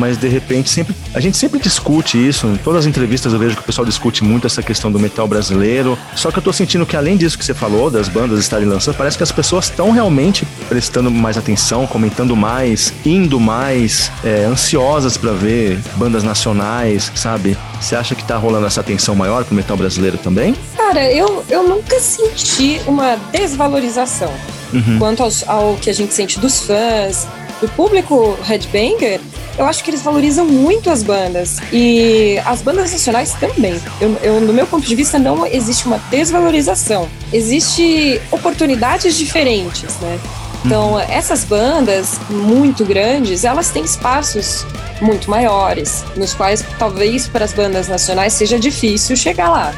mas 0.00 0.16
de 0.16 0.26
repente 0.26 0.70
sempre 0.70 0.96
a 1.14 1.20
gente 1.20 1.36
sempre 1.36 1.60
discute 1.60 2.16
isso. 2.16 2.46
Em 2.46 2.56
todas 2.56 2.80
as 2.80 2.86
entrevistas 2.86 3.32
eu 3.32 3.38
vejo 3.38 3.54
que 3.54 3.60
o 3.60 3.64
pessoal 3.64 3.84
discute 3.84 4.24
muito 4.24 4.46
essa 4.46 4.62
questão 4.62 4.90
do 4.90 4.98
metal 4.98 5.28
brasileiro. 5.28 5.98
Só 6.16 6.30
que 6.30 6.38
eu 6.38 6.42
tô 6.42 6.52
sentindo 6.52 6.86
que 6.86 6.96
além 6.96 7.16
disso 7.16 7.36
que 7.36 7.44
você 7.44 7.52
falou, 7.52 7.90
das 7.90 8.08
bandas 8.08 8.40
estarem 8.40 8.66
lançando, 8.66 8.96
parece 8.96 9.18
que 9.18 9.22
as 9.22 9.30
pessoas 9.30 9.66
estão 9.66 9.90
realmente 9.90 10.46
prestando 10.68 11.10
mais 11.10 11.36
atenção, 11.36 11.86
comentando 11.86 12.34
mais, 12.34 12.94
indo 13.04 13.38
mais, 13.38 14.10
é, 14.24 14.44
ansiosas 14.44 15.18
para 15.18 15.32
ver 15.32 15.78
bandas 15.96 16.24
nacionais, 16.24 17.12
sabe? 17.14 17.56
Você 17.80 17.94
acha 17.94 18.14
que 18.14 18.24
tá 18.24 18.36
rolando 18.36 18.66
essa 18.66 18.80
atenção 18.80 19.14
maior 19.14 19.44
pro 19.44 19.54
metal 19.54 19.76
brasileiro 19.76 20.16
também? 20.16 20.54
Cara, 20.76 21.12
eu, 21.12 21.44
eu 21.50 21.62
nunca 21.62 22.00
senti 22.00 22.80
uma 22.86 23.16
desvalorização 23.30 24.32
uhum. 24.72 24.98
quanto 24.98 25.22
aos, 25.22 25.46
ao 25.48 25.76
que 25.76 25.90
a 25.90 25.92
gente 25.92 26.14
sente 26.14 26.38
dos 26.38 26.60
fãs, 26.60 27.26
do 27.60 27.68
público 27.68 28.38
headbanger, 28.42 29.20
eu 29.60 29.66
acho 29.66 29.84
que 29.84 29.90
eles 29.90 30.00
valorizam 30.00 30.46
muito 30.46 30.88
as 30.88 31.02
bandas. 31.02 31.58
E 31.70 32.40
as 32.46 32.62
bandas 32.62 32.92
nacionais 32.92 33.34
também. 33.34 33.78
Eu, 34.00 34.16
eu, 34.22 34.40
no 34.40 34.54
meu 34.54 34.66
ponto 34.66 34.86
de 34.86 34.94
vista, 34.94 35.18
não 35.18 35.46
existe 35.46 35.86
uma 35.86 35.98
desvalorização. 36.10 37.06
Existe 37.30 38.20
oportunidades 38.30 39.14
diferentes, 39.18 39.98
né? 40.00 40.18
Então, 40.64 40.92
uhum. 40.92 41.00
essas 41.00 41.44
bandas 41.44 42.20
muito 42.28 42.84
grandes, 42.84 43.44
elas 43.44 43.70
têm 43.70 43.84
espaços 43.84 44.66
muito 45.00 45.30
maiores, 45.30 46.04
nos 46.16 46.34
quais 46.34 46.64
talvez 46.78 47.26
para 47.26 47.44
as 47.44 47.52
bandas 47.52 47.88
nacionais 47.88 48.34
seja 48.34 48.58
difícil 48.58 49.16
chegar 49.16 49.48
lá. 49.48 49.74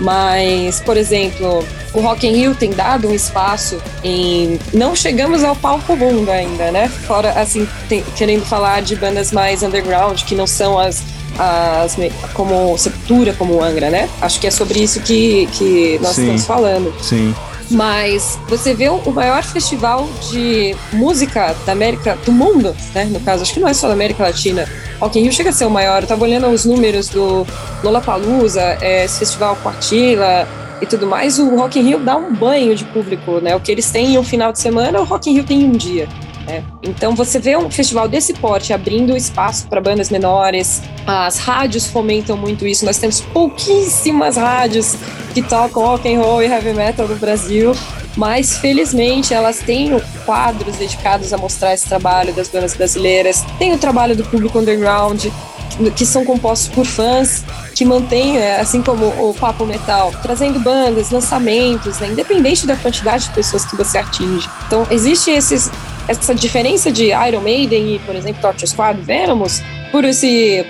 Mas, 0.00 0.80
por 0.80 0.96
exemplo, 0.96 1.64
o 1.92 2.00
Rock 2.00 2.26
in 2.26 2.32
Rio 2.32 2.54
tem 2.54 2.72
dado 2.72 3.08
um 3.08 3.14
espaço 3.14 3.80
em. 4.02 4.58
Não 4.72 4.96
chegamos 4.96 5.44
ao 5.44 5.54
palco 5.54 5.94
mundo 5.94 6.30
ainda, 6.30 6.72
né? 6.72 6.88
Fora, 6.88 7.30
assim, 7.40 7.68
tem, 7.88 8.02
querendo 8.16 8.44
falar 8.44 8.82
de 8.82 8.96
bandas 8.96 9.30
mais 9.30 9.62
underground, 9.62 10.22
que 10.22 10.34
não 10.34 10.46
são 10.46 10.78
as. 10.78 11.02
As, 11.36 11.96
como 12.32 12.78
Sepultura, 12.78 13.32
como 13.32 13.60
Angra, 13.60 13.90
né? 13.90 14.08
Acho 14.20 14.38
que 14.38 14.46
é 14.46 14.52
sobre 14.52 14.80
isso 14.80 15.00
que, 15.00 15.46
que 15.46 15.98
nós 16.00 16.14
Sim. 16.14 16.22
estamos 16.22 16.46
falando. 16.46 16.94
Sim. 17.02 17.34
Mas 17.70 18.38
você 18.48 18.74
vê 18.74 18.88
o 18.88 19.10
maior 19.10 19.42
festival 19.42 20.08
de 20.30 20.76
música 20.92 21.54
da 21.64 21.72
América, 21.72 22.18
do 22.24 22.32
mundo, 22.32 22.76
né? 22.94 23.04
No 23.04 23.20
caso, 23.20 23.42
acho 23.42 23.54
que 23.54 23.60
não 23.60 23.68
é 23.68 23.74
só 23.74 23.88
da 23.88 23.94
América 23.94 24.22
Latina. 24.22 24.68
Rock 25.00 25.18
in 25.18 25.22
Rio 25.22 25.32
chega 25.32 25.50
a 25.50 25.52
ser 25.52 25.64
o 25.64 25.70
maior. 25.70 26.02
Eu 26.02 26.08
tava 26.08 26.24
olhando 26.24 26.46
os 26.48 26.64
números 26.64 27.08
do 27.08 27.46
Lollapalooza, 27.82 28.78
é, 28.80 29.04
esse 29.04 29.18
festival 29.18 29.56
Quartila, 29.56 30.46
e 30.80 30.86
tudo 30.86 31.06
mais, 31.06 31.38
o 31.38 31.56
Rock 31.56 31.78
in 31.78 31.82
Rio 31.82 31.98
dá 32.00 32.16
um 32.16 32.34
banho 32.34 32.74
de 32.74 32.84
público, 32.84 33.40
né? 33.40 33.56
O 33.56 33.60
que 33.60 33.72
eles 33.72 33.90
têm 33.90 34.14
em 34.14 34.18
um 34.18 34.24
final 34.24 34.52
de 34.52 34.58
semana, 34.58 35.00
o 35.00 35.04
Rock 35.04 35.30
in 35.30 35.34
Rio 35.34 35.44
tem 35.44 35.62
em 35.62 35.64
um 35.64 35.72
dia. 35.72 36.08
Né? 36.46 36.62
Então 36.82 37.14
você 37.14 37.38
vê 37.38 37.56
um 37.56 37.70
festival 37.70 38.08
desse 38.08 38.34
porte 38.34 38.72
abrindo 38.72 39.16
espaço 39.16 39.66
para 39.66 39.80
bandas 39.80 40.10
menores, 40.10 40.82
as 41.06 41.38
rádios 41.38 41.86
fomentam 41.86 42.36
muito 42.36 42.66
isso. 42.66 42.84
Nós 42.84 42.98
temos 42.98 43.20
pouquíssimas 43.20 44.36
rádios 44.36 44.96
que 45.32 45.42
tocam 45.42 45.82
rock 45.82 46.12
and 46.12 46.20
roll 46.20 46.42
e 46.42 46.46
heavy 46.46 46.74
metal 46.74 47.08
no 47.08 47.16
Brasil, 47.16 47.74
mas 48.16 48.58
felizmente 48.58 49.34
elas 49.34 49.58
têm 49.58 49.98
quadros 50.24 50.76
dedicados 50.76 51.32
a 51.32 51.38
mostrar 51.38 51.74
esse 51.74 51.86
trabalho 51.86 52.32
das 52.32 52.48
bandas 52.48 52.74
brasileiras. 52.74 53.44
Tem 53.58 53.72
o 53.72 53.78
trabalho 53.78 54.14
do 54.14 54.24
público 54.24 54.58
underground, 54.58 55.26
que 55.96 56.06
são 56.06 56.24
compostos 56.24 56.68
por 56.68 56.86
fãs 56.86 57.44
que 57.74 57.84
mantêm, 57.84 58.38
é, 58.38 58.60
assim 58.60 58.80
como 58.80 59.06
o 59.06 59.34
Papo 59.34 59.66
Metal, 59.66 60.12
trazendo 60.22 60.60
bandas, 60.60 61.10
lançamentos, 61.10 61.98
né, 61.98 62.08
independente 62.08 62.66
da 62.66 62.76
quantidade 62.76 63.24
de 63.24 63.34
pessoas 63.34 63.64
que 63.64 63.74
você 63.74 63.98
atinge. 63.98 64.48
Então, 64.66 64.86
existe 64.90 65.30
esses, 65.30 65.70
essa 66.08 66.34
diferença 66.34 66.90
de 66.90 67.06
Iron 67.06 67.40
Maiden 67.40 67.94
e, 67.94 67.98
por 68.00 68.14
exemplo, 68.14 68.40
Torture 68.40 68.66
Squad, 68.66 69.00
Venomous, 69.00 69.62
por 69.90 70.04
esse 70.04 70.64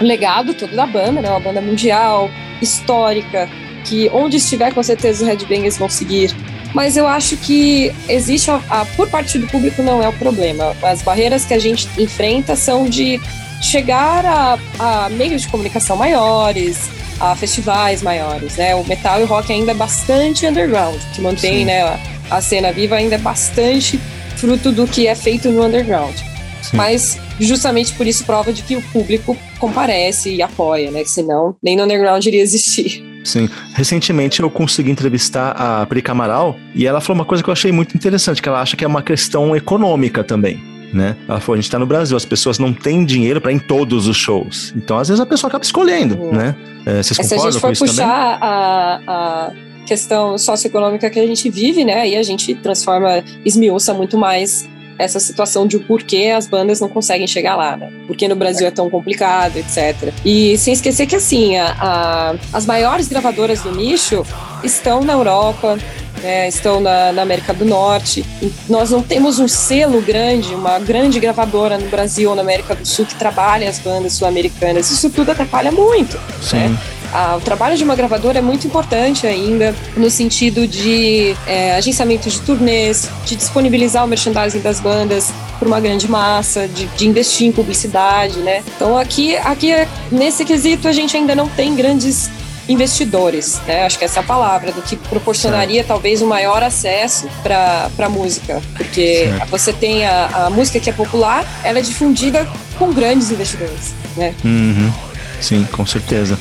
legado 0.00 0.54
todo 0.54 0.74
da 0.74 0.86
banda, 0.86 1.20
né, 1.20 1.28
uma 1.28 1.40
banda 1.40 1.60
mundial, 1.60 2.30
histórica, 2.62 3.48
que 3.84 4.08
onde 4.12 4.36
estiver, 4.36 4.72
com 4.72 4.82
certeza 4.82 5.22
os 5.22 5.28
Headbangers 5.28 5.78
vão 5.78 5.88
seguir. 5.88 6.34
Mas 6.74 6.96
eu 6.96 7.06
acho 7.06 7.36
que 7.36 7.92
existe, 8.08 8.50
a, 8.50 8.60
a, 8.70 8.84
por 8.96 9.08
parte 9.08 9.38
do 9.38 9.46
público 9.48 9.82
não 9.82 10.02
é 10.02 10.08
o 10.08 10.12
problema. 10.12 10.74
As 10.82 11.02
barreiras 11.02 11.44
que 11.44 11.52
a 11.52 11.58
gente 11.58 11.88
enfrenta 11.98 12.54
são 12.54 12.88
de 12.88 13.20
chegar 13.60 14.24
a, 14.24 14.58
a 14.78 15.08
meios 15.10 15.42
de 15.42 15.48
comunicação 15.48 15.96
maiores, 15.96 16.88
a 17.18 17.36
festivais 17.36 18.02
maiores, 18.02 18.56
né? 18.56 18.74
O 18.74 18.84
metal 18.86 19.20
e 19.20 19.24
o 19.24 19.26
rock 19.26 19.52
ainda 19.52 19.72
é 19.72 19.74
bastante 19.74 20.46
underground, 20.46 20.98
que 21.12 21.20
mantém, 21.20 21.58
Sim. 21.58 21.64
né, 21.66 21.82
a, 21.82 21.98
a, 22.30 22.40
cena 22.40 22.72
viva 22.72 22.96
ainda 22.96 23.16
é 23.16 23.18
bastante 23.18 24.00
fruto 24.36 24.72
do 24.72 24.86
que 24.86 25.06
é 25.06 25.14
feito 25.14 25.50
no 25.50 25.64
underground. 25.64 26.14
Sim. 26.62 26.76
Mas 26.76 27.18
justamente 27.38 27.94
por 27.94 28.06
isso 28.06 28.24
prova 28.24 28.52
de 28.52 28.62
que 28.62 28.76
o 28.76 28.82
público 28.82 29.36
comparece 29.58 30.34
e 30.34 30.42
apoia, 30.42 30.90
né? 30.90 31.02
Que 31.02 31.10
senão 31.10 31.56
nem 31.62 31.76
no 31.76 31.84
underground 31.84 32.24
iria 32.24 32.42
existir. 32.42 33.02
Sim. 33.24 33.48
Recentemente 33.74 34.40
eu 34.40 34.50
consegui 34.50 34.90
entrevistar 34.90 35.50
a 35.50 35.86
Pri 35.86 36.02
Camaral 36.02 36.56
e 36.74 36.86
ela 36.86 37.00
falou 37.00 37.20
uma 37.20 37.24
coisa 37.24 37.42
que 37.42 37.50
eu 37.50 37.52
achei 37.52 37.72
muito 37.72 37.94
interessante, 37.94 38.40
que 38.40 38.48
ela 38.48 38.60
acha 38.60 38.76
que 38.76 38.84
é 38.84 38.88
uma 38.88 39.02
questão 39.02 39.54
econômica 39.54 40.24
também 40.24 40.70
né? 40.92 41.16
Ela 41.28 41.40
falou, 41.40 41.54
a 41.54 41.56
gente 41.56 41.66
está 41.66 41.78
no 41.78 41.86
Brasil, 41.86 42.16
as 42.16 42.24
pessoas 42.24 42.58
não 42.58 42.72
têm 42.72 43.04
dinheiro 43.04 43.40
para 43.40 43.52
ir 43.52 43.56
em 43.56 43.58
todos 43.58 44.06
os 44.06 44.16
shows. 44.16 44.72
Então, 44.76 44.98
às 44.98 45.08
vezes, 45.08 45.20
a 45.20 45.26
pessoa 45.26 45.48
acaba 45.48 45.64
escolhendo, 45.64 46.16
uhum. 46.16 46.32
né? 46.32 46.56
É, 46.84 47.02
vocês 47.02 47.16
concordam 47.16 47.38
Se 47.38 47.46
a 47.46 47.50
gente 47.50 47.60
for 47.60 47.86
puxar 47.86 48.38
a, 48.40 49.00
a 49.06 49.52
questão 49.90 50.38
socioeconômica 50.38 51.10
que 51.10 51.18
a 51.18 51.26
gente 51.26 51.50
vive, 51.50 51.84
né? 51.84 52.02
Aí 52.02 52.16
a 52.16 52.22
gente 52.22 52.54
transforma, 52.54 53.24
esmiuça 53.44 53.92
muito 53.92 54.16
mais 54.16 54.68
essa 54.96 55.18
situação 55.18 55.66
de 55.66 55.78
o 55.78 55.80
porquê 55.80 56.32
as 56.36 56.46
bandas 56.46 56.78
não 56.78 56.88
conseguem 56.88 57.26
chegar 57.26 57.56
lá, 57.56 57.76
né? 57.76 57.90
Porque 58.06 58.28
no 58.28 58.36
Brasil 58.36 58.68
é 58.68 58.70
tão 58.70 58.88
complicado, 58.88 59.56
etc. 59.56 60.12
E 60.24 60.56
sem 60.58 60.74
esquecer 60.74 61.06
que, 61.06 61.16
assim, 61.16 61.56
a, 61.56 61.74
a, 61.80 62.34
as 62.52 62.66
maiores 62.66 63.08
gravadoras 63.08 63.62
do 63.62 63.72
nicho 63.72 64.24
estão 64.62 65.02
na 65.02 65.14
Europa, 65.14 65.76
né, 66.22 66.48
estão 66.48 66.80
na, 66.80 67.12
na, 67.12 67.22
América 67.22 67.52
do 67.52 67.64
Norte. 67.64 68.24
nós 68.68 68.90
não 68.90 69.02
temos 69.02 69.38
um 69.38 69.48
selo 69.48 70.00
grande, 70.00 70.54
uma 70.54 70.78
grande 70.78 71.18
gravadora 71.20 71.78
no 71.78 71.88
Brasil 71.88 72.30
ou 72.30 72.36
na 72.36 72.42
América 72.42 72.74
do 72.74 72.86
Sul 72.86 73.06
que 73.06 73.14
trabalha 73.14 73.68
as 73.68 73.78
bandas 73.78 74.14
sul-americanas. 74.14 74.90
Isso 74.90 75.10
tudo 75.10 75.30
atrapalha 75.30 75.70
muito. 75.70 76.18
Sim. 76.42 76.56
Né? 76.56 76.78
Ah, 77.12 77.36
o 77.36 77.40
trabalho 77.40 77.76
de 77.76 77.82
uma 77.82 77.96
gravadora 77.96 78.38
é 78.38 78.42
muito 78.42 78.66
importante 78.66 79.26
ainda 79.26 79.74
no 79.96 80.08
sentido 80.08 80.66
de 80.66 81.34
é, 81.44 81.74
agenciamento 81.74 82.30
de 82.30 82.40
turnês, 82.40 83.08
de 83.26 83.34
disponibilizar 83.34 84.04
o 84.04 84.08
merchandising 84.08 84.60
das 84.60 84.78
bandas 84.78 85.32
para 85.58 85.66
uma 85.66 85.80
grande 85.80 86.08
massa, 86.08 86.68
de, 86.68 86.86
de, 86.86 87.08
investir 87.08 87.48
em 87.48 87.52
publicidade, 87.52 88.38
né? 88.38 88.62
Então 88.76 88.96
aqui, 88.96 89.36
aqui 89.38 89.72
nesse 90.10 90.44
quesito 90.44 90.86
a 90.86 90.92
gente 90.92 91.16
ainda 91.16 91.34
não 91.34 91.48
tem 91.48 91.74
grandes 91.74 92.30
investidores, 92.70 93.60
né? 93.66 93.84
Acho 93.84 93.98
que 93.98 94.04
essa 94.04 94.20
é 94.20 94.22
a 94.22 94.26
palavra, 94.26 94.70
do 94.72 94.80
que 94.82 94.96
proporcionaria 94.96 95.76
certo. 95.76 95.88
talvez 95.88 96.22
um 96.22 96.26
maior 96.26 96.62
acesso 96.62 97.28
para 97.42 97.90
a 97.98 98.08
música. 98.08 98.62
Porque 98.76 99.28
certo. 99.28 99.50
você 99.50 99.72
tem 99.72 100.06
a, 100.06 100.46
a, 100.46 100.50
música 100.50 100.78
que 100.78 100.88
é 100.88 100.92
popular, 100.92 101.44
ela 101.64 101.78
é 101.78 101.82
difundida 101.82 102.46
com 102.78 102.92
grandes 102.92 103.30
investidores, 103.30 103.94
né? 104.16 104.34
Uhum. 104.44 104.92
Sim, 105.40 105.66
com 105.72 105.84
certeza. 105.84 106.38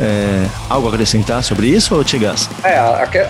É, 0.00 0.46
algo 0.68 0.88
a 0.88 0.90
acrescentar 0.90 1.42
sobre 1.42 1.66
isso, 1.66 1.94
ou 1.94 2.02
Tigas? 2.02 2.48
É, 2.64 2.78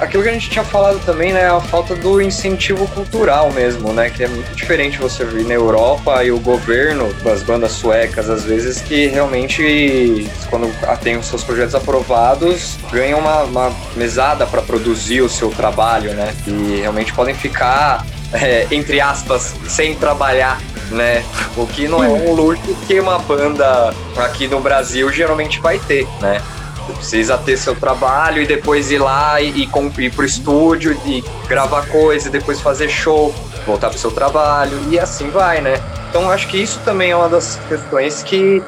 aquilo 0.01 0.23
que 0.23 0.29
a 0.29 0.33
gente 0.33 0.51
tinha 0.51 0.65
falado 0.65 0.99
também, 1.05 1.33
né, 1.33 1.51
a 1.51 1.61
falta 1.61 1.95
do 1.95 2.21
incentivo 2.21 2.87
cultural 2.89 3.51
mesmo, 3.53 3.93
né, 3.93 4.11
que 4.11 4.23
é 4.23 4.29
muito 4.29 4.55
diferente 4.55 4.99
você 4.99 5.25
vir 5.25 5.45
na 5.45 5.55
Europa 5.55 6.23
e 6.25 6.31
o 6.31 6.39
governo 6.39 7.13
das 7.23 7.43
bandas 7.43 7.73
suecas, 7.73 8.31
às 8.31 8.45
vezes, 8.45 8.81
que 8.81 9.07
realmente, 9.07 10.31
quando 10.49 10.73
tem 11.01 11.17
os 11.17 11.27
seus 11.27 11.45
projetos 11.45 11.75
aprovados, 11.75 12.77
ganham 12.91 13.19
uma, 13.19 13.43
uma 13.43 13.73
mesada 13.97 14.47
para 14.47 14.63
produzir 14.63 15.21
o 15.21 15.29
seu 15.29 15.51
trabalho, 15.51 16.13
né, 16.15 16.35
e 16.47 16.81
realmente 16.81 17.13
podem 17.13 17.35
ficar, 17.35 18.05
é, 18.33 18.67
entre 18.71 19.01
aspas, 19.01 19.55
sem 19.69 19.95
trabalhar 19.95 20.61
né? 20.93 21.25
O 21.57 21.67
que 21.67 21.89
não 21.89 22.05
é 22.05 22.09
um 22.09 22.33
luxo 22.33 22.63
que 22.87 23.01
uma 23.01 23.19
banda 23.19 23.93
aqui 24.17 24.47
no 24.47 24.61
Brasil 24.61 25.11
geralmente 25.11 25.61
vai 25.61 25.79
ter, 25.79 26.07
né? 26.21 26.41
Você 26.87 26.93
precisa 26.93 27.39
ter 27.39 27.57
seu 27.57 27.75
trabalho 27.75 28.43
e 28.43 28.47
depois 28.47 28.91
ir 28.91 28.99
lá 28.99 29.41
e, 29.41 29.51
e, 29.51 29.71
ir 29.99 30.11
pro 30.11 30.25
estúdio 30.25 30.99
e 31.07 31.25
gravar 31.49 31.87
coisa 31.87 32.29
e 32.29 32.31
depois 32.31 32.61
fazer 32.61 32.89
show. 32.89 33.35
voltar 33.67 33.91
pro 33.91 33.99
seu 33.99 34.11
trabalho 34.11 34.77
e 34.91 34.99
assim 34.99 35.31
vai, 35.31 35.61
né? 35.61 35.81
Então 36.11 36.31
acho 36.31 36.49
que 36.49 36.61
isso 36.61 36.81
também 36.85 37.13
é 37.13 37.17
uma 37.17 37.29
das 37.29 37.59
questões 37.69 38.23
que 38.23 38.63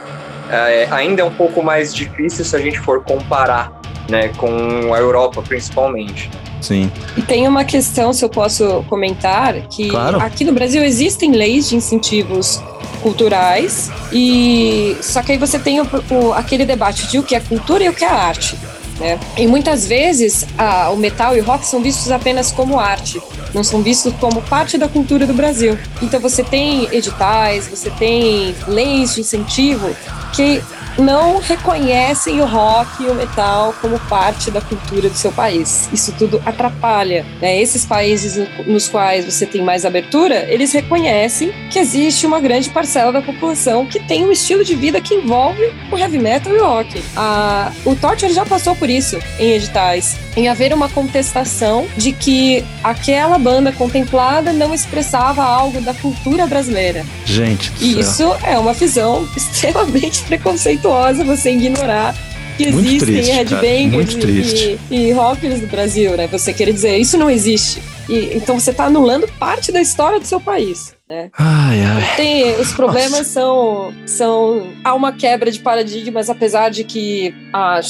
é, 0.49 0.87
ainda 0.91 1.23
é 1.23 1.25
um 1.25 1.35
pouco 1.35 1.63
mais 1.63 1.95
difícil 1.95 2.45
se 2.45 2.55
a 2.55 2.59
gente 2.59 2.79
for 2.79 3.03
comparar, 3.03 3.73
né, 4.09 4.29
com 4.37 4.95
a 4.95 4.99
Europa 4.99 5.43
principalmente. 5.43 6.31
Sim. 6.65 6.91
E 7.17 7.21
tem 7.23 7.47
uma 7.47 7.63
questão, 7.65 8.13
se 8.13 8.25
eu 8.25 8.29
posso 8.29 8.85
comentar, 8.89 9.55
que 9.69 9.89
Claro. 9.91 10.19
aqui 10.21 10.45
no 10.45 10.53
Brasil 10.53 10.83
existem 10.83 11.33
leis 11.33 11.69
de 11.69 11.77
incentivos 11.77 12.61
culturais 13.03 13.91
e 14.13 14.97
só 15.03 15.23
que 15.23 15.33
aí 15.33 15.39
você 15.39 15.59
tem 15.59 15.81
o- 15.81 15.89
o- 16.11 16.33
aquele 16.33 16.65
debate 16.65 17.07
de 17.07 17.19
o 17.19 17.23
que 17.23 17.35
é 17.35 17.41
cultura 17.41 17.85
e 17.85 17.89
o 17.89 17.93
que 17.93 18.03
é 18.05 18.09
arte. 18.09 18.57
Né? 18.99 19.19
E 19.37 19.47
muitas 19.47 19.87
vezes 19.87 20.47
a- 20.57 20.89
o 20.91 20.97
metal 20.97 21.37
e 21.37 21.41
o 21.41 21.45
rock 21.45 21.67
são 21.67 21.83
vistos 21.83 22.11
apenas 22.13 22.51
como 22.53 22.79
arte, 22.79 23.21
não 23.53 23.63
são 23.65 23.83
vistos 23.83 24.15
como 24.21 24.41
parte 24.43 24.79
da 24.79 24.89
cultura 24.89 25.27
do 25.27 25.35
Brasil. 25.35 25.77
Então 26.01 26.19
você 26.21 26.43
tem 26.45 26.89
editais, 26.93 27.67
você 27.69 27.91
tem 27.91 28.55
leis 28.69 29.15
de 29.17 29.21
incentivo 29.23 29.95
que 30.33 30.63
não 30.99 31.39
reconhecem 31.39 32.41
o 32.41 32.45
rock 32.47 33.03
e 33.03 33.07
o 33.07 33.15
metal 33.15 33.75
como 33.81 33.99
parte 34.01 34.51
da 34.51 34.61
cultura 34.61 35.09
do 35.09 35.17
seu 35.17 35.33
país. 35.33 35.89
Isso 35.93 36.13
tudo 36.17 36.41
atrapalha. 36.47 37.25
Né? 37.41 37.61
Esses 37.61 37.85
países 37.85 38.37
no- 38.37 38.65
nos 38.73 38.89
quais 38.89 39.25
você 39.25 39.45
tem 39.47 39.63
mais 39.63 39.85
abertura, 39.85 40.47
eles 40.49 40.73
reconhecem 40.73 41.53
que 41.71 41.79
existe 41.79 42.27
uma 42.27 42.39
grande 42.41 42.71
parcela 42.71 43.13
da 43.13 43.21
população 43.23 43.87
que 43.87 43.99
tem 44.01 44.25
um 44.25 44.31
estilo 44.33 44.65
de 44.65 44.75
vida 44.75 45.01
que 45.01 45.15
envolve 45.15 45.73
o 45.91 45.99
heavy 45.99 46.19
metal 46.19 46.53
e 46.55 46.59
o 46.59 46.65
rock. 46.67 47.03
Ah, 47.17 47.73
o 47.85 47.95
Torture 47.97 48.33
já 48.33 48.45
passou 48.47 48.75
por 48.77 48.89
isso 48.89 49.19
em 49.39 49.51
editais, 49.53 50.17
em 50.37 50.49
haver 50.49 50.73
uma 50.73 50.89
contestação 50.89 51.87
de 51.97 52.13
que 52.13 52.65
aquela 52.83 53.39
banda 53.39 53.73
contemplada 53.73 54.53
não 54.53 54.73
expressava 54.75 55.43
algo 55.43 55.81
da 55.81 55.95
cultura 55.95 56.47
brasileira. 56.47 57.05
Gente 57.25 57.71
do 57.71 57.79
céu. 57.79 58.01
isso 58.01 58.37
é 58.45 58.59
uma 58.59 58.73
visão 58.73 59.29
extremamente 59.37 60.23
preconceituosa 60.23 60.84
você 61.25 61.51
ignorar 61.51 62.15
que 62.57 62.71
Muito 62.71 62.87
existem 62.87 63.15
triste, 63.15 63.33
headbangers 63.33 64.15
e, 64.15 64.79
e, 64.91 64.97
e 65.09 65.13
rockers 65.13 65.61
do 65.61 65.67
Brasil, 65.67 66.17
né? 66.17 66.27
Você 66.29 66.53
querer 66.53 66.73
dizer 66.73 66.97
isso 66.97 67.19
não 67.19 67.29
existe. 67.29 67.83
E, 68.09 68.37
então 68.37 68.59
você 68.59 68.71
está 68.71 68.85
anulando 68.85 69.27
parte 69.39 69.73
da 69.73 69.81
história 69.81 70.21
do 70.21 70.27
seu 70.27 70.41
país. 70.41 70.95
Né? 71.09 71.31
Ai, 71.39 71.81
ai. 71.83 72.17
Tem, 72.17 72.61
os 72.61 72.73
problemas 72.73 73.27
são, 73.27 73.93
são. 74.07 74.69
Há 74.85 74.95
uma 74.95 75.13
quebra 75.13 75.51
de 75.51 75.61
paradigmas, 75.61 76.31
apesar 76.31 76.71
de 76.71 76.85
que 76.85 77.35
ah, 77.53 77.81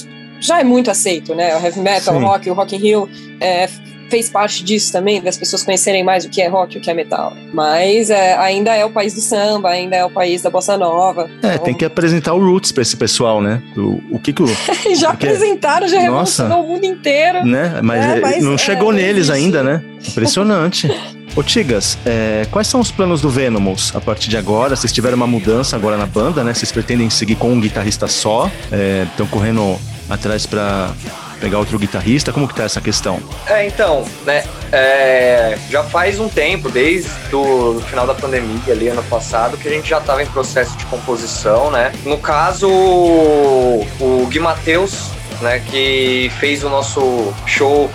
já 0.41 0.61
é 0.61 0.65
muito 0.65 0.91
aceito, 0.91 1.35
né? 1.35 1.57
O 1.57 1.63
heavy 1.63 1.81
metal, 1.81 2.17
o 2.17 2.19
Sim. 2.19 2.25
rock, 2.25 2.51
o 2.51 2.55
Rock 2.55 2.77
in 2.77 2.79
Rio 2.79 3.09
é, 3.41 3.69
fez 4.15 4.31
parte 4.31 4.63
disso 4.63 4.93
também, 4.93 5.21
das 5.21 5.37
pessoas 5.37 5.65
conhecerem 5.65 6.05
mais 6.05 6.25
o 6.25 6.29
que 6.29 6.41
é 6.41 6.47
rock 6.47 6.77
e 6.77 6.79
o 6.79 6.81
que 6.81 6.89
é 6.89 6.95
metal. 6.95 7.37
Mas 7.53 8.11
é, 8.11 8.37
ainda 8.39 8.73
é 8.73 8.85
o 8.85 8.91
país 8.91 9.13
do 9.13 9.21
samba, 9.21 9.71
ainda 9.71 9.97
é 9.97 10.05
o 10.05 10.11
país 10.11 10.41
da 10.41 10.51
bossa 10.51 10.79
nova. 10.79 11.29
É, 11.43 11.59
tem 11.59 11.75
que 11.75 11.85
apresentar 11.85 12.33
o 12.33 12.39
Roots 12.39 12.71
pra 12.71 12.83
esse 12.83 12.97
pessoal, 12.97 13.43
né? 13.43 13.61
O, 13.77 14.01
o 14.13 14.19
que 14.21 14.33
que 14.33 14.41
o. 14.41 14.47
já 14.95 15.11
Porque- 15.11 15.27
apresentaram, 15.27 15.89
já 15.89 15.97
Nossa. 16.09 16.45
revolucionou 16.45 16.65
o 16.65 16.69
mundo 16.69 16.85
inteiro. 16.85 17.45
né? 17.45 17.81
Mas, 17.83 18.05
É, 18.05 18.17
eh, 18.19 18.21
mas, 18.21 18.45
não 18.45 18.55
é, 18.55 18.59
chegou 18.59 18.93
neles 18.93 19.31
ainda, 19.31 19.65
né? 19.65 19.83
Impressionante. 20.07 20.89
Ô 21.35 21.43
Tigas, 21.43 21.99
é, 22.07 22.47
quais 22.53 22.69
são 22.69 22.79
os 22.79 22.93
planos 22.93 23.21
do 23.21 23.29
Venomous 23.29 23.91
a 23.97 24.01
partir 24.01 24.31
de 24.31 24.37
agora? 24.37 24.77
Vocês 24.77 24.93
tiveram 24.93 25.17
uma 25.17 25.27
mudança 25.27 25.75
agora 25.75 25.97
na 25.97 26.07
banda, 26.07 26.45
né? 26.45 26.55
Vocês 26.55 26.71
pretendem 26.71 27.11
seguir 27.11 27.35
com 27.35 27.53
um 27.53 27.61
guitarrista 27.61 28.07
só? 28.07 28.49
Estão 29.11 29.27
correndo 29.27 29.77
atrás 30.09 30.47
pra 30.47 30.93
pegar 31.45 31.59
outro 31.59 31.79
guitarrista? 31.79 32.33
Como 32.33 32.49
que 32.49 32.55
tá 32.55 32.65
essa 32.65 32.81
questão? 32.81 33.21
É, 33.47 33.67
então, 33.67 34.03
né, 34.25 34.45
é, 34.73 35.59
já 35.69 35.85
faz 35.85 36.19
um 36.19 36.27
tempo, 36.27 36.71
desde 36.71 37.11
o 37.35 37.83
final 37.87 38.07
da 38.07 38.15
pandemia 38.15 38.73
ali, 38.73 38.89
ano 38.89 39.03
passado, 39.05 39.59
que 39.59 39.69
a 39.69 39.71
gente 39.71 39.91
já 39.91 39.99
estava 39.99 40.23
em 40.23 40.27
processo 40.27 40.75
de 40.79 40.87
composição, 40.87 41.71
né? 41.71 41.93
No 42.07 42.17
caso, 42.17 42.67
o 42.67 44.27
Gui 44.31 44.39
Matheus, 44.39 45.11
né, 45.43 45.61
que 45.71 46.33
fez 46.41 46.65
o 46.65 46.71
nosso 46.71 47.35
show 47.45 47.91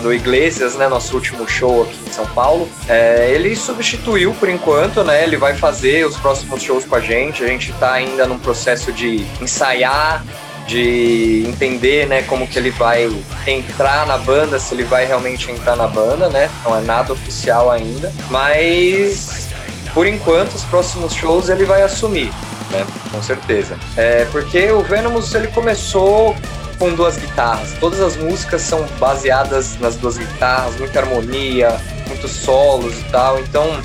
do 0.00 0.14
Iglesias, 0.14 0.76
né, 0.76 0.86
nosso 0.86 1.16
último 1.16 1.48
show 1.48 1.82
aqui 1.82 1.98
em 2.06 2.12
São 2.12 2.26
Paulo, 2.26 2.68
é, 2.88 3.32
ele 3.34 3.56
substituiu 3.56 4.32
por 4.34 4.48
enquanto, 4.48 5.02
né, 5.02 5.24
ele 5.24 5.36
vai 5.36 5.56
fazer 5.56 6.06
os 6.06 6.16
próximos 6.16 6.62
shows 6.62 6.84
com 6.84 6.94
a 6.94 7.00
gente, 7.00 7.42
a 7.42 7.48
gente 7.48 7.72
tá 7.72 7.92
ainda 7.92 8.24
num 8.24 8.38
processo 8.38 8.92
de 8.92 9.26
ensaiar, 9.40 10.24
de 10.66 11.44
entender, 11.46 12.06
né, 12.06 12.22
como 12.22 12.46
que 12.46 12.58
ele 12.58 12.70
vai 12.70 13.10
entrar 13.46 14.06
na 14.06 14.16
banda, 14.16 14.58
se 14.58 14.74
ele 14.74 14.84
vai 14.84 15.04
realmente 15.04 15.50
entrar 15.50 15.76
na 15.76 15.86
banda, 15.86 16.28
né? 16.28 16.50
Não 16.64 16.76
é 16.76 16.80
nada 16.80 17.12
oficial 17.12 17.70
ainda, 17.70 18.12
mas 18.30 19.48
por 19.92 20.06
enquanto 20.06 20.54
os 20.54 20.64
próximos 20.64 21.14
shows 21.14 21.48
ele 21.48 21.64
vai 21.64 21.82
assumir, 21.82 22.32
né? 22.70 22.86
Com 23.10 23.22
certeza. 23.22 23.78
É 23.96 24.26
porque 24.32 24.70
o 24.70 24.82
Venomous 24.82 25.34
ele 25.34 25.48
começou 25.48 26.34
com 26.78 26.92
duas 26.94 27.16
guitarras. 27.16 27.72
Todas 27.78 28.00
as 28.00 28.16
músicas 28.16 28.62
são 28.62 28.84
baseadas 28.98 29.78
nas 29.78 29.96
duas 29.96 30.18
guitarras, 30.18 30.76
muita 30.76 31.00
harmonia, 31.00 31.80
muitos 32.08 32.32
solos 32.32 32.98
e 32.98 33.04
tal. 33.04 33.38
Então 33.38 33.80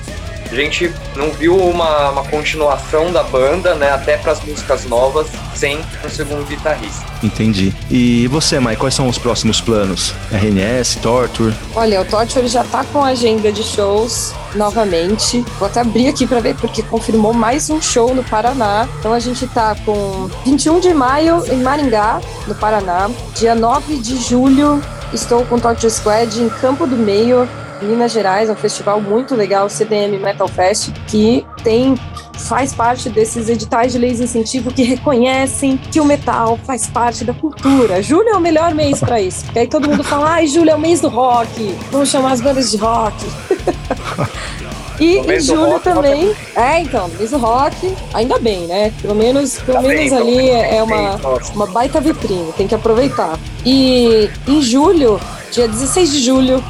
a 0.51 0.55
gente 0.55 0.91
não 1.15 1.31
viu 1.31 1.55
uma, 1.55 2.09
uma 2.09 2.23
continuação 2.23 3.11
da 3.11 3.23
banda, 3.23 3.75
né? 3.75 3.91
Até 3.91 4.17
para 4.17 4.31
as 4.31 4.43
músicas 4.43 4.85
novas, 4.85 5.27
sem 5.55 5.79
um 6.03 6.09
segundo 6.09 6.45
guitarrista. 6.45 7.05
Entendi. 7.21 7.73
E 7.89 8.27
você, 8.27 8.59
Mai, 8.59 8.75
quais 8.75 8.93
são 8.93 9.07
os 9.07 9.17
próximos 9.17 9.61
planos? 9.61 10.13
RNS, 10.31 10.97
Torture? 11.01 11.53
Olha, 11.75 12.01
o 12.01 12.05
Torture 12.05 12.47
já 12.47 12.63
tá 12.63 12.83
com 12.85 13.03
a 13.03 13.09
agenda 13.09 13.51
de 13.51 13.63
shows 13.63 14.33
novamente. 14.55 15.43
Vou 15.59 15.67
até 15.67 15.81
abrir 15.81 16.07
aqui 16.07 16.25
para 16.25 16.39
ver, 16.39 16.55
porque 16.55 16.81
confirmou 16.81 17.33
mais 17.33 17.69
um 17.69 17.81
show 17.81 18.15
no 18.15 18.23
Paraná. 18.23 18.87
Então 18.99 19.13
a 19.13 19.19
gente 19.19 19.45
tá 19.47 19.75
com 19.85 20.29
21 20.45 20.79
de 20.79 20.93
maio 20.93 21.43
em 21.51 21.57
Maringá, 21.57 22.21
no 22.47 22.55
Paraná. 22.55 23.09
Dia 23.35 23.53
9 23.53 23.97
de 23.97 24.17
julho, 24.17 24.81
estou 25.13 25.45
com 25.45 25.55
o 25.55 25.61
Torture 25.61 25.91
Squad 25.91 26.41
em 26.41 26.49
Campo 26.49 26.87
do 26.87 26.95
Meio, 26.95 27.47
Minas 27.81 28.11
Gerais, 28.11 28.49
é 28.49 28.51
um 28.51 28.55
festival 28.55 29.01
muito 29.01 29.35
legal, 29.35 29.65
o 29.65 29.69
CDM 29.69 30.17
Metal 30.19 30.47
Fest, 30.47 30.91
que 31.07 31.45
tem 31.63 31.95
faz 32.39 32.73
parte 32.73 33.09
desses 33.09 33.49
editais 33.49 33.91
de 33.91 33.97
leis 33.99 34.17
de 34.17 34.23
incentivo 34.23 34.71
que 34.71 34.81
reconhecem 34.83 35.77
que 35.77 35.99
o 35.99 36.05
metal 36.05 36.57
faz 36.65 36.87
parte 36.87 37.25
da 37.25 37.33
cultura. 37.33 38.01
Julho 38.01 38.29
é 38.29 38.35
o 38.37 38.39
melhor 38.39 38.73
mês 38.73 38.99
para 38.99 39.19
isso, 39.21 39.43
porque 39.45 39.59
aí 39.59 39.67
todo 39.67 39.89
mundo 39.89 40.03
fala: 40.03 40.31
"Ai, 40.31 40.47
julho 40.47 40.69
é 40.69 40.75
o 40.75 40.79
mês 40.79 41.01
do 41.01 41.09
rock. 41.09 41.75
Vamos 41.91 42.09
chamar 42.09 42.31
as 42.31 42.41
bandas 42.41 42.71
de 42.71 42.77
rock". 42.77 43.15
E 44.99 45.17
em 45.19 45.39
julho 45.39 45.71
rock, 45.71 45.83
também. 45.85 46.35
É, 46.53 46.81
então, 46.81 47.07
mês 47.17 47.31
do 47.31 47.37
rock, 47.37 47.95
ainda 48.13 48.37
bem, 48.37 48.67
né? 48.67 48.91
Pelo 49.01 49.15
menos, 49.15 49.57
pelo 49.59 49.77
Tá 49.77 49.81
bem, 49.81 49.91
menos 49.91 50.11
então, 50.11 50.27
ali 50.27 50.49
é 50.49 50.83
uma, 50.83 51.17
Nossa. 51.17 51.53
uma 51.53 51.67
baita 51.67 52.01
vitrine, 52.01 52.51
tem 52.57 52.67
que 52.67 52.75
aproveitar. 52.75 53.39
E 53.65 54.29
em 54.45 54.61
julho, 54.61 55.17
dia 55.53 55.69
16 55.69 56.11
de 56.11 56.19
julho, 56.19 56.61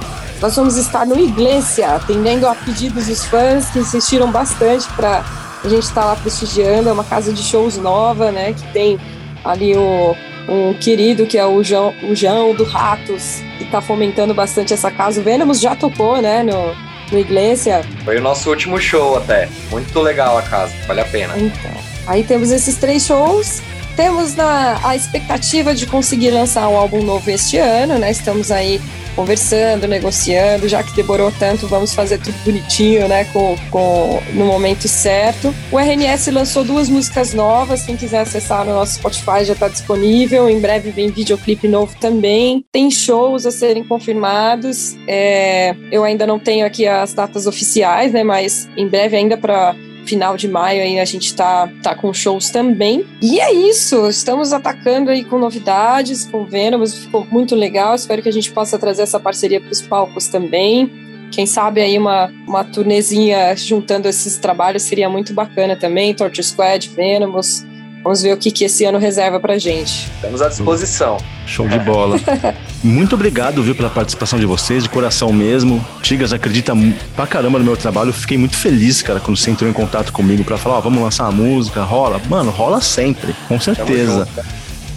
nós 0.42 0.56
vamos 0.56 0.78
estar 0.78 1.06
no 1.06 1.20
Iglesia, 1.20 1.96
atendendo 1.96 2.48
a 2.48 2.56
pedidos 2.56 3.08
dos 3.08 3.26
fãs 3.26 3.70
que 3.70 3.80
insistiram 3.80 4.32
bastante 4.32 4.88
para 4.94 5.24
a 5.64 5.68
gente 5.68 5.84
estar 5.84 6.06
lá 6.06 6.16
prestigiando. 6.16 6.88
É 6.88 6.92
uma 6.94 7.04
casa 7.04 7.34
de 7.34 7.44
shows 7.44 7.78
nova, 7.78 8.32
né? 8.32 8.54
Que 8.54 8.66
tem 8.72 9.00
ali 9.44 9.76
o, 9.76 10.16
um 10.48 10.74
querido 10.74 11.26
que 11.26 11.38
é 11.38 11.46
o 11.46 11.62
João, 11.62 11.94
o 12.04 12.16
João 12.16 12.56
do 12.56 12.64
Ratos, 12.64 13.42
que 13.58 13.66
está 13.66 13.82
fomentando 13.82 14.34
bastante 14.34 14.74
essa 14.74 14.90
casa. 14.90 15.20
O 15.20 15.24
Venomous 15.24 15.60
já 15.60 15.76
tocou, 15.76 16.22
né? 16.22 16.42
No, 16.42 16.74
no 17.12 17.20
Iglesia. 17.20 17.82
Foi 18.06 18.18
o 18.18 18.22
nosso 18.22 18.50
último 18.50 18.80
show 18.80 19.18
até. 19.18 19.50
Muito 19.70 20.00
legal 20.00 20.38
a 20.38 20.42
casa, 20.42 20.74
vale 20.88 21.02
a 21.02 21.06
pena. 21.06 21.38
Então, 21.38 21.72
aí 22.08 22.24
temos 22.24 22.50
esses 22.50 22.78
três 22.78 23.06
shows. 23.06 23.62
Temos 24.00 24.34
na, 24.34 24.80
a 24.82 24.96
expectativa 24.96 25.76
de 25.76 25.86
conseguir 25.86 26.32
lançar 26.32 26.70
um 26.70 26.78
álbum 26.78 27.04
novo 27.04 27.30
este 27.30 27.58
ano, 27.58 27.98
né? 27.98 28.10
Estamos 28.10 28.50
aí 28.50 28.80
conversando, 29.14 29.90
negociando, 29.90 30.70
já 30.70 30.82
que 30.82 30.96
demorou 30.96 31.30
tanto, 31.38 31.68
vamos 31.68 31.94
fazer 31.94 32.18
tudo 32.18 32.38
bonitinho, 32.46 33.10
né? 33.10 33.26
Com, 33.26 33.58
com, 33.70 34.24
no 34.34 34.46
momento 34.46 34.88
certo. 34.88 35.54
O 35.70 35.78
RNS 35.78 36.32
lançou 36.32 36.64
duas 36.64 36.88
músicas 36.88 37.34
novas, 37.34 37.84
quem 37.84 37.98
quiser 37.98 38.22
acessar 38.22 38.64
no 38.64 38.74
nosso 38.74 38.94
Spotify 38.94 39.44
já 39.44 39.52
está 39.52 39.68
disponível. 39.68 40.50
Em 40.50 40.62
breve 40.62 40.92
vem 40.92 41.12
videoclipe 41.12 41.68
novo 41.68 41.94
também. 42.00 42.64
Tem 42.72 42.90
shows 42.90 43.46
a 43.46 43.52
serem 43.52 43.84
confirmados. 43.84 44.96
É, 45.10 45.76
eu 45.92 46.06
ainda 46.06 46.26
não 46.26 46.40
tenho 46.40 46.66
aqui 46.66 46.88
as 46.88 47.14
datas 47.14 47.46
oficiais, 47.48 48.14
né? 48.14 48.24
Mas 48.24 48.66
em 48.78 48.88
breve 48.88 49.18
ainda 49.18 49.36
para 49.36 49.76
final 50.10 50.36
de 50.36 50.48
maio 50.48 50.82
aí 50.82 51.00
a 51.00 51.06
gente 51.06 51.36
tá, 51.36 51.70
tá 51.84 51.94
com 51.94 52.12
shows 52.12 52.50
também. 52.50 53.06
E 53.22 53.40
é 53.40 53.54
isso, 53.54 54.08
estamos 54.08 54.52
atacando 54.52 55.12
aí 55.12 55.24
com 55.24 55.38
novidades, 55.38 56.26
com 56.26 56.44
Venomous, 56.46 56.96
ficou 56.96 57.26
muito 57.26 57.56
legal. 57.56 57.94
Espero 57.94 58.22
que 58.22 58.30
a 58.30 58.34
gente 58.34 58.52
possa 58.52 58.80
trazer 58.80 59.04
essa 59.04 59.20
parceria 59.20 59.62
para 59.62 59.72
os 59.72 59.82
palcos 59.82 60.28
também. 60.28 60.92
Quem 61.32 61.46
sabe 61.46 61.80
aí 61.80 61.96
uma, 61.98 62.34
uma 62.48 62.64
turnezinha 62.64 63.56
juntando 63.56 64.08
esses 64.08 64.38
trabalhos 64.38 64.82
seria 64.84 65.08
muito 65.08 65.32
bacana 65.32 65.76
também. 65.76 66.14
Torture 66.16 66.44
Squad, 66.44 66.90
Venomous. 66.90 67.64
Vamos 68.04 68.22
ver 68.22 68.34
o 68.34 68.38
que, 68.38 68.52
que 68.52 68.64
esse 68.64 68.86
ano 68.86 68.98
reserva 68.98 69.40
pra 69.40 69.58
gente. 69.58 70.10
Estamos 70.16 70.42
à 70.42 70.48
disposição. 70.48 71.18
Show 71.46 71.68
de 71.68 71.78
bola. 71.80 72.18
muito 72.84 73.16
obrigado, 73.16 73.62
viu, 73.62 73.76
pela 73.76 73.90
participação 73.90 74.40
de 74.40 74.46
vocês, 74.46 74.84
de 74.84 74.90
coração 74.90 75.34
mesmo. 75.34 75.86
Tigas 76.02 76.32
acredita 76.32 76.74
pra 77.16 77.28
caramba 77.28 77.60
no 77.60 77.66
meu 77.66 77.76
trabalho. 77.76 78.10
Eu 78.10 78.14
fiquei 78.14 78.38
muito 78.38 78.56
feliz, 78.56 79.02
cara, 79.02 79.20
quando 79.20 79.38
você 79.38 79.52
entrou 79.52 79.70
em 79.70 79.74
contato 79.74 80.14
comigo 80.14 80.44
pra 80.44 80.58
falar, 80.58 80.78
ó, 80.78 80.82
vamos 80.82 81.04
lançar 81.04 81.24
uma 81.26 81.32
música, 81.32 81.84
rola. 81.84 82.22
Mano, 82.30 82.52
rola 82.52 82.80
sempre, 82.80 83.36
com 83.48 83.60
certeza. 83.60 84.28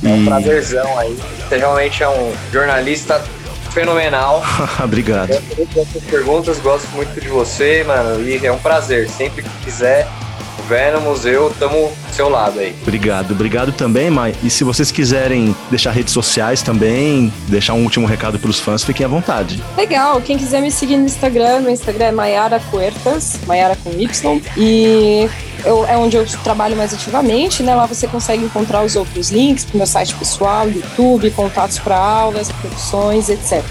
É 0.05 0.09
um 0.09 0.25
prazerzão 0.25 0.99
aí. 0.99 1.17
Você 1.49 1.57
realmente 1.57 2.03
é 2.03 2.09
um 2.09 2.33
jornalista 2.53 3.21
fenomenal. 3.73 4.43
Obrigado. 4.83 5.31
perguntas, 6.09 6.59
gosto 6.61 6.89
muito 6.95 7.21
de 7.21 7.29
você, 7.29 7.83
mano. 7.85 8.29
E 8.29 8.45
é 8.47 8.53
um 8.53 8.59
prazer. 8.59 9.09
Sempre 9.09 9.43
que 9.43 9.51
quiser, 9.65 10.07
Venomos, 10.73 11.27
eu 11.27 11.55
tamo 11.59 11.93
do 12.09 12.15
seu 12.15 12.31
lado 12.31 12.59
aí. 12.59 12.75
Obrigado, 12.81 13.33
obrigado 13.33 13.73
também, 13.73 14.09
Mai. 14.09 14.35
E 14.43 14.49
se 14.49 14.65
vocês 14.65 14.91
quiserem 14.91 15.55
deixar 15.69 15.91
redes 15.91 16.15
sociais 16.15 16.63
também, 16.63 17.31
deixar 17.47 17.75
um 17.75 17.83
último 17.83 18.07
recado 18.07 18.39
pros 18.39 18.59
fãs, 18.59 18.83
fiquem 18.83 19.05
à 19.05 19.09
vontade. 19.09 19.63
Legal, 19.77 20.19
quem 20.23 20.39
quiser 20.39 20.63
me 20.63 20.71
seguir 20.71 20.97
no 20.97 21.05
Instagram, 21.05 21.61
meu 21.61 21.73
Instagram 21.73 22.07
é 22.07 22.13
Maiara 22.13 22.59
Coertas, 22.71 23.39
Maiara 23.47 23.77
com 23.85 23.91
Y. 23.91 24.41
E 24.57 25.29
eu, 25.65 25.87
é 25.87 25.97
onde 25.97 26.17
eu 26.17 26.27
trabalho 26.43 26.77
mais 26.77 26.93
ativamente, 26.93 27.63
né? 27.63 27.75
Lá 27.75 27.87
você 27.87 28.07
consegue 28.07 28.45
encontrar 28.45 28.83
os 28.83 28.97
outros 28.97 29.31
links 29.31 29.65
pro 29.65 29.77
meu 29.77 29.87
site 29.87 30.15
pessoal, 30.15 30.69
YouTube, 30.69 31.31
contatos 31.31 31.79
para 31.79 31.97
aulas, 31.97 32.51
produções, 32.51 33.29
etc. 33.29 33.63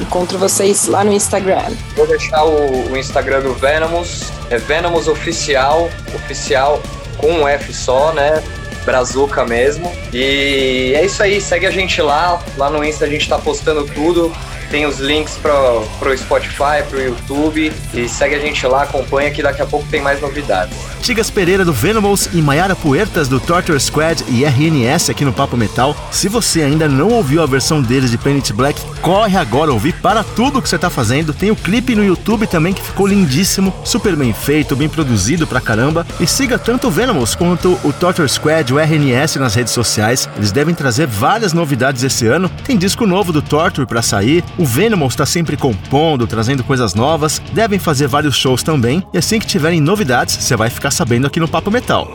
Encontro 0.00 0.38
vocês 0.38 0.86
lá 0.86 1.04
no 1.04 1.12
Instagram. 1.12 1.72
Vou 1.96 2.06
deixar 2.06 2.44
o, 2.44 2.92
o 2.92 2.96
Instagram 2.96 3.40
do 3.40 3.54
Venomous, 3.54 4.32
é 4.50 4.58
Venomous 4.58 5.08
Oficial, 5.08 5.90
oficial 6.14 6.80
com 7.18 7.28
um 7.28 7.48
F 7.48 7.72
só, 7.72 8.12
né? 8.12 8.42
Brazuca 8.84 9.44
mesmo. 9.44 9.92
E 10.12 10.92
é 10.96 11.04
isso 11.04 11.22
aí, 11.22 11.40
segue 11.40 11.66
a 11.66 11.70
gente 11.70 12.00
lá. 12.00 12.42
Lá 12.56 12.70
no 12.70 12.82
Insta 12.84 13.04
a 13.04 13.08
gente 13.08 13.28
tá 13.28 13.38
postando 13.38 13.84
tudo. 13.84 14.32
Tem 14.70 14.86
os 14.86 14.98
links 15.00 15.36
para 15.36 15.52
pro 15.98 16.16
Spotify, 16.16 16.82
pro 16.88 17.00
YouTube. 17.00 17.72
E 17.92 18.08
segue 18.08 18.36
a 18.36 18.38
gente 18.38 18.64
lá, 18.66 18.84
acompanha 18.84 19.30
que 19.30 19.42
daqui 19.42 19.60
a 19.60 19.66
pouco 19.66 19.86
tem 19.88 20.00
mais 20.00 20.20
novidades. 20.20 20.76
Tigas 21.02 21.30
Pereira 21.30 21.64
do 21.64 21.72
Venomous 21.72 22.28
e 22.32 22.42
Mayara 22.42 22.76
Puertas 22.76 23.26
do 23.26 23.40
Torture 23.40 23.80
Squad 23.80 24.22
e 24.28 24.44
RNS 24.44 25.10
aqui 25.10 25.24
no 25.24 25.32
Papo 25.32 25.56
Metal. 25.56 25.96
Se 26.10 26.28
você 26.28 26.62
ainda 26.62 26.86
não 26.86 27.08
ouviu 27.08 27.42
a 27.42 27.46
versão 27.46 27.82
deles 27.82 28.10
de 28.10 28.18
Planet 28.18 28.52
Black, 28.52 28.80
corre 29.00 29.36
agora 29.36 29.72
ouvir 29.72 29.94
para 29.94 30.22
tudo 30.22 30.60
que 30.60 30.68
você 30.68 30.78
tá 30.78 30.90
fazendo. 30.90 31.32
Tem 31.32 31.50
o 31.50 31.56
clipe 31.56 31.96
no 31.96 32.04
YouTube 32.04 32.46
também 32.46 32.72
que 32.72 32.82
ficou 32.82 33.06
lindíssimo, 33.06 33.74
super 33.82 34.14
bem 34.14 34.32
feito, 34.32 34.76
bem 34.76 34.88
produzido 34.88 35.46
pra 35.46 35.60
caramba. 35.60 36.06
E 36.20 36.26
siga 36.26 36.58
tanto 36.58 36.88
o 36.88 36.90
Venomous 36.90 37.34
quanto 37.34 37.78
o 37.82 37.92
Torture 37.92 38.28
Squad, 38.28 38.72
o 38.72 38.78
RNS 38.78 39.38
nas 39.38 39.54
redes 39.54 39.72
sociais. 39.72 40.28
Eles 40.36 40.52
devem 40.52 40.74
trazer 40.74 41.06
várias 41.06 41.52
novidades 41.52 42.04
esse 42.04 42.26
ano. 42.26 42.48
Tem 42.62 42.76
disco 42.76 43.06
novo 43.06 43.32
do 43.32 43.42
Torture 43.42 43.86
para 43.86 44.02
sair. 44.02 44.44
O 44.60 44.64
Venomous 44.66 45.14
está 45.14 45.24
sempre 45.24 45.56
compondo, 45.56 46.26
trazendo 46.26 46.62
coisas 46.62 46.94
novas. 46.94 47.40
Devem 47.54 47.78
fazer 47.78 48.06
vários 48.06 48.36
shows 48.36 48.62
também. 48.62 49.02
E 49.10 49.16
assim 49.16 49.38
que 49.38 49.46
tiverem 49.46 49.80
novidades, 49.80 50.36
você 50.36 50.54
vai 50.54 50.68
ficar 50.68 50.90
sabendo 50.90 51.26
aqui 51.26 51.40
no 51.40 51.48
Papo 51.48 51.70
Metal. 51.70 52.06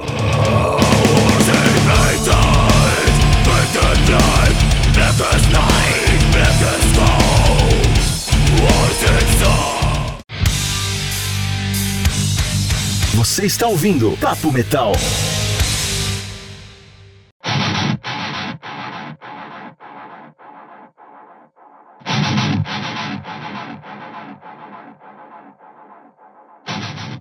Você 13.15 13.45
está 13.47 13.65
ouvindo 13.65 14.15
Papo 14.21 14.51
Metal. 14.51 14.91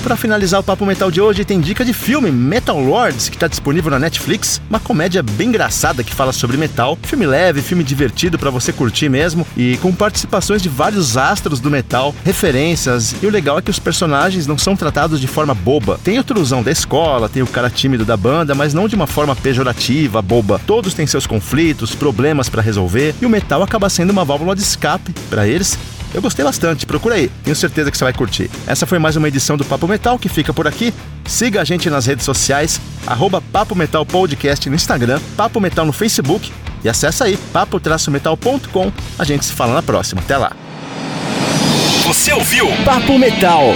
Para 0.05 0.17
finalizar 0.17 0.61
o 0.61 0.63
Papo 0.63 0.85
Metal 0.85 1.11
de 1.11 1.19
hoje, 1.19 1.47
tem 1.47 1.59
dica 1.59 1.83
de 1.83 1.95
filme 1.95 2.31
Metal 2.31 2.79
Lords, 2.79 3.31
que 3.31 3.37
está 3.37 3.49
disponível 3.49 3.91
na 3.91 3.99
Netflix. 3.99 4.61
Uma 4.69 4.79
comédia 4.79 5.23
bem 5.23 5.49
engraçada 5.49 6.05
que 6.05 6.15
fala 6.15 6.31
sobre 6.31 6.59
metal. 6.59 6.99
Filme 7.05 7.25
leve, 7.25 7.63
filme 7.63 7.83
divertido 7.83 8.39
para 8.39 8.51
você 8.51 8.71
curtir 8.71 9.09
mesmo. 9.09 9.47
E 9.57 9.79
com 9.79 9.95
participações 9.95 10.61
de 10.61 10.69
vários 10.69 11.17
astros 11.17 11.59
do 11.59 11.71
metal, 11.71 12.15
referências. 12.23 13.17
E 13.23 13.27
o 13.27 13.31
legal 13.31 13.59
é 13.59 13.63
que 13.63 13.71
os 13.71 13.79
personagens 13.79 14.47
não 14.47 14.59
são 14.59 14.77
tratados 14.77 15.23
de 15.23 15.27
forma 15.27 15.55
boba. 15.55 15.99
Tem 16.05 16.19
o 16.19 16.25
truzão 16.25 16.63
da 16.63 16.71
escola, 16.71 17.27
tem 17.27 17.43
o 17.43 17.47
cara 17.47 17.71
tímido 17.71 18.05
da 18.05 18.15
banda, 18.15 18.55
mas 18.55 18.75
não 18.75 18.87
de 18.87 18.95
uma 18.95 19.07
forma 19.07 19.35
pejorativa, 19.35 20.21
boba. 20.21 20.61
Todos 20.67 20.93
têm 20.93 21.07
seus 21.07 21.27
conflitos, 21.27 21.95
problemas 21.95 22.51
para 22.51 22.61
resolver. 22.61 23.15
E 23.23 23.25
o 23.25 23.31
metal 23.31 23.63
acaba 23.63 23.89
sendo 23.89 24.11
uma 24.11 24.23
válvula 24.23 24.55
de 24.55 24.61
escape 24.61 25.15
para 25.31 25.49
eles 25.49 25.79
eu 26.15 26.23
gostei 26.23 26.45
bastante, 26.45 26.87
procura 26.87 27.17
aí, 27.17 27.31
tenho 27.43 27.57
certeza 27.57 27.91
que 27.91 27.99
você 27.99 28.05
vai 28.05 28.12
curtir. 28.12 28.51
Essa 28.67 28.87
foi 28.87 28.99
mais 28.99 29.17
uma 29.17 29.29
edição 29.29 29.57
do 29.57 29.65
Papo 29.65 29.87
Metal 29.87 30.19
que 30.19 30.29
fica 30.29 30.55
por 30.55 30.67
aqui. 30.67 30.95
Siga 31.27 31.61
a 31.61 31.65
gente 31.65 31.91
nas 31.91 32.07
redes 32.07 32.25
sociais, 32.25 32.81
arroba 33.07 33.43
Papo 33.43 33.75
Metal 33.75 34.07
Podcast 34.07 34.69
no 34.71 34.77
Instagram, 34.77 35.21
Papo 35.37 35.61
Metal 35.61 35.85
no 35.85 35.93
Facebook 35.93 36.51
e 36.85 36.89
acessa 36.89 37.25
aí 37.25 37.37
papo-metal.com. 37.53 38.93
A 39.19 39.25
gente 39.25 39.47
se 39.47 39.53
fala 39.53 39.73
na 39.73 39.83
próxima. 39.83 40.21
Até 40.21 40.37
lá. 40.37 40.53
Você 42.07 42.33
ouviu 42.35 42.69
Papo 42.85 43.19
Metal. 43.19 43.75